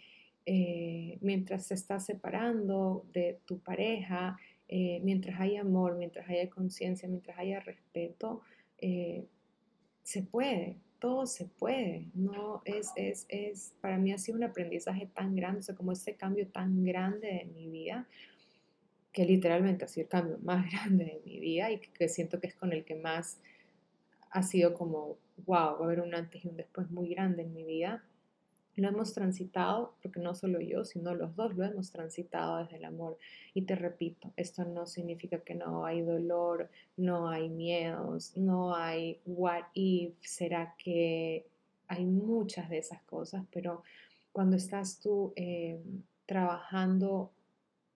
eh, 0.46 1.18
mientras 1.22 1.68
se 1.68 1.74
está 1.74 2.00
separando 2.00 3.06
de 3.14 3.40
tu 3.46 3.60
pareja, 3.60 4.38
mientras 4.72 5.40
hay 5.40 5.58
amor, 5.58 5.98
mientras 5.98 6.30
haya 6.30 6.48
conciencia, 6.48 7.10
mientras 7.10 7.40
haya 7.40 7.60
respeto, 7.60 8.42
se 8.78 10.24
puede, 10.24 10.78
todo 11.00 11.26
se 11.26 11.46
puede, 11.46 12.08
¿no? 12.14 12.62
Es, 12.66 12.92
es, 12.96 13.26
es, 13.30 13.74
para 13.82 13.98
mí 13.98 14.12
ha 14.12 14.18
sido 14.18 14.38
un 14.38 14.44
aprendizaje 14.44 15.08
tan 15.08 15.36
grande, 15.36 15.60
o 15.60 15.64
sea, 15.64 15.76
como 15.76 15.92
ese 15.92 16.16
cambio 16.16 16.48
tan 16.48 16.84
grande 16.84 17.28
de 17.28 17.46
mi 17.46 17.70
vida, 17.70 18.08
que 19.12 19.26
literalmente 19.26 19.86
ha 19.86 19.88
sido 19.88 20.04
el 20.04 20.10
cambio 20.10 20.38
más 20.44 20.70
grande 20.72 21.06
de 21.06 21.22
mi 21.26 21.40
vida 21.40 21.72
y 21.72 21.80
que, 21.80 22.10
siento 22.10 22.40
que 22.40 22.48
es 22.48 22.56
con 22.56 22.74
el 22.74 22.84
que 22.86 22.96
más 22.96 23.40
ha 24.32 24.44
sido 24.44 24.74
como, 24.74 25.18
wow, 25.46 25.48
va 25.48 25.80
a 25.80 25.84
haber 25.84 26.02
un 26.02 26.14
antes 26.14 26.44
y 26.46 26.48
un 26.48 26.58
después 26.58 26.92
muy 26.92 27.10
grande 27.10 27.44
en 27.44 27.54
mi 27.54 27.64
vida 27.64 28.04
lo 28.76 28.88
hemos 28.88 29.14
transitado, 29.14 29.96
porque 30.02 30.20
no 30.20 30.34
solo 30.36 30.62
yo, 30.62 30.86
sino 30.86 31.14
los 31.14 31.36
dos 31.36 31.56
lo 31.56 31.66
hemos 31.66 31.92
transitado 31.92 32.58
desde 32.58 32.78
el 32.78 32.86
amor. 32.86 33.18
Y 33.54 33.64
te 33.64 33.76
repito, 33.76 34.32
esto 34.38 34.64
no 34.66 34.86
significa 34.86 35.40
que 35.40 35.56
no 35.56 35.86
hay 35.86 36.02
dolor, 36.02 36.70
no 36.96 37.30
hay 37.30 37.50
miedos, 37.50 38.36
no 38.38 38.76
hay 38.76 39.20
what 39.26 39.64
if, 39.74 40.14
será 40.22 40.76
que 40.78 41.46
hay 41.88 42.06
muchas 42.06 42.70
de 42.70 42.78
esas 42.78 43.02
cosas, 43.04 43.44
pero 43.52 43.84
cuando 44.32 44.56
estás 44.56 45.00
tú 45.00 45.34
eh, 45.36 45.82
trabajando 46.26 47.32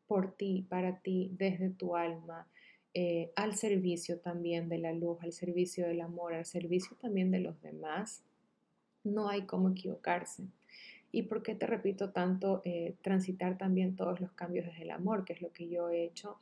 por 0.08 0.34
ti, 0.34 0.66
para 0.68 1.00
ti, 1.00 1.32
desde 1.38 1.70
tu 1.70 1.96
alma, 1.96 2.48
eh, 2.96 3.32
al 3.36 3.56
servicio 3.56 4.20
también 4.20 4.70
de 4.70 4.78
la 4.78 4.94
luz, 4.94 5.18
al 5.22 5.32
servicio 5.32 5.88
del 5.88 6.02
amor, 6.02 6.34
al 6.34 6.46
servicio 6.46 6.96
también 6.98 7.32
de 7.32 7.40
los 7.40 7.60
demás, 7.62 8.24
no 9.04 9.30
hay 9.30 9.44
cómo 9.44 9.70
equivocarse. 9.70 10.44
¿Y 11.16 11.22
por 11.22 11.44
qué 11.44 11.54
te 11.54 11.68
repito 11.68 12.10
tanto 12.10 12.64
eh, 12.66 12.96
transitar 13.04 13.56
también 13.56 13.96
todos 13.96 14.20
los 14.20 14.32
cambios 14.32 14.66
desde 14.66 14.82
el 14.82 14.90
amor, 14.90 15.26
que 15.26 15.34
es 15.34 15.44
lo 15.44 15.54
que 15.54 15.70
yo 15.70 15.92
he 15.92 16.04
hecho? 16.04 16.38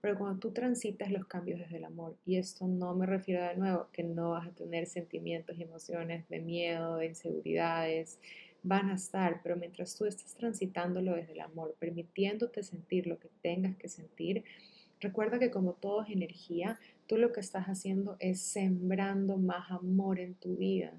Pero 0.00 0.16
cuando 0.16 0.40
tú 0.40 0.50
transitas 0.50 1.12
los 1.12 1.26
cambios 1.26 1.60
desde 1.60 1.76
el 1.76 1.84
amor, 1.84 2.16
y 2.24 2.36
esto 2.36 2.66
no 2.66 2.94
me 2.94 3.04
refiero 3.04 3.44
de 3.44 3.54
nuevo 3.54 3.88
que 3.92 4.02
no 4.02 4.30
vas 4.30 4.48
a 4.48 4.52
tener 4.52 4.86
sentimientos 4.86 5.58
y 5.58 5.64
emociones 5.64 6.26
de 6.30 6.40
miedo, 6.40 6.96
de 6.96 7.06
inseguridades, 7.08 8.18
van 8.62 8.88
a 8.88 8.94
estar, 8.94 9.42
pero 9.42 9.56
mientras 9.56 9.94
tú 9.94 10.06
estás 10.06 10.34
transitándolo 10.34 11.14
desde 11.14 11.34
el 11.34 11.40
amor, 11.40 11.76
permitiéndote 11.78 12.62
sentir 12.62 13.06
lo 13.06 13.18
que 13.18 13.28
tengas 13.42 13.76
que 13.76 13.88
sentir, 13.88 14.42
recuerda 15.00 15.38
que 15.38 15.50
como 15.50 15.74
todo 15.74 16.02
es 16.02 16.08
energía, 16.08 16.80
tú 17.06 17.18
lo 17.18 17.30
que 17.30 17.40
estás 17.40 17.66
haciendo 17.66 18.16
es 18.20 18.40
sembrando 18.40 19.36
más 19.36 19.70
amor 19.70 20.18
en 20.18 20.34
tu 20.34 20.56
vida 20.56 20.94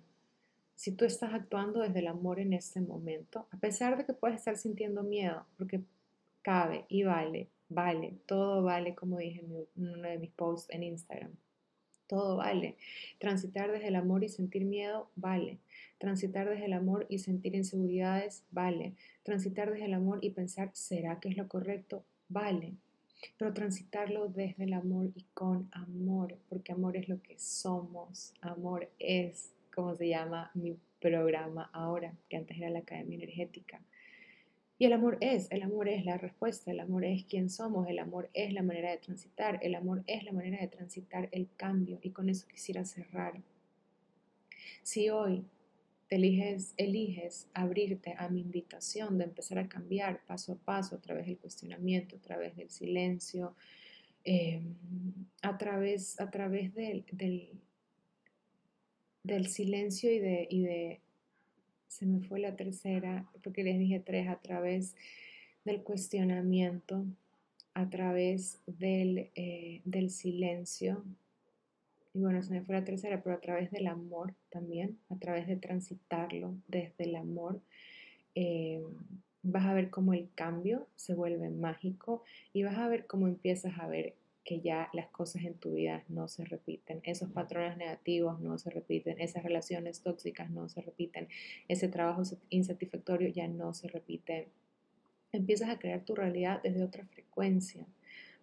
si 0.76 0.92
tú 0.92 1.06
estás 1.06 1.34
actuando 1.34 1.80
desde 1.80 2.00
el 2.00 2.08
amor 2.08 2.40
en 2.40 2.54
este 2.54 2.82
momento, 2.82 3.48
a 3.52 3.58
pesar 3.58 3.98
de 3.98 4.06
que 4.06 4.14
puedes 4.14 4.38
estar 4.38 4.58
sintiendo 4.58 5.04
miedo, 5.04 5.46
porque 5.58 5.82
cabe 6.42 6.86
y 6.90 7.04
vale, 7.04 7.50
vale, 7.70 8.14
todo 8.26 8.62
vale, 8.62 8.94
como 8.94 9.18
dije 9.18 9.42
en 9.42 9.68
uno 9.90 10.08
de 10.08 10.20
mis 10.20 10.32
posts 10.32 10.70
en 10.74 10.84
Instagram. 10.84 11.32
Todo 12.08 12.38
vale. 12.38 12.76
Transitar 13.18 13.72
desde 13.72 13.88
el 13.88 13.96
amor 13.96 14.24
y 14.24 14.30
sentir 14.30 14.64
miedo, 14.66 15.10
vale. 15.16 15.58
Transitar 15.98 16.48
desde 16.48 16.66
el 16.66 16.74
amor 16.74 17.08
y 17.10 17.18
sentir 17.18 17.56
inseguridades, 17.56 18.44
vale. 18.52 18.94
Transitar 19.24 19.72
desde 19.72 19.86
el 19.86 19.94
amor 19.96 20.20
y 20.22 20.30
pensar, 20.30 20.70
¿será 20.74 21.20
que 21.20 21.30
es 21.30 21.38
lo 21.38 21.48
correcto? 21.48 22.04
Vale. 22.30 22.74
Pero 23.38 23.54
transitarlo 23.54 24.28
desde 24.28 24.66
el 24.66 24.74
amor 24.74 25.10
y 25.16 25.26
con 25.34 25.68
amor, 25.72 26.38
porque 26.48 26.74
amor 26.74 26.96
es 26.96 27.10
lo 27.10 27.22
que 27.24 27.40
somos, 27.40 28.36
amor 28.42 28.88
es 29.00 29.55
como 29.76 29.96
se 29.96 30.08
llama 30.08 30.50
mi 30.54 30.78
programa 31.00 31.70
ahora, 31.74 32.14
que 32.30 32.38
antes 32.38 32.58
era 32.58 32.70
la 32.70 32.80
Academia 32.80 33.18
Energética. 33.18 33.82
Y 34.78 34.86
el 34.86 34.94
amor 34.94 35.18
es, 35.22 35.50
el 35.52 35.62
amor 35.62 35.88
es 35.88 36.04
la 36.04 36.18
respuesta, 36.18 36.72
el 36.72 36.80
amor 36.80 37.06
es 37.06 37.24
quien 37.26 37.50
somos, 37.50 37.88
el 37.88 38.00
amor 38.00 38.30
es 38.34 38.52
la 38.52 38.62
manera 38.62 38.92
de 38.92 38.98
transitar, 38.98 39.60
el 39.62 39.76
amor 39.76 40.04
es 40.08 40.24
la 40.24 40.34
manera 40.34 40.60
de 40.60 40.68
transitar 40.68 41.30
el 41.32 41.48
cambio. 41.56 42.00
Y 42.02 42.10
con 42.10 42.30
eso 42.30 42.48
quisiera 42.48 42.84
cerrar. 42.84 43.42
Si 44.84 45.10
hoy 45.10 45.46
te 46.10 46.18
eliges, 46.18 46.74
eliges 46.78 47.48
abrirte 47.54 48.16
a 48.18 48.28
mi 48.28 48.42
invitación 48.42 49.18
de 49.18 49.26
empezar 49.26 49.60
a 49.60 49.70
cambiar 49.70 50.22
paso 50.26 50.54
a 50.54 50.56
paso 50.58 50.96
a 50.96 51.02
través 51.02 51.26
del 51.26 51.38
cuestionamiento, 51.38 52.18
a 52.18 52.20
través 52.20 52.56
del 52.58 52.70
silencio, 52.70 53.56
eh, 54.26 54.62
a 55.42 55.58
través, 55.58 56.20
a 56.20 56.30
través 56.30 56.74
del 56.74 57.06
silencio 59.48 60.12
y 60.12 60.20
de, 60.20 60.48
y 60.50 60.64
de, 60.64 61.00
se 61.88 62.06
me 62.06 62.22
fue 62.22 62.40
la 62.40 62.56
tercera, 62.56 63.26
porque 63.44 63.64
les 63.64 63.80
dije 63.80 64.00
tres, 64.00 64.28
a 64.28 64.38
través 64.38 64.96
del 65.64 65.82
cuestionamiento, 65.82 67.06
a 67.74 67.90
través 67.90 68.60
del, 68.68 69.30
eh, 69.36 69.82
del 69.86 70.10
silencio, 70.10 71.04
y 72.16 72.20
bueno, 72.20 72.42
se 72.42 72.54
me 72.54 72.62
fue 72.62 72.76
la 72.76 72.86
tercera, 72.86 73.22
pero 73.22 73.36
a 73.36 73.42
través 73.42 73.72
del 73.72 73.88
amor 73.88 74.34
también, 74.50 74.98
a 75.10 75.18
través 75.18 75.48
de 75.48 75.58
transitarlo 75.58 76.56
desde 76.70 77.04
el 77.04 77.16
amor, 77.18 77.60
eh, 78.36 78.82
vas 79.44 79.66
a 79.66 79.74
ver 79.74 79.90
cómo 79.90 80.14
el 80.14 80.30
cambio 80.34 80.88
se 80.96 81.14
vuelve 81.14 81.50
mágico 81.50 82.24
y 82.54 82.64
vas 82.64 82.78
a 82.78 82.88
ver 82.88 83.06
cómo 83.06 83.28
empiezas 83.28 83.78
a 83.80 83.88
ver 83.88 84.16
que 84.46 84.62
ya 84.62 84.90
las 84.94 85.08
cosas 85.08 85.44
en 85.44 85.56
tu 85.56 85.74
vida 85.74 86.04
no 86.08 86.28
se 86.28 86.46
repiten, 86.46 87.02
esos 87.04 87.32
patrones 87.32 87.78
negativos 87.78 88.40
no 88.40 88.58
se 88.60 88.70
repiten, 88.70 89.20
esas 89.20 89.44
relaciones 89.44 90.02
tóxicas 90.02 90.52
no 90.52 90.70
se 90.70 90.82
repiten, 90.82 91.28
ese 91.68 91.88
trabajo 91.88 92.22
insatisfactorio 92.50 93.28
ya 93.30 93.48
no 93.48 93.74
se 93.74 93.88
repite. 93.88 94.48
Empiezas 95.32 95.70
a 95.70 95.80
crear 95.80 96.06
tu 96.06 96.14
realidad 96.14 96.62
desde 96.62 96.84
otra 96.84 97.06
frecuencia, 97.08 97.88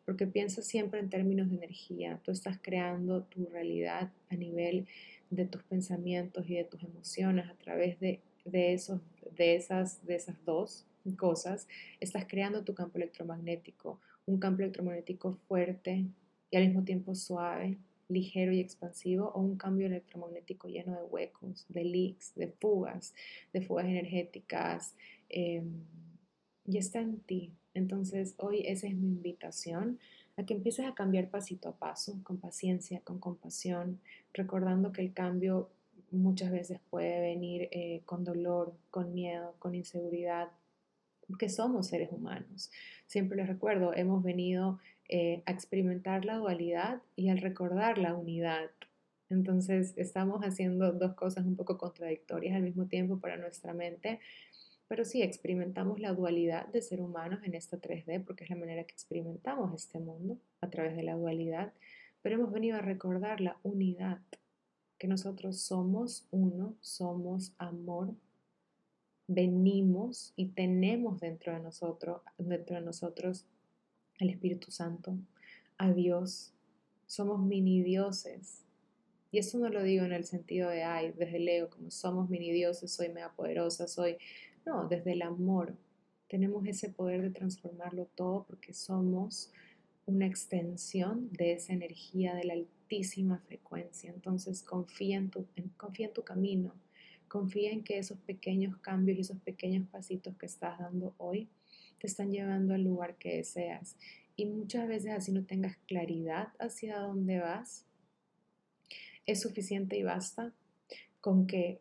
porque 0.05 0.27
piensas 0.27 0.67
siempre 0.67 0.99
en 0.99 1.09
términos 1.09 1.49
de 1.49 1.57
energía, 1.57 2.21
tú 2.25 2.33
estás 2.33 2.59
creando 2.61 3.23
tu 3.23 3.47
realidad 3.47 4.11
a 4.29 4.35
nivel 4.35 4.89
de 5.31 5.47
tus 5.47 5.63
pensamientos 5.63 6.51
y 6.51 6.57
de 6.57 6.65
tus 6.65 6.83
emociones 6.83 7.49
a 7.49 7.55
través 7.55 8.01
de, 8.01 8.21
de, 8.45 8.75
esos, 8.75 9.01
de, 9.37 9.55
esas, 9.55 10.05
de 10.05 10.17
esas 10.17 10.45
dos 10.45 10.85
cosas, 11.17 11.69
estás 12.01 12.27
creando 12.27 12.65
tu 12.65 12.75
campo 12.75 12.99
electromagnético 12.99 14.01
un 14.27 14.39
campo 14.39 14.63
electromagnético 14.63 15.39
fuerte 15.49 16.07
y 16.51 16.57
al 16.57 16.67
mismo 16.67 16.85
tiempo 16.85 17.15
suave, 17.15 17.79
ligero 18.09 18.53
y 18.53 18.61
expansivo 18.61 19.31
o 19.35 19.41
un 19.41 19.57
cambio 19.57 19.87
electromagnético 19.87 20.69
lleno 20.69 20.93
de 20.93 21.05
huecos, 21.05 21.65
de 21.69 21.85
leaks, 21.85 22.35
de 22.35 22.49
fugas, 22.49 23.15
de 23.53 23.63
fugas 23.63 23.87
energéticas. 23.87 24.95
Em, 25.29 25.85
y 26.67 26.79
está 26.79 27.01
en 27.01 27.21
ti. 27.21 27.53
Entonces 27.75 28.35
hoy 28.37 28.63
esa 28.67 28.87
es 28.87 28.95
mi 28.95 29.09
invitación 29.09 29.99
a 30.37 30.45
que 30.45 30.55
empieces 30.55 30.87
a 30.87 30.95
cambiar 30.95 31.29
pasito 31.31 31.69
a 31.69 31.77
paso, 31.77 32.19
con 32.23 32.39
paciencia, 32.39 33.01
con 33.01 33.19
compasión, 33.19 34.01
recordando 34.33 34.93
que 34.93 35.03
el 35.03 35.13
cambio 35.13 35.71
muchas 36.11 36.51
veces 36.51 36.81
puede 36.91 37.21
venir 37.21 37.69
eh, 37.71 38.03
con 38.05 38.25
dolor, 38.25 38.75
con 38.91 39.15
miedo, 39.15 39.55
con 39.59 39.75
inseguridad, 39.75 40.49
porque 41.27 41.49
somos 41.49 41.87
seres 41.89 42.11
humanos. 42.13 42.71
Siempre 43.13 43.37
les 43.37 43.47
recuerdo, 43.47 43.93
hemos 43.95 44.23
venido 44.23 44.79
eh, 45.11 45.43
a 45.45 45.53
experimentar 45.53 46.25
la 46.25 46.37
dualidad 46.37 47.03
y 47.15 47.29
al 47.29 47.43
recordar 47.43 47.99
la 47.99 48.15
unidad. 48.15 48.71
Entonces 49.29 49.93
estamos 49.99 50.41
haciendo 50.41 50.93
dos 50.93 51.13
cosas 51.13 51.45
un 51.45 51.55
poco 51.55 51.77
contradictorias 51.77 52.57
al 52.57 52.63
mismo 52.63 52.87
tiempo 52.87 53.21
para 53.21 53.37
nuestra 53.37 53.75
mente, 53.75 54.19
pero 54.89 55.05
sí 55.05 55.21
experimentamos 55.21 56.01
la 56.01 56.15
dualidad 56.15 56.69
de 56.69 56.81
ser 56.81 57.03
humanos 57.03 57.41
en 57.45 57.55
esta 57.55 57.79
3D 57.79 58.25
porque 58.25 58.45
es 58.45 58.51
la 58.51 58.57
manera 58.57 58.85
que 58.85 58.95
experimentamos 58.95 59.75
este 59.75 59.99
mundo 59.99 60.39
a 60.63 60.71
través 60.71 60.97
de 60.97 61.03
la 61.03 61.15
dualidad, 61.15 61.75
pero 62.23 62.37
hemos 62.37 62.51
venido 62.51 62.79
a 62.79 62.81
recordar 62.81 63.43
la 63.43 63.59
unidad, 63.63 64.21
que 64.97 65.07
nosotros 65.07 65.61
somos 65.61 66.27
uno, 66.31 66.77
somos 66.81 67.53
amor, 67.59 68.15
venimos 69.35 70.33
y 70.37 70.47
tenemos 70.49 71.21
dentro 71.21 71.53
de 71.53 71.61
nosotros, 71.61 72.23
dentro 72.39 72.77
de 72.77 72.83
nosotros 72.83 73.47
el 74.19 74.31
Espíritu 74.31 74.71
Santo, 74.71 75.17
a 75.79 75.93
Dios. 75.93 76.53
Somos 77.07 77.41
mini 77.41 77.83
dioses. 77.83 78.65
Y 79.31 79.39
eso 79.39 79.59
no 79.59 79.69
lo 79.69 79.83
digo 79.83 80.05
en 80.05 80.13
el 80.13 80.25
sentido 80.25 80.69
de, 80.71 80.85
ay, 80.85 81.13
desde 81.13 81.39
el 81.39 81.49
ego, 81.49 81.71
como 81.71 81.91
somos 81.91 82.29
mini 82.29 82.53
dioses, 82.53 82.93
soy 82.93 83.09
mega 83.09 83.33
poderosa, 83.33 83.89
soy... 83.89 84.19
No, 84.65 84.87
desde 84.87 85.13
el 85.13 85.23
amor. 85.23 85.75
Tenemos 86.29 86.65
ese 86.67 86.89
poder 86.89 87.23
de 87.23 87.31
transformarlo 87.31 88.07
todo 88.15 88.45
porque 88.47 88.73
somos 88.73 89.51
una 90.07 90.27
extensión 90.27 91.31
de 91.33 91.53
esa 91.55 91.73
energía 91.73 92.35
de 92.35 92.45
la 92.45 92.53
altísima 92.55 93.39
frecuencia. 93.39 94.11
Entonces 94.11 94.63
confía 94.63 95.17
en 95.17 95.31
tu, 95.31 95.47
confía 95.77 96.07
en 96.07 96.13
tu 96.13 96.23
camino, 96.23 96.75
confía 97.33 97.73
en 97.73 97.83
que 97.83 97.97
esos 97.97 98.19
pequeños 98.19 98.77
cambios 98.77 99.17
y 99.17 99.23
esos 99.23 99.39
pequeños 99.39 99.89
pasitos 99.89 100.37
que 100.37 100.45
estás 100.45 100.79
dando 100.79 101.15
hoy 101.17 101.49
te 101.99 102.07
están 102.07 102.31
llevando 102.31 102.75
al 102.75 102.85
lugar 102.85 103.17
que 103.17 103.39
deseas. 103.39 103.97
Y 104.37 104.45
muchas 104.45 104.87
veces 104.87 105.13
así 105.13 105.33
no 105.33 105.47
tengas 105.47 105.79
claridad 105.89 106.49
hacia 106.59 106.99
dónde 106.99 107.39
vas, 107.39 107.87
es 109.25 109.41
suficiente 109.41 109.97
y 109.97 110.03
basta 110.03 110.53
con 111.23 111.47
que 111.47 111.81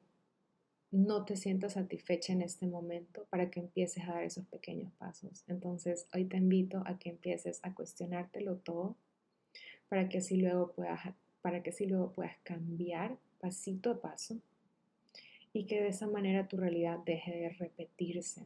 no 0.90 1.26
te 1.26 1.36
sientas 1.36 1.74
satisfecha 1.74 2.32
en 2.32 2.44
este 2.44 2.66
momento 2.66 3.28
para 3.30 3.52
que 3.52 3.60
empieces 3.60 4.06
a 4.06 4.14
dar 4.14 4.24
esos 4.24 4.46
pequeños 4.46 4.94
pasos. 4.94 5.44
Entonces, 5.48 6.08
hoy 6.14 6.24
te 6.24 6.38
invito 6.38 6.82
a 6.86 6.98
que 6.98 7.10
empieces 7.10 7.60
a 7.64 7.74
cuestionártelo 7.74 8.56
todo 8.56 8.96
para 9.90 10.08
que 10.08 10.20
así 10.20 10.38
luego 10.38 10.72
puedas, 10.72 11.14
para 11.42 11.62
que 11.62 11.72
así 11.72 11.88
luego 11.88 12.14
puedas 12.14 12.38
cambiar 12.46 13.18
pasito 13.42 13.92
a 13.92 14.02
paso 14.02 14.40
y 15.54 15.66
que 15.66 15.82
de 15.82 15.90
esa 15.90 16.08
manera 16.08 16.48
tu 16.48 16.58
realidad 16.58 17.00
deje 17.06 17.32
de 17.32 17.50
repetirse 17.50 18.46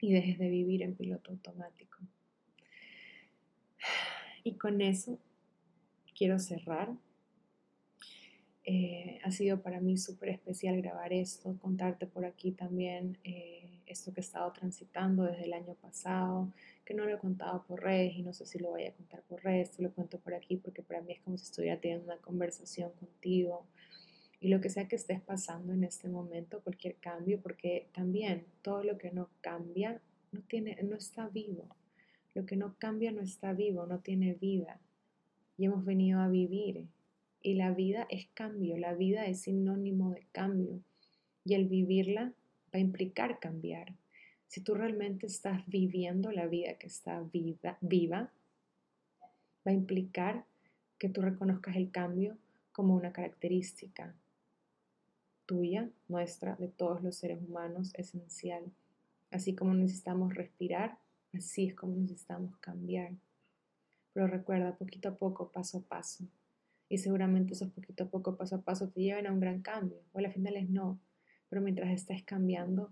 y 0.00 0.12
dejes 0.12 0.38
de 0.38 0.48
vivir 0.48 0.82
en 0.82 0.94
piloto 0.94 1.30
automático. 1.30 1.98
Y 4.44 4.56
con 4.56 4.80
eso 4.80 5.18
quiero 6.16 6.38
cerrar. 6.38 6.92
Eh, 8.64 9.20
ha 9.22 9.30
sido 9.30 9.62
para 9.62 9.80
mí 9.80 9.96
súper 9.96 10.30
especial 10.30 10.80
grabar 10.80 11.12
esto, 11.12 11.56
contarte 11.60 12.06
por 12.06 12.24
aquí 12.24 12.50
también 12.50 13.18
eh, 13.22 13.80
esto 13.86 14.12
que 14.12 14.20
he 14.20 14.24
estado 14.24 14.52
transitando 14.52 15.22
desde 15.22 15.44
el 15.44 15.52
año 15.52 15.74
pasado, 15.74 16.52
que 16.84 16.94
no 16.94 17.04
lo 17.04 17.14
he 17.14 17.18
contado 17.18 17.64
por 17.64 17.82
redes 17.82 18.14
y 18.14 18.22
no 18.22 18.32
sé 18.32 18.44
si 18.44 18.58
lo 18.58 18.70
voy 18.70 18.84
a 18.84 18.92
contar 18.92 19.22
por 19.22 19.44
redes, 19.44 19.70
te 19.70 19.82
lo 19.82 19.92
cuento 19.92 20.18
por 20.18 20.34
aquí 20.34 20.56
porque 20.56 20.82
para 20.82 21.00
mí 21.00 21.12
es 21.12 21.20
como 21.20 21.38
si 21.38 21.44
estuviera 21.44 21.80
teniendo 21.80 22.06
una 22.06 22.18
conversación 22.18 22.90
contigo 22.92 23.66
y 24.46 24.48
lo 24.48 24.60
que 24.60 24.70
sea 24.70 24.86
que 24.86 24.94
estés 24.94 25.20
pasando 25.20 25.72
en 25.72 25.82
este 25.82 26.08
momento, 26.08 26.60
cualquier 26.60 26.94
cambio, 26.98 27.40
porque 27.40 27.88
también 27.92 28.46
todo 28.62 28.84
lo 28.84 28.96
que 28.96 29.10
no 29.10 29.28
cambia 29.40 30.00
no, 30.30 30.40
tiene, 30.42 30.80
no 30.84 30.94
está 30.94 31.26
vivo. 31.26 31.66
Lo 32.32 32.46
que 32.46 32.54
no 32.54 32.76
cambia 32.78 33.10
no 33.10 33.22
está 33.22 33.54
vivo, 33.54 33.86
no 33.86 33.98
tiene 33.98 34.34
vida. 34.34 34.78
Y 35.58 35.64
hemos 35.64 35.84
venido 35.84 36.20
a 36.20 36.28
vivir. 36.28 36.86
Y 37.42 37.54
la 37.54 37.72
vida 37.72 38.06
es 38.08 38.28
cambio, 38.34 38.76
la 38.76 38.94
vida 38.94 39.26
es 39.26 39.40
sinónimo 39.40 40.12
de 40.12 40.24
cambio. 40.30 40.80
Y 41.44 41.54
el 41.54 41.66
vivirla 41.66 42.32
va 42.72 42.78
a 42.78 42.78
implicar 42.78 43.40
cambiar. 43.40 43.96
Si 44.46 44.60
tú 44.60 44.74
realmente 44.74 45.26
estás 45.26 45.66
viviendo 45.66 46.30
la 46.30 46.46
vida 46.46 46.74
que 46.74 46.86
está 46.86 47.20
viva, 47.32 47.78
viva 47.80 48.30
va 49.66 49.72
a 49.72 49.74
implicar 49.74 50.44
que 51.00 51.08
tú 51.08 51.20
reconozcas 51.20 51.74
el 51.74 51.90
cambio 51.90 52.38
como 52.70 52.94
una 52.94 53.12
característica, 53.12 54.14
tuya, 55.46 55.88
nuestra, 56.08 56.56
de 56.56 56.68
todos 56.68 57.02
los 57.02 57.16
seres 57.16 57.40
humanos, 57.40 57.92
esencial. 57.94 58.64
Así 59.30 59.54
como 59.54 59.74
necesitamos 59.74 60.34
respirar, 60.34 60.98
así 61.32 61.68
es 61.68 61.74
como 61.74 61.96
necesitamos 61.96 62.56
cambiar. 62.58 63.12
Pero 64.12 64.26
recuerda, 64.26 64.76
poquito 64.76 65.08
a 65.08 65.14
poco, 65.16 65.50
paso 65.50 65.78
a 65.78 65.82
paso. 65.82 66.24
Y 66.88 66.98
seguramente 66.98 67.54
esos 67.54 67.70
poquito 67.70 68.04
a 68.04 68.08
poco, 68.08 68.36
paso 68.36 68.56
a 68.56 68.60
paso, 68.60 68.88
te 68.88 69.00
lleven 69.00 69.26
a 69.26 69.32
un 69.32 69.40
gran 69.40 69.62
cambio. 69.62 69.98
O 70.12 70.18
al 70.18 70.32
final 70.32 70.56
es 70.56 70.68
no. 70.68 70.98
Pero 71.48 71.62
mientras 71.62 71.90
estés 71.90 72.22
cambiando, 72.22 72.90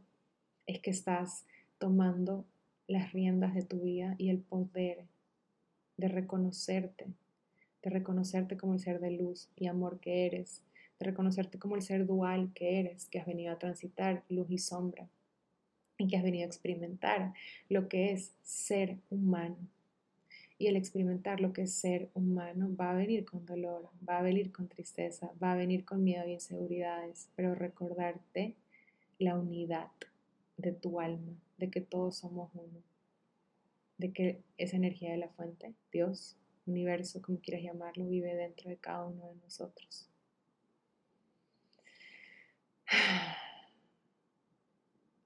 es 0.67 0.81
que 0.81 0.91
estás 0.91 1.47
tomando 1.79 2.45
las 2.87 3.13
riendas 3.13 3.55
de 3.55 3.63
tu 3.63 3.81
vida 3.81 4.15
y 4.19 4.31
el 4.31 4.39
poder 4.39 5.05
de 5.97 6.09
reconocerte, 6.09 7.07
de 7.83 7.91
reconocerte 7.91 8.57
como 8.57 8.75
el 8.75 8.81
ser 8.81 9.01
de 9.01 9.13
luz 9.13 9.49
y 9.57 9.67
amor 9.67 10.01
que 10.01 10.27
eres, 10.27 10.63
reconocerte 11.01 11.59
como 11.59 11.77
el 11.77 11.83
ser 11.83 12.07
dual 12.07 12.53
que 12.55 12.81
eres, 12.81 13.07
que 13.07 13.19
has 13.19 13.27
venido 13.27 13.53
a 13.53 13.59
transitar 13.59 14.25
luz 14.29 14.51
y 14.51 14.59
sombra 14.59 15.09
y 15.99 16.09
que 16.09 16.17
has 16.17 16.23
venido 16.23 16.45
a 16.45 16.47
experimentar 16.47 17.35
lo 17.69 17.89
que 17.89 18.13
es 18.13 18.33
ser 18.43 18.99
humano. 19.11 19.57
Y 20.57 20.69
el 20.69 20.77
experimentar 20.77 21.41
lo 21.41 21.53
que 21.53 21.63
es 21.63 21.75
ser 21.75 22.11
humano 22.15 22.75
va 22.77 22.93
a 22.93 22.95
venir 22.95 23.25
con 23.25 23.45
dolor, 23.45 23.91
va 24.09 24.19
a 24.19 24.23
venir 24.23 24.53
con 24.53 24.69
tristeza, 24.69 25.33
va 25.43 25.53
a 25.53 25.57
venir 25.57 25.85
con 25.85 26.05
miedo 26.05 26.27
y 26.29 26.33
inseguridades, 26.33 27.29
pero 27.35 27.55
recordarte 27.55 28.55
la 29.19 29.37
unidad 29.37 29.89
de 30.57 30.73
tu 30.73 31.01
alma, 31.01 31.33
de 31.59 31.71
que 31.71 31.81
todos 31.81 32.17
somos 32.17 32.51
uno, 32.55 32.83
de 33.99 34.13
que 34.13 34.41
esa 34.57 34.77
energía 34.77 35.11
de 35.11 35.19
la 35.19 35.29
fuente, 35.29 35.75
Dios, 35.93 36.37
universo, 36.67 37.21
como 37.21 37.39
quieras 37.39 37.65
llamarlo, 37.65 38.07
vive 38.07 38.35
dentro 38.35 38.71
de 38.71 38.77
cada 38.77 39.07
uno 39.07 39.27
de 39.27 39.35
nosotros. 39.43 40.09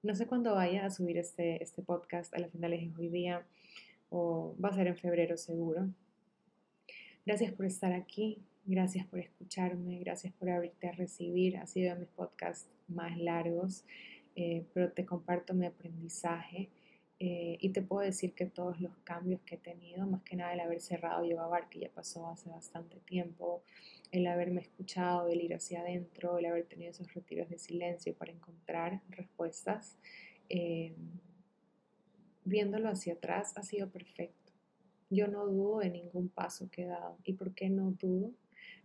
No 0.01 0.15
sé 0.15 0.27
cuándo 0.27 0.55
vaya 0.55 0.85
a 0.85 0.89
subir 0.89 1.17
este, 1.17 1.61
este 1.61 1.81
podcast, 1.81 2.33
a 2.33 2.39
la 2.39 2.47
finales 2.47 2.79
de 2.79 3.01
hoy 3.01 3.09
día 3.09 3.45
o 4.09 4.55
va 4.63 4.69
a 4.69 4.73
ser 4.73 4.87
en 4.87 4.95
febrero 4.95 5.35
seguro. 5.35 5.89
Gracias 7.25 7.51
por 7.51 7.65
estar 7.65 7.91
aquí, 7.91 8.41
gracias 8.65 9.05
por 9.07 9.19
escucharme, 9.19 9.99
gracias 9.99 10.33
por 10.33 10.49
abrirte 10.49 10.87
a 10.87 10.93
recibir. 10.93 11.57
Ha 11.57 11.67
sido 11.67 11.93
de 11.93 11.99
mis 11.99 12.09
podcasts 12.09 12.69
más 12.87 13.17
largos, 13.17 13.83
eh, 14.37 14.65
pero 14.73 14.89
te 14.91 15.05
comparto 15.05 15.53
mi 15.53 15.65
aprendizaje 15.65 16.69
eh, 17.19 17.57
y 17.59 17.69
te 17.69 17.81
puedo 17.81 18.01
decir 18.01 18.33
que 18.33 18.45
todos 18.45 18.79
los 18.79 18.95
cambios 19.03 19.41
que 19.41 19.55
he 19.55 19.57
tenido, 19.57 20.07
más 20.07 20.23
que 20.23 20.37
nada 20.37 20.53
el 20.53 20.61
haber 20.61 20.79
cerrado 20.79 21.25
Yoga 21.25 21.47
Bar, 21.47 21.67
que 21.69 21.79
ya 21.79 21.89
pasó 21.89 22.27
hace 22.29 22.49
bastante 22.49 22.97
tiempo, 23.01 23.61
el 24.11 24.25
haberme 24.25 24.61
escuchado, 24.61 25.27
el 25.27 25.41
ir 25.41 25.53
hacia 25.53 25.81
adentro, 25.81 26.37
el 26.37 26.45
haber 26.45 26.65
tenido 26.65 26.91
esos 26.91 27.13
retiros 27.13 27.49
de 27.49 27.59
silencio 27.59 28.15
para 28.15 28.31
encontrar 28.31 29.01
respuestas, 29.09 29.97
eh, 30.47 30.95
viéndolo 32.45 32.89
hacia 32.89 33.13
atrás 33.13 33.53
ha 33.57 33.63
sido 33.63 33.89
perfecto. 33.89 34.53
Yo 35.09 35.27
no 35.27 35.45
dudo 35.45 35.79
de 35.79 35.89
ningún 35.89 36.29
paso 36.29 36.69
que 36.71 36.83
he 36.83 36.85
dado. 36.85 37.17
¿Y 37.23 37.33
por 37.33 37.53
qué 37.53 37.69
no 37.69 37.91
dudo? 37.91 38.31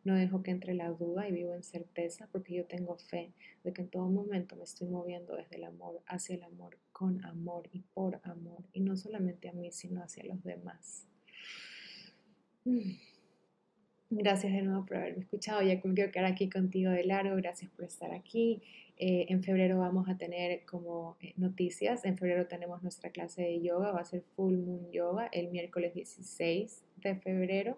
No 0.03 0.15
dejo 0.15 0.43
que 0.43 0.51
entre 0.51 0.75
la 0.75 0.91
duda 0.91 1.29
y 1.29 1.33
vivo 1.33 1.55
en 1.55 1.63
certeza 1.63 2.29
porque 2.33 2.55
yo 2.55 2.67
tengo 2.67 2.97
fe 2.97 3.33
de 3.63 3.73
que 3.73 3.83
en 3.83 3.89
todo 3.89 4.09
momento 4.09 4.57
me 4.57 4.65
estoy 4.65 4.89
moviendo 4.89 5.37
desde 5.37 5.57
el 5.57 5.65
amor 5.65 6.03
hacia 6.07 6.35
el 6.35 6.43
amor, 6.43 6.79
con 6.95 7.25
amor 7.25 7.69
y 7.73 7.81
por 7.93 8.21
amor. 8.23 8.63
Y 8.73 8.81
no 8.81 8.97
solamente 8.97 9.49
a 9.49 9.53
mí, 9.53 9.73
sino 9.73 10.01
hacia 10.01 10.25
los 10.25 10.43
demás. 10.45 11.07
Mm. 12.65 12.93
Gracias 14.11 14.53
de 14.53 14.63
nuevo 14.63 14.87
por 14.87 14.99
haberme 14.99 15.23
escuchado. 15.25 15.61
Ya 15.63 15.81
me 15.83 15.95
quiero 15.95 16.13
quedar 16.13 16.27
aquí 16.27 16.49
contigo 16.49 16.93
de 16.93 17.03
largo. 17.05 17.35
Gracias 17.35 17.69
por 17.73 17.85
estar 17.85 18.13
aquí. 18.13 18.63
Eh, 18.97 19.27
en 19.29 19.43
febrero 19.43 19.81
vamos 19.81 20.09
a 20.09 20.17
tener 20.17 20.65
como 20.67 21.17
eh, 21.21 21.33
noticias. 21.37 22.05
En 22.05 22.17
febrero 22.17 22.47
tenemos 22.47 22.81
nuestra 22.85 23.11
clase 23.11 23.43
de 23.43 23.61
yoga. 23.61 23.91
Va 23.91 24.01
a 24.01 24.05
ser 24.05 24.23
Full 24.37 24.57
Moon 24.57 24.93
Yoga 24.93 25.29
el 25.33 25.49
miércoles 25.49 25.95
16 25.95 26.85
de 26.99 27.17
febrero. 27.17 27.77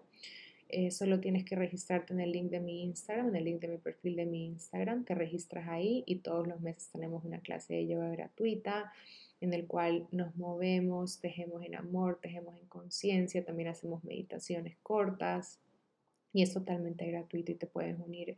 Eh, 0.69 0.91
solo 0.91 1.19
tienes 1.19 1.45
que 1.45 1.55
registrarte 1.55 2.13
en 2.13 2.19
el 2.19 2.31
link 2.31 2.49
de 2.49 2.59
mi 2.59 2.83
Instagram, 2.83 3.29
en 3.29 3.35
el 3.37 3.45
link 3.45 3.61
de 3.61 3.67
mi 3.69 3.77
perfil 3.77 4.15
de 4.15 4.25
mi 4.25 4.45
Instagram, 4.45 5.05
te 5.05 5.15
registras 5.15 5.67
ahí 5.69 6.03
y 6.05 6.17
todos 6.17 6.47
los 6.47 6.59
meses 6.61 6.89
tenemos 6.91 7.23
una 7.23 7.39
clase 7.39 7.75
de 7.75 7.87
yoga 7.87 8.09
gratuita 8.09 8.91
en 9.39 9.53
el 9.53 9.67
cual 9.67 10.07
nos 10.11 10.35
movemos, 10.35 11.19
tejemos 11.19 11.63
en 11.63 11.75
amor, 11.75 12.19
tejemos 12.21 12.57
en 12.57 12.65
conciencia, 12.67 13.45
también 13.45 13.69
hacemos 13.69 14.03
meditaciones 14.03 14.75
cortas 14.81 15.59
y 16.33 16.41
es 16.41 16.53
totalmente 16.53 17.05
gratuito 17.09 17.51
y 17.51 17.55
te 17.55 17.67
puedes 17.67 17.97
unir. 17.99 18.35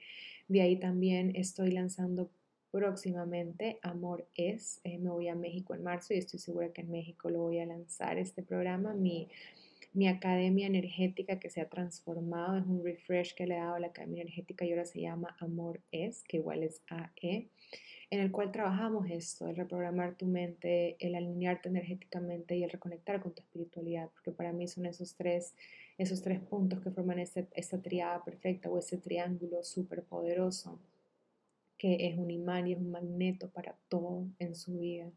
De 0.47 0.61
ahí 0.61 0.75
también 0.77 1.35
estoy 1.35 1.71
lanzando 1.71 2.29
próximamente 2.71 3.79
Amor 3.81 4.27
es. 4.35 4.79
Eh, 4.83 4.97
me 4.99 5.09
voy 5.09 5.27
a 5.27 5.35
México 5.35 5.73
en 5.73 5.83
marzo 5.83 6.13
y 6.13 6.17
estoy 6.17 6.39
segura 6.39 6.71
que 6.71 6.81
en 6.81 6.91
México 6.91 7.29
lo 7.29 7.39
voy 7.39 7.59
a 7.59 7.65
lanzar 7.65 8.17
este 8.17 8.43
programa. 8.43 8.93
Mi, 8.93 9.27
mi 9.93 10.07
academia 10.07 10.67
energética 10.67 11.39
que 11.39 11.49
se 11.49 11.61
ha 11.61 11.69
transformado, 11.69 12.57
es 12.57 12.65
un 12.65 12.83
refresh 12.83 13.33
que 13.33 13.47
le 13.47 13.55
he 13.55 13.59
dado 13.59 13.75
a 13.75 13.79
la 13.79 13.87
academia 13.87 14.21
energética 14.21 14.65
y 14.65 14.71
ahora 14.71 14.85
se 14.85 15.01
llama 15.01 15.35
Amor 15.39 15.81
es, 15.91 16.23
que 16.23 16.37
igual 16.37 16.63
es 16.63 16.81
AE 16.87 17.49
en 18.11 18.19
el 18.19 18.31
cual 18.31 18.51
trabajamos 18.51 19.09
esto, 19.11 19.47
el 19.47 19.55
reprogramar 19.55 20.15
tu 20.15 20.25
mente, 20.25 20.95
el 20.99 21.13
alinearte 21.13 21.69
energéticamente 21.69 22.57
y 22.57 22.63
el 22.63 22.71
reconectar 22.71 23.21
con 23.21 23.33
tu 23.33 23.41
espiritualidad, 23.43 24.09
porque 24.09 24.31
para 24.31 24.51
mí 24.51 24.67
son 24.67 24.87
esos 24.87 25.15
tres, 25.15 25.53
esos 25.97 26.21
tres 26.23 26.39
puntos 26.39 26.81
que 26.81 26.89
forman 26.89 27.19
esta 27.19 27.81
triada 27.81 28.23
perfecta 28.23 28.69
o 28.69 28.79
ese 28.79 28.97
triángulo 28.97 29.63
súper 29.63 30.03
poderoso 30.03 30.79
que 31.77 32.07
es 32.07 32.17
un 32.17 32.29
imán 32.29 32.67
y 32.67 32.73
es 32.73 32.77
un 32.77 32.91
magneto 32.91 33.49
para 33.49 33.73
todo 33.87 34.27
en 34.37 34.53
su 34.53 34.77
vida. 34.77 35.09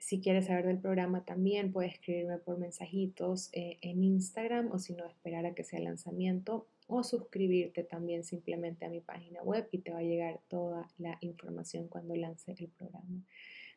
Si 0.00 0.18
quieres 0.18 0.46
saber 0.46 0.66
del 0.66 0.78
programa 0.78 1.26
también 1.26 1.72
puedes 1.72 1.92
escribirme 1.92 2.38
por 2.38 2.58
mensajitos 2.58 3.50
eh, 3.52 3.76
en 3.82 4.02
Instagram 4.02 4.72
o 4.72 4.78
si 4.78 4.94
no 4.94 5.06
esperar 5.06 5.44
a 5.44 5.54
que 5.54 5.62
sea 5.62 5.78
el 5.78 5.84
lanzamiento 5.84 6.66
o 6.86 7.04
suscribirte 7.04 7.84
también 7.84 8.24
simplemente 8.24 8.86
a 8.86 8.88
mi 8.88 9.02
página 9.02 9.42
web 9.42 9.68
y 9.70 9.78
te 9.78 9.92
va 9.92 9.98
a 9.98 10.02
llegar 10.02 10.40
toda 10.48 10.88
la 10.96 11.18
información 11.20 11.86
cuando 11.86 12.16
lance 12.16 12.56
el 12.58 12.68
programa. 12.68 13.22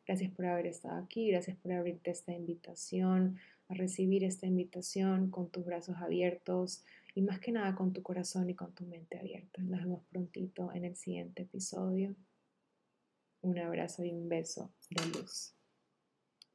Gracias 0.08 0.32
por 0.32 0.46
haber 0.46 0.66
estado 0.68 0.98
aquí, 1.04 1.28
gracias 1.28 1.58
por 1.58 1.74
abrirte 1.74 2.12
esta 2.12 2.32
invitación, 2.32 3.38
a 3.68 3.74
recibir 3.74 4.24
esta 4.24 4.48
invitación 4.48 5.30
con 5.30 5.50
tus 5.50 5.66
brazos 5.66 5.98
abiertos 5.98 6.86
y 7.14 7.22
más 7.22 7.42
que 7.42 7.52
nada 7.52 7.76
con 7.76 7.92
tu 7.92 8.02
corazón 8.02 8.50
y 8.50 8.56
con 8.56 8.74
tu 8.74 8.86
mente 8.86 9.20
abierta. 9.20 9.62
Nos 9.62 9.82
vemos 9.82 10.04
prontito 10.10 10.72
en 10.74 10.86
el 10.86 10.96
siguiente 10.96 11.44
episodio. 11.44 12.16
Un 13.42 13.60
abrazo 13.60 14.06
y 14.06 14.14
un 14.14 14.30
beso 14.30 14.72
de 14.90 15.06
luz. 15.08 15.54